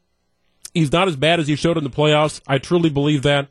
He's 0.73 0.91
not 0.91 1.07
as 1.07 1.15
bad 1.15 1.39
as 1.39 1.47
he 1.47 1.55
showed 1.55 1.77
in 1.77 1.83
the 1.83 1.89
playoffs. 1.89 2.39
I 2.47 2.57
truly 2.57 2.89
believe 2.89 3.23
that. 3.23 3.49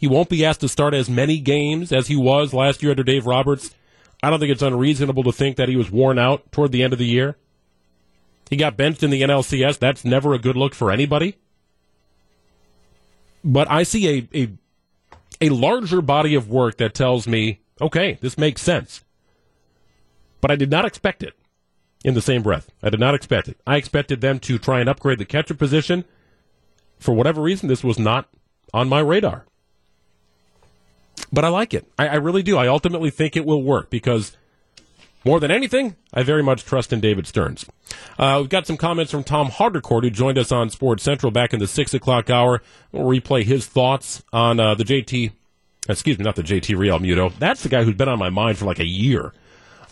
He 0.00 0.06
won't 0.06 0.28
be 0.28 0.44
asked 0.44 0.60
to 0.60 0.68
start 0.68 0.94
as 0.94 1.08
many 1.08 1.38
games 1.38 1.92
as 1.92 2.06
he 2.08 2.16
was 2.16 2.52
last 2.52 2.82
year 2.82 2.92
under 2.92 3.02
Dave 3.02 3.26
Roberts. 3.26 3.74
I 4.22 4.30
don't 4.30 4.40
think 4.40 4.52
it's 4.52 4.62
unreasonable 4.62 5.22
to 5.24 5.32
think 5.32 5.56
that 5.56 5.68
he 5.68 5.76
was 5.76 5.90
worn 5.90 6.18
out 6.18 6.50
toward 6.52 6.72
the 6.72 6.82
end 6.82 6.92
of 6.92 6.98
the 6.98 7.06
year. 7.06 7.36
He 8.48 8.56
got 8.56 8.76
benched 8.76 9.02
in 9.02 9.10
the 9.10 9.22
NLCS. 9.22 9.78
That's 9.78 10.04
never 10.04 10.32
a 10.34 10.38
good 10.38 10.56
look 10.56 10.74
for 10.74 10.90
anybody. 10.90 11.36
But 13.44 13.70
I 13.70 13.82
see 13.82 14.28
a, 14.32 14.38
a, 14.38 14.48
a 15.40 15.48
larger 15.50 16.00
body 16.00 16.34
of 16.34 16.48
work 16.48 16.78
that 16.78 16.94
tells 16.94 17.26
me, 17.26 17.60
okay, 17.80 18.18
this 18.20 18.38
makes 18.38 18.62
sense. 18.62 19.04
But 20.40 20.50
I 20.50 20.56
did 20.56 20.70
not 20.70 20.84
expect 20.84 21.22
it 21.22 21.34
in 22.04 22.14
the 22.14 22.22
same 22.22 22.42
breath. 22.42 22.70
I 22.82 22.90
did 22.90 23.00
not 23.00 23.14
expect 23.14 23.48
it. 23.48 23.58
I 23.66 23.76
expected 23.76 24.20
them 24.20 24.38
to 24.40 24.58
try 24.58 24.80
and 24.80 24.88
upgrade 24.88 25.18
the 25.18 25.24
catcher 25.24 25.54
position. 25.54 26.04
For 26.98 27.12
whatever 27.14 27.42
reason, 27.42 27.68
this 27.68 27.84
was 27.84 27.98
not 27.98 28.28
on 28.72 28.88
my 28.88 29.00
radar. 29.00 29.46
But 31.36 31.44
I 31.44 31.48
like 31.48 31.74
it. 31.74 31.86
I, 31.98 32.08
I 32.08 32.14
really 32.14 32.42
do. 32.42 32.56
I 32.56 32.66
ultimately 32.66 33.10
think 33.10 33.36
it 33.36 33.44
will 33.44 33.62
work 33.62 33.90
because 33.90 34.34
more 35.22 35.38
than 35.38 35.50
anything, 35.50 35.94
I 36.14 36.22
very 36.22 36.42
much 36.42 36.64
trust 36.64 36.94
in 36.94 37.00
David 37.00 37.26
Stearns. 37.26 37.66
Uh, 38.18 38.38
we've 38.40 38.48
got 38.48 38.66
some 38.66 38.78
comments 38.78 39.12
from 39.12 39.22
Tom 39.22 39.48
Haudricourt, 39.48 40.04
who 40.04 40.08
joined 40.08 40.38
us 40.38 40.50
on 40.50 40.70
Sports 40.70 41.02
Central 41.02 41.30
back 41.30 41.52
in 41.52 41.60
the 41.60 41.66
6 41.66 41.92
o'clock 41.92 42.30
hour. 42.30 42.62
We'll 42.90 43.04
replay 43.04 43.44
his 43.44 43.66
thoughts 43.66 44.22
on 44.32 44.58
uh, 44.58 44.76
the 44.76 44.84
JT, 44.84 45.32
excuse 45.90 46.18
me, 46.18 46.24
not 46.24 46.36
the 46.36 46.42
JT 46.42 46.74
Realmuto. 46.74 47.38
That's 47.38 47.62
the 47.62 47.68
guy 47.68 47.84
who's 47.84 47.96
been 47.96 48.08
on 48.08 48.18
my 48.18 48.30
mind 48.30 48.56
for 48.56 48.64
like 48.64 48.78
a 48.78 48.86
year 48.86 49.34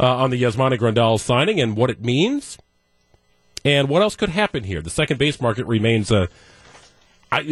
uh, 0.01 0.17
on 0.17 0.31
the 0.31 0.43
Yasmani 0.43 0.79
Grandal 0.79 1.21
signing 1.21 1.61
and 1.61 1.77
what 1.77 1.91
it 1.91 2.03
means 2.03 2.57
and 3.67 3.91
what 3.91 4.01
else 4.01 4.17
could 4.17 4.31
happen 4.31 4.65
here. 4.65 4.81
The 4.81 4.89
second 4.89 5.19
base 5.19 5.43
market 5.43 5.67
remains 5.67 6.11
uh, 6.11 6.29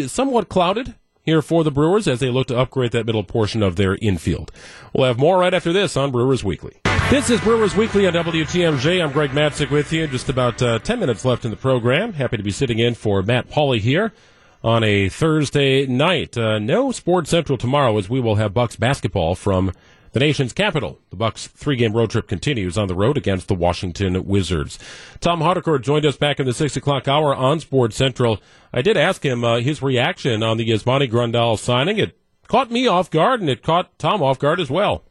somewhat 0.07 0.49
clouded 0.49 0.95
here 1.23 1.41
for 1.41 1.65
the 1.65 1.71
Brewers 1.71 2.09
as 2.09 2.21
they 2.21 2.31
look 2.31 2.49
to 2.49 2.59
upgrade 2.59 2.93
that 2.93 3.07
middle 3.07 3.25
portion 3.25 3.63
of 3.63 3.77
their 3.77 3.97
infield. 3.97 4.51
We'll 4.93 5.07
have 5.07 5.19
more 5.19 5.39
right 5.39 5.55
after 5.55 5.73
this 5.73 5.97
on 5.97 6.11
Brewers 6.11 6.43
Weekly. 6.43 6.77
This 7.11 7.31
is 7.31 7.41
Brewers 7.41 7.77
Weekly 7.77 8.07
on 8.07 8.15
WTMJ. 8.15 9.03
I'm 9.03 9.13
Greg 9.13 9.31
Matzek 9.31 9.71
with 9.71 9.93
you. 9.93 10.07
Just 10.07 10.29
about 10.29 10.61
uh, 10.63 10.79
10 10.79 10.99
minutes 10.99 11.25
left 11.25 11.45
in 11.45 11.51
the 11.51 11.57
program. 11.57 12.15
Happy 12.15 12.37
to 12.37 12.43
be 12.43 12.51
sitting 12.51 12.79
in 12.79 12.95
for 12.95 13.23
Matt 13.23 13.49
Pauley 13.51 13.81
here 13.81 14.13
on 14.65 14.83
a 14.83 15.09
Thursday 15.09 15.87
night. 15.87 16.37
Uh, 16.37 16.59
no 16.59 16.91
Sports 16.91 17.31
Central 17.31 17.59
tomorrow 17.59 17.97
as 17.99 18.09
we 18.09 18.21
will 18.21 18.37
have 18.37 18.55
Bucks 18.55 18.77
basketball 18.77 19.35
from 19.35 19.73
the 20.12 20.20
nation's 20.20 20.53
capital. 20.53 20.98
The 21.11 21.16
Bucks 21.16 21.46
three-game 21.46 21.92
road 21.92 22.11
trip 22.11 22.29
continues 22.29 22.79
on 22.79 22.88
the 22.88 22.94
road 22.94 23.16
against 23.16 23.48
the 23.48 23.55
Washington 23.55 24.25
Wizards. 24.25 24.79
Tom 25.20 25.40
Haudricourt 25.40 25.83
joined 25.83 26.07
us 26.07 26.16
back 26.16 26.38
in 26.38 26.46
the 26.46 26.55
6 26.55 26.77
o'clock 26.77 27.09
hour 27.09 27.35
on 27.35 27.61
Sports 27.61 27.96
Central. 27.96 28.40
I 28.72 28.83
did 28.83 28.96
ask 28.96 29.25
him 29.25 29.44
uh, 29.44 29.61
his 29.61 29.83
reaction 29.83 30.42
on 30.42 30.57
the 30.57 30.68
Yasmani 30.68 31.11
Grandal 31.11 31.59
signing. 31.59 31.98
It 31.98 32.16
caught 32.48 32.70
me 32.70 32.87
off 32.87 33.11
guard, 33.11 33.40
and 33.40 33.51
it 33.51 33.62
caught 33.62 33.98
Tom 33.98 34.22
off 34.22 34.38
guard 34.38 34.61
as 34.61 34.70
well. 34.70 35.05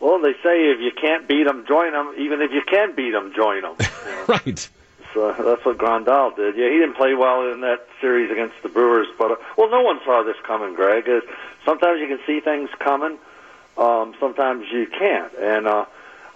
Well, 0.00 0.20
they 0.20 0.32
say 0.42 0.70
if 0.70 0.80
you 0.80 0.90
can't 1.00 1.28
beat 1.28 1.44
them, 1.44 1.64
join 1.66 1.92
them. 1.92 2.14
Even 2.18 2.42
if 2.42 2.50
you 2.50 2.62
can 2.68 2.94
beat 2.94 3.12
them, 3.12 3.32
join 3.34 3.62
them. 3.62 3.76
right. 4.28 4.68
So 5.14 5.32
that's 5.32 5.64
what 5.64 5.78
Grandal 5.78 6.34
did. 6.34 6.56
Yeah, 6.56 6.70
he 6.70 6.78
didn't 6.78 6.96
play 6.96 7.14
well 7.14 7.52
in 7.52 7.60
that 7.60 7.86
series 8.00 8.30
against 8.30 8.54
the 8.62 8.68
Brewers, 8.68 9.06
but 9.18 9.32
uh, 9.32 9.36
well, 9.56 9.70
no 9.70 9.82
one 9.82 10.00
saw 10.04 10.22
this 10.22 10.36
coming, 10.46 10.74
Greg. 10.74 11.08
Uh, 11.08 11.20
sometimes 11.64 12.00
you 12.00 12.08
can 12.08 12.18
see 12.26 12.40
things 12.40 12.70
coming, 12.78 13.18
um, 13.76 14.14
sometimes 14.20 14.66
you 14.70 14.86
can't. 14.86 15.32
And 15.34 15.66
uh, 15.66 15.86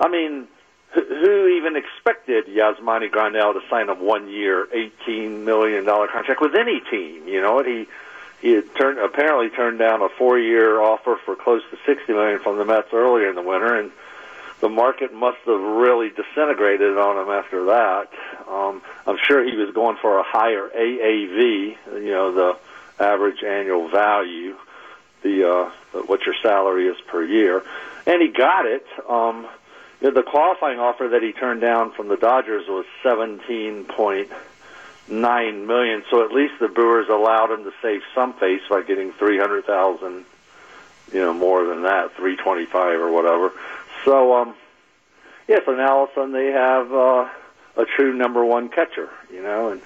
I 0.01 0.09
mean, 0.09 0.49
who, 0.93 1.49
even 1.49 1.77
expected 1.77 2.47
Yasmani 2.47 3.11
Grandal 3.11 3.53
to 3.55 3.61
sign 3.69 3.89
a 3.89 3.95
one-year, 3.95 4.69
eighteen 4.73 5.45
million 5.45 5.85
dollar 5.85 6.09
contract 6.09 6.41
with 6.41 6.55
any 6.55 6.81
team? 6.81 7.29
You 7.29 7.43
know, 7.43 7.63
he 7.63 7.87
he 8.41 8.53
had 8.53 8.75
turned 8.77 8.99
apparently 8.99 9.51
turned 9.51 9.79
down 9.79 10.03
a 10.03 10.09
four-year 10.09 10.81
offer 10.81 11.19
for 11.25 11.37
close 11.37 11.63
to 11.71 11.79
sixty 11.87 12.13
million 12.13 12.41
from 12.41 12.59
the 12.59 12.65
Mets 12.65 12.89
earlier 12.93 13.29
in 13.29 13.35
the 13.35 13.43
winter, 13.43 13.79
and 13.79 13.91
the 14.61 14.69
market 14.69 15.13
must 15.13 15.39
have 15.47 15.61
really 15.61 16.11
disintegrated 16.11 16.97
on 16.97 17.23
him 17.23 17.31
after 17.31 17.67
that. 17.67 18.09
Um, 18.49 18.81
I'm 19.07 19.19
sure 19.23 19.45
he 19.45 19.57
was 19.57 19.75
going 19.75 19.97
for 20.01 20.19
a 20.19 20.23
higher 20.23 20.69
AAV, 20.75 21.77
you 22.03 22.11
know, 22.11 22.33
the 22.33 22.59
average 22.99 23.43
annual 23.43 23.89
value, 23.89 24.57
the 25.27 25.51
uh, 25.51 25.71
what 26.03 26.25
your 26.27 26.35
salary 26.43 26.87
is 26.87 26.97
per 27.07 27.25
year, 27.25 27.63
and 28.07 28.23
he 28.23 28.29
got 28.29 28.67
it. 28.67 28.87
Um, 29.09 29.47
you 30.01 30.09
know, 30.09 30.15
the 30.15 30.23
qualifying 30.23 30.79
offer 30.79 31.09
that 31.09 31.23
he 31.23 31.33
turned 31.33 31.61
down 31.61 31.93
from 31.93 32.09
the 32.09 32.17
Dodgers 32.17 32.69
was 32.69 32.85
seventeen 33.03 33.85
point 33.85 34.31
nine 35.09 35.67
million. 35.67 36.05
So 36.11 36.25
at 36.25 36.33
least 36.33 36.55
the 36.61 36.69
Brewers 36.69 37.09
allowed 37.09 37.51
him 37.51 37.65
to 37.65 37.73
save 37.83 38.03
some 38.15 38.35
face 38.35 38.63
by 38.69 38.83
getting 38.83 39.13
three 39.13 39.39
hundred 39.39 39.65
thousand, 39.65 40.25
you 41.13 41.21
know, 41.21 41.35
more 41.35 41.65
than 41.65 41.83
that, 41.83 42.15
three 42.17 42.37
twenty 42.37 42.67
five 42.67 43.01
or 43.01 43.11
whatever. 43.11 43.53
So 44.05 44.35
um, 44.35 44.55
yeah, 45.49 45.59
so 45.65 45.75
now 45.75 45.99
all 45.99 46.05
of 46.05 46.11
a 46.11 46.15
sudden 46.15 46.33
they 46.33 46.53
have 46.53 46.93
uh, 46.93 47.29
a 47.77 47.85
true 47.85 48.13
number 48.15 48.45
one 48.45 48.69
catcher, 48.69 49.09
you 49.33 49.43
know, 49.43 49.71
and 49.71 49.81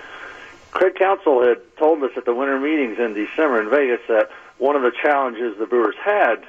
Craig 0.73 0.95
Counsell 0.95 1.43
had 1.43 1.61
told 1.77 2.03
us 2.03 2.13
at 2.17 2.25
the 2.25 2.35
winter 2.35 2.59
meetings 2.59 2.99
in 2.99 3.15
December 3.15 3.61
in 3.61 3.71
Vegas 3.71 4.01
that 4.09 4.31
one 4.61 4.77
of 4.77 4.83
the 4.83 4.93
challenges 5.03 5.59
the 5.59 5.67
Brewers 5.67 5.97
had 6.05 6.45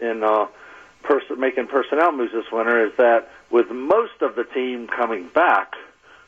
in 0.00 0.22
uh, 0.22 0.46
pers- 1.02 1.22
making 1.38 1.68
personnel 1.68 2.12
moves 2.12 2.32
this 2.32 2.50
winter 2.52 2.84
is 2.84 2.92
that 2.98 3.30
with 3.50 3.70
most 3.70 4.20
of 4.20 4.34
the 4.34 4.44
team 4.44 4.88
coming 4.88 5.28
back 5.28 5.74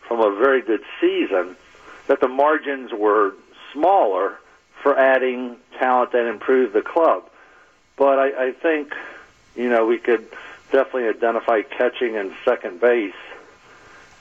from 0.07 0.21
a 0.21 0.35
very 0.37 0.63
good 0.63 0.83
season, 1.01 1.57
that 2.07 2.21
the 2.21 2.29
margins 2.29 2.93
were 2.93 3.35
smaller 3.73 4.39
for 4.83 4.97
adding 4.97 5.57
talent 5.79 6.13
that 6.13 6.27
improved 6.27 6.73
the 6.73 6.83
club. 6.83 7.25
But 7.97 8.19
I, 8.19 8.49
I 8.49 8.53
think, 8.53 8.95
you 9.57 9.69
know, 9.69 9.87
we 9.87 9.99
could 9.99 10.27
definitely 10.71 11.09
identify 11.09 11.63
catching 11.63 12.17
and 12.17 12.33
second 12.45 12.81
base 12.81 13.15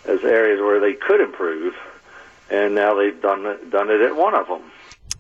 as 0.06 0.24
areas 0.24 0.60
where 0.62 0.80
they 0.80 0.94
could 0.94 1.22
improve, 1.22 1.76
and 2.50 2.74
now 2.74 2.96
they've 2.96 3.22
done 3.22 3.44
done 3.70 3.90
it 3.90 4.02
at 4.02 4.16
one 4.16 4.34
of 4.34 4.48
them. 4.48 4.62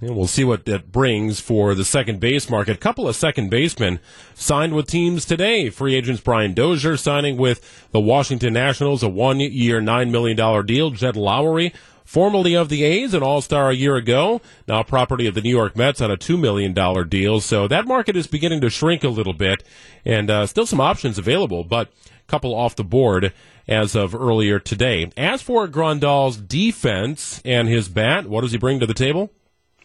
And 0.05 0.17
we'll 0.17 0.27
see 0.27 0.43
what 0.43 0.65
that 0.65 0.91
brings 0.91 1.39
for 1.39 1.73
the 1.73 1.85
second 1.85 2.19
base 2.19 2.49
market. 2.49 2.75
A 2.75 2.79
couple 2.79 3.07
of 3.07 3.15
second 3.15 3.49
basemen 3.49 4.01
signed 4.35 4.73
with 4.73 4.87
teams 4.87 5.23
today. 5.23 5.69
Free 5.69 5.95
agents 5.95 6.21
Brian 6.21 6.53
Dozier 6.53 6.97
signing 6.97 7.37
with 7.37 7.87
the 7.91 8.01
Washington 8.01 8.51
Nationals, 8.51 9.01
a 9.01 9.07
one-year, 9.07 9.79
$9 9.79 10.11
million 10.11 10.65
deal. 10.65 10.89
Jed 10.89 11.15
Lowrie 11.15 11.73
formerly 12.03 12.53
of 12.53 12.67
the 12.67 12.83
A's, 12.83 13.13
an 13.13 13.23
all-star 13.23 13.69
a 13.69 13.75
year 13.75 13.95
ago, 13.95 14.41
now 14.67 14.83
property 14.83 15.25
of 15.25 15.35
the 15.35 15.41
New 15.41 15.49
York 15.49 15.77
Mets 15.77 16.01
on 16.01 16.11
a 16.11 16.17
$2 16.17 16.37
million 16.37 16.73
deal. 17.07 17.39
So 17.39 17.69
that 17.69 17.87
market 17.87 18.17
is 18.17 18.27
beginning 18.27 18.59
to 18.59 18.69
shrink 18.69 19.05
a 19.05 19.09
little 19.09 19.31
bit, 19.31 19.63
and 20.03 20.29
uh, 20.29 20.45
still 20.45 20.65
some 20.65 20.81
options 20.81 21.17
available, 21.17 21.63
but 21.63 21.87
a 21.87 22.29
couple 22.29 22.53
off 22.53 22.75
the 22.75 22.83
board 22.83 23.31
as 23.69 23.95
of 23.95 24.13
earlier 24.13 24.59
today. 24.59 25.09
As 25.15 25.41
for 25.41 25.65
Grandal's 25.67 26.35
defense 26.35 27.41
and 27.45 27.69
his 27.69 27.87
bat, 27.87 28.27
what 28.27 28.41
does 28.41 28.51
he 28.51 28.57
bring 28.57 28.81
to 28.81 28.85
the 28.85 28.93
table? 28.93 29.31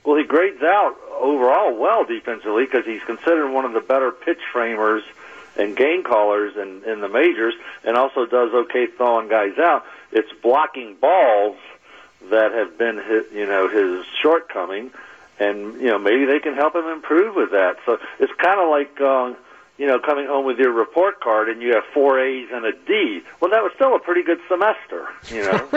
Well, 0.05 0.17
he 0.17 0.25
grades 0.25 0.63
out 0.63 0.97
overall 1.19 1.77
well 1.77 2.05
defensively 2.05 2.65
because 2.65 2.85
he's 2.85 3.03
considered 3.03 3.51
one 3.51 3.65
of 3.65 3.73
the 3.73 3.81
better 3.81 4.11
pitch 4.11 4.41
framers 4.53 5.03
and 5.57 5.77
game 5.77 6.05
callers 6.05 6.57
in, 6.57 6.85
in 6.85 7.01
the 7.01 7.09
majors, 7.09 7.55
and 7.85 7.97
also 7.97 8.25
does 8.27 8.53
okay 8.55 8.87
throwing 8.87 9.29
guys 9.29 9.59
out. 9.59 9.85
It's 10.13 10.31
blocking 10.41 10.95
balls 10.95 11.57
that 12.31 12.53
have 12.53 12.79
been 12.79 12.97
his, 12.97 13.25
you 13.33 13.47
know 13.47 13.69
his 13.69 14.07
shortcoming, 14.23 14.91
and 15.39 15.75
you 15.81 15.89
know 15.89 15.99
maybe 15.99 16.25
they 16.25 16.39
can 16.39 16.55
help 16.55 16.75
him 16.75 16.87
improve 16.87 17.35
with 17.35 17.51
that. 17.51 17.77
So 17.85 17.99
it's 18.21 18.33
kind 18.35 18.61
of 18.61 18.71
like 18.71 19.01
uh, 19.01 19.35
you 19.79 19.87
know 19.87 19.99
coming 19.99 20.27
home 20.27 20.47
with 20.47 20.59
your 20.59 20.73
report 20.73 21.21
card 21.21 21.49
and 21.49 21.61
you 21.61 21.75
have 21.75 21.85
four 21.93 22.21
A's 22.21 22.49
and 22.53 22.65
a 22.65 22.73
D. 22.73 23.23
Well, 23.41 23.51
that 23.51 23.63
was 23.63 23.73
still 23.75 23.95
a 23.95 24.01
pretty 24.01 24.23
good 24.23 24.41
semester, 24.49 25.09
you 25.29 25.43
know. 25.43 25.69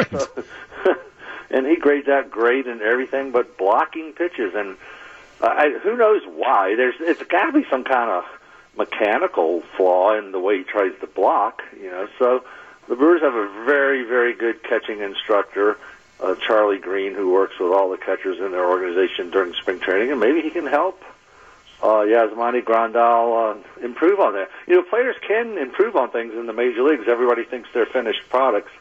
and 1.51 1.65
he 1.65 1.75
grades 1.75 2.07
out 2.07 2.31
great 2.31 2.67
and 2.67 2.81
everything, 2.81 3.31
but 3.31 3.57
blocking 3.57 4.13
pitches 4.13 4.53
and 4.55 4.77
I, 5.41 5.79
who 5.81 5.97
knows 5.97 6.21
why? 6.25 6.75
There's 6.75 6.95
it's 6.99 7.23
got 7.23 7.45
to 7.47 7.51
be 7.51 7.65
some 7.69 7.83
kind 7.83 8.11
of 8.11 8.25
mechanical 8.77 9.61
flaw 9.75 10.17
in 10.17 10.31
the 10.31 10.39
way 10.39 10.59
he 10.59 10.63
tries 10.63 10.93
to 11.01 11.07
block, 11.07 11.63
you 11.79 11.89
know. 11.89 12.07
So 12.19 12.43
the 12.87 12.95
Brewers 12.95 13.21
have 13.21 13.33
a 13.33 13.65
very, 13.65 14.03
very 14.03 14.33
good 14.33 14.63
catching 14.63 14.99
instructor 14.99 15.77
uh, 16.19 16.35
Charlie 16.35 16.77
Greene, 16.77 17.15
who 17.15 17.31
works 17.31 17.59
with 17.59 17.71
all 17.71 17.89
the 17.89 17.97
catchers 17.97 18.39
in 18.39 18.51
their 18.51 18.69
organization 18.69 19.31
during 19.31 19.53
spring 19.53 19.79
training, 19.79 20.11
and 20.11 20.19
maybe 20.19 20.41
he 20.41 20.51
can 20.51 20.67
help 20.67 21.03
uh, 21.81 22.05
Yasmani 22.05 22.63
Grandal 22.63 23.55
uh, 23.55 23.83
improve 23.83 24.19
on 24.19 24.33
that. 24.33 24.49
You 24.67 24.75
know, 24.75 24.83
players 24.83 25.15
can 25.27 25.57
improve 25.57 25.95
on 25.95 26.11
things 26.11 26.33
in 26.35 26.45
the 26.45 26.53
major 26.53 26.83
leagues. 26.83 27.05
Everybody 27.07 27.43
thinks 27.43 27.69
they're 27.73 27.87
finished 27.87 28.21
products, 28.29 28.71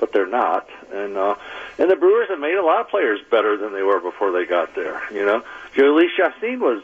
but 0.00 0.12
they're 0.12 0.26
not. 0.26 0.68
And 0.92 1.16
uh, 1.16 1.36
and 1.78 1.90
the 1.90 1.96
Brewers 1.96 2.28
have 2.30 2.40
made 2.40 2.56
a 2.56 2.64
lot 2.64 2.80
of 2.80 2.88
players 2.88 3.20
better 3.30 3.56
than 3.56 3.72
they 3.72 3.82
were 3.82 4.00
before 4.00 4.32
they 4.32 4.46
got 4.46 4.74
there. 4.74 5.00
You 5.12 5.24
know, 5.24 5.44
Jhoulys 5.74 6.08
Chacin 6.16 6.58
was 6.58 6.82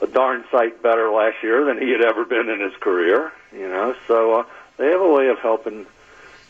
a 0.00 0.06
darn 0.08 0.44
sight 0.50 0.82
better 0.82 1.10
last 1.10 1.36
year 1.42 1.64
than 1.64 1.80
he 1.80 1.90
had 1.90 2.00
ever 2.00 2.24
been 2.24 2.48
in 2.48 2.60
his 2.60 2.74
career. 2.80 3.30
You 3.52 3.68
know, 3.68 3.94
so 4.08 4.40
uh, 4.40 4.44
they 4.78 4.86
have 4.86 5.00
a 5.00 5.12
way 5.12 5.28
of 5.28 5.38
helping 5.38 5.86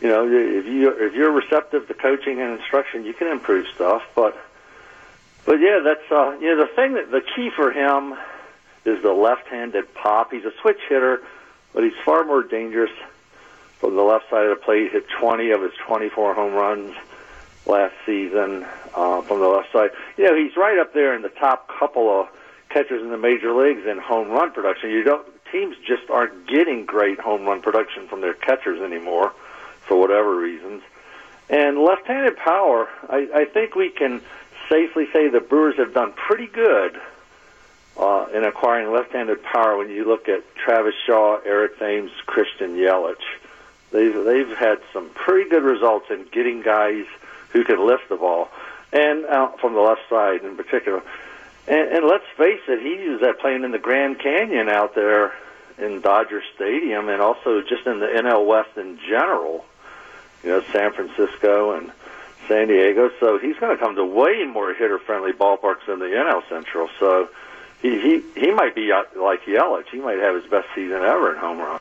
you 0.03 0.09
know, 0.09 0.27
if 0.27 0.66
you 0.66 0.90
if 0.90 1.14
you're 1.14 1.31
receptive 1.31 1.87
to 1.87 1.95
coaching 1.95 2.40
and 2.40 2.59
instruction, 2.59 3.05
you 3.05 3.14
can 3.14 3.29
improve 3.29 3.68
stuff. 3.73 4.03
But 4.16 4.37
but 5.45 5.61
yeah, 5.61 5.79
that's 5.85 6.11
uh, 6.11 6.37
you 6.40 6.57
know 6.57 6.66
the 6.66 6.73
thing 6.75 6.95
that 6.95 7.12
the 7.12 7.21
key 7.21 7.51
for 7.55 7.71
him 7.71 8.14
is 8.85 9.01
the 9.01 9.12
left-handed 9.12 9.95
pop. 9.95 10.33
He's 10.33 10.45
a 10.45 10.53
switch 10.61 10.81
hitter, 10.88 11.23
but 11.73 11.85
he's 11.85 11.92
far 12.05 12.25
more 12.25 12.42
dangerous 12.42 12.90
from 13.83 13.97
the 13.97 14.03
left 14.03 14.31
side 14.31 14.47
of 14.47 14.59
the 14.59 14.64
plate. 14.64 14.92
Hit 14.92 15.09
20 15.21 15.51
of 15.51 15.61
his 15.61 15.73
24 15.85 16.35
home 16.35 16.55
runs 16.55 16.95
last 17.66 17.95
season 18.07 18.64
uh, 18.95 19.21
from 19.23 19.40
the 19.40 19.49
left 19.49 19.73
side. 19.73 19.90
You 20.16 20.25
know, 20.25 20.37
he's 20.37 20.57
right 20.57 20.79
up 20.79 20.95
there 20.95 21.14
in 21.14 21.23
the 21.23 21.29
top 21.29 21.68
couple 21.68 22.09
of 22.09 22.29
catchers 22.71 23.03
in 23.03 23.11
the 23.11 23.18
major 23.18 23.53
leagues 23.53 23.85
in 23.85 23.99
home 23.99 24.28
run 24.28 24.53
production. 24.53 24.91
You 24.91 25.03
don't 25.03 25.26
teams 25.51 25.76
just 25.87 26.09
aren't 26.09 26.47
getting 26.49 26.87
great 26.87 27.20
home 27.20 27.45
run 27.45 27.61
production 27.61 28.09
from 28.09 28.22
their 28.22 28.33
catchers 28.33 28.80
anymore 28.80 29.33
for 29.87 29.99
whatever 29.99 30.35
reasons. 30.35 30.83
And 31.51 31.78
left-handed 31.78 32.39
power, 32.39 32.89
I, 33.11 33.28
I 33.35 33.45
think 33.45 33.74
we 33.74 33.91
can 33.91 34.22
safely 34.70 35.07
say 35.12 35.28
the 35.28 35.41
Brewers 35.41 35.76
have 35.76 35.93
done 35.93 36.12
pretty 36.12 36.47
good 36.47 36.99
uh, 37.99 38.28
in 38.33 38.45
acquiring 38.45 38.91
left-handed 38.93 39.43
power. 39.43 39.76
When 39.76 39.91
you 39.91 40.07
look 40.07 40.28
at 40.28 40.43
Travis 40.55 40.95
Shaw, 41.05 41.41
Eric 41.45 41.78
Thames, 41.78 42.12
Christian 42.24 42.76
Yelich, 42.76 43.16
they've 43.93 44.24
they've 44.24 44.57
had 44.57 44.80
some 44.93 45.11
pretty 45.11 45.49
good 45.49 45.62
results 45.62 46.07
in 46.11 46.26
getting 46.32 46.62
guys 46.62 47.05
who 47.51 47.64
can 47.64 47.86
lift 47.86 48.09
the 48.09 48.16
ball, 48.16 48.49
and 48.93 49.24
out 49.26 49.61
from 49.61 49.74
the 49.74 49.80
left 49.80 50.03
side 50.09 50.43
in 50.45 50.57
particular. 50.57 51.03
And, 51.68 51.88
and 51.93 52.07
let's 52.07 52.24
face 52.36 52.61
it, 52.66 52.80
he 52.82 53.09
was 53.09 53.20
that 53.20 53.38
playing 53.38 53.64
in 53.64 53.70
the 53.70 53.78
Grand 53.78 54.18
Canyon 54.18 54.68
out 54.68 54.95
there 54.95 55.32
in 55.78 56.01
Dodger 56.01 56.43
Stadium, 56.55 57.09
and 57.09 57.22
also 57.22 57.61
just 57.61 57.86
in 57.86 58.01
the 58.01 58.07
NL 58.07 58.47
West 58.47 58.76
in 58.76 58.99
general 59.09 59.64
you 60.43 60.51
know, 60.51 60.62
San 60.72 60.93
Francisco 60.93 61.72
and 61.72 61.93
San 62.49 62.68
Diego. 62.68 63.11
So 63.20 63.38
he's 63.38 63.57
going 63.57 63.76
to 63.76 63.82
come 63.82 63.95
to 63.97 64.05
way 64.05 64.45
more 64.45 64.74
hitter-friendly 64.74 65.32
ballparks 65.32 65.86
than 65.86 65.99
the 65.99 66.07
NL 66.07 66.43
Central. 66.49 66.88
So 66.99 67.28
he 67.80 68.01
he 68.01 68.40
he 68.40 68.51
might 68.53 68.74
be 68.74 68.90
uh, 68.93 69.03
like 69.16 69.45
Yelich. 69.45 69.88
He 69.90 69.99
might 69.99 70.18
have 70.18 70.34
his 70.34 70.51
best 70.51 70.68
season 70.74 71.03
ever 71.03 71.32
in 71.32 71.38
home 71.38 71.80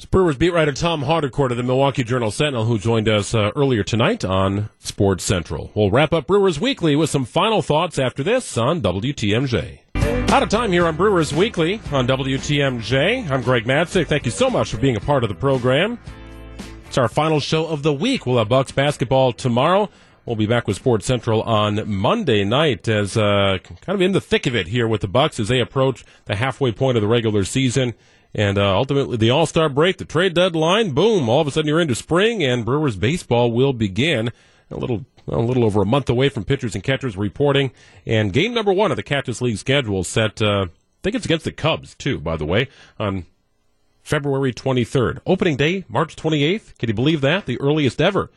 run. 0.00 0.08
Brewers 0.10 0.36
beat 0.36 0.52
writer 0.52 0.72
Tom 0.72 1.02
Haudricourt 1.02 1.50
of 1.50 1.56
the 1.56 1.62
Milwaukee 1.62 2.04
Journal 2.04 2.30
Sentinel, 2.30 2.64
who 2.64 2.78
joined 2.78 3.08
us 3.08 3.34
uh, 3.34 3.50
earlier 3.56 3.82
tonight 3.82 4.24
on 4.24 4.70
Sports 4.78 5.24
Central. 5.24 5.70
We'll 5.74 5.90
wrap 5.90 6.12
up 6.12 6.26
Brewers 6.26 6.60
Weekly 6.60 6.96
with 6.96 7.10
some 7.10 7.24
final 7.24 7.62
thoughts 7.62 7.98
after 7.98 8.22
this 8.22 8.56
on 8.56 8.80
WTMJ. 8.80 9.80
Out 10.30 10.42
of 10.42 10.50
time 10.50 10.72
here 10.72 10.86
on 10.86 10.96
Brewers 10.96 11.32
Weekly 11.32 11.80
on 11.90 12.06
WTMJ. 12.06 13.30
I'm 13.30 13.42
Greg 13.42 13.64
Matzek. 13.64 14.06
Thank 14.06 14.24
you 14.26 14.30
so 14.30 14.50
much 14.50 14.70
for 14.70 14.76
being 14.76 14.96
a 14.96 15.00
part 15.00 15.24
of 15.24 15.28
the 15.28 15.34
program. 15.34 15.98
It's 16.86 16.98
our 16.98 17.08
final 17.08 17.40
show 17.40 17.66
of 17.66 17.82
the 17.82 17.92
week. 17.92 18.26
We'll 18.26 18.38
have 18.38 18.48
Bucks 18.48 18.72
basketball 18.72 19.32
tomorrow. 19.32 19.90
We'll 20.24 20.36
be 20.36 20.46
back 20.46 20.66
with 20.66 20.76
Sports 20.76 21.06
Central 21.06 21.42
on 21.42 21.90
Monday 21.90 22.44
night 22.44 22.86
as 22.86 23.16
uh, 23.16 23.58
kind 23.62 23.94
of 23.94 24.02
in 24.02 24.12
the 24.12 24.20
thick 24.20 24.46
of 24.46 24.54
it 24.54 24.68
here 24.68 24.86
with 24.86 25.00
the 25.00 25.08
Bucks 25.08 25.40
as 25.40 25.48
they 25.48 25.60
approach 25.60 26.04
the 26.26 26.36
halfway 26.36 26.70
point 26.70 26.98
of 26.98 27.02
the 27.02 27.08
regular 27.08 27.44
season. 27.44 27.94
And 28.34 28.58
uh, 28.58 28.76
ultimately, 28.76 29.16
the 29.16 29.30
All 29.30 29.46
Star 29.46 29.68
break, 29.68 29.96
the 29.98 30.04
trade 30.04 30.34
deadline, 30.34 30.90
boom! 30.90 31.28
All 31.28 31.40
of 31.40 31.46
a 31.46 31.50
sudden, 31.50 31.68
you're 31.68 31.80
into 31.80 31.94
spring, 31.94 32.42
and 32.42 32.64
Brewers 32.64 32.96
baseball 32.96 33.52
will 33.52 33.72
begin. 33.72 34.30
A 34.70 34.76
little, 34.76 35.06
a 35.26 35.38
little 35.38 35.64
over 35.64 35.80
a 35.80 35.86
month 35.86 36.10
away 36.10 36.28
from 36.28 36.44
pitchers 36.44 36.74
and 36.74 36.84
catchers 36.84 37.16
reporting, 37.16 37.72
and 38.04 38.32
game 38.32 38.52
number 38.52 38.72
one 38.72 38.90
of 38.90 38.96
the 38.96 39.02
Cactus 39.02 39.40
League 39.40 39.56
schedule 39.56 40.04
set. 40.04 40.42
Uh, 40.42 40.66
I 40.68 41.00
think 41.02 41.16
it's 41.16 41.24
against 41.24 41.44
the 41.44 41.52
Cubs 41.52 41.94
too, 41.94 42.18
by 42.18 42.36
the 42.36 42.44
way, 42.44 42.68
on 42.98 43.24
February 44.02 44.52
23rd. 44.52 45.20
Opening 45.26 45.56
day, 45.56 45.84
March 45.88 46.16
28th. 46.16 46.76
Can 46.78 46.88
you 46.88 46.94
believe 46.94 47.20
that? 47.20 47.46
The 47.46 47.60
earliest 47.60 48.00
ever. 48.00 48.30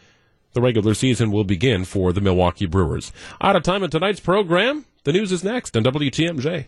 The 0.54 0.62
regular 0.62 0.94
season 0.94 1.32
will 1.32 1.46
begin 1.46 1.86
for 1.86 2.12
the 2.12 2.22
Milwaukee 2.22 2.66
Brewers. 2.66 3.12
Out 3.40 3.56
of 3.56 3.64
time 3.64 3.84
in 3.84 3.90
tonight's 3.90 4.20
program. 4.20 4.86
The 5.04 5.14
news 5.14 5.32
is 5.32 5.44
next 5.44 5.76
on 5.76 5.84
WTMJ. 5.84 6.66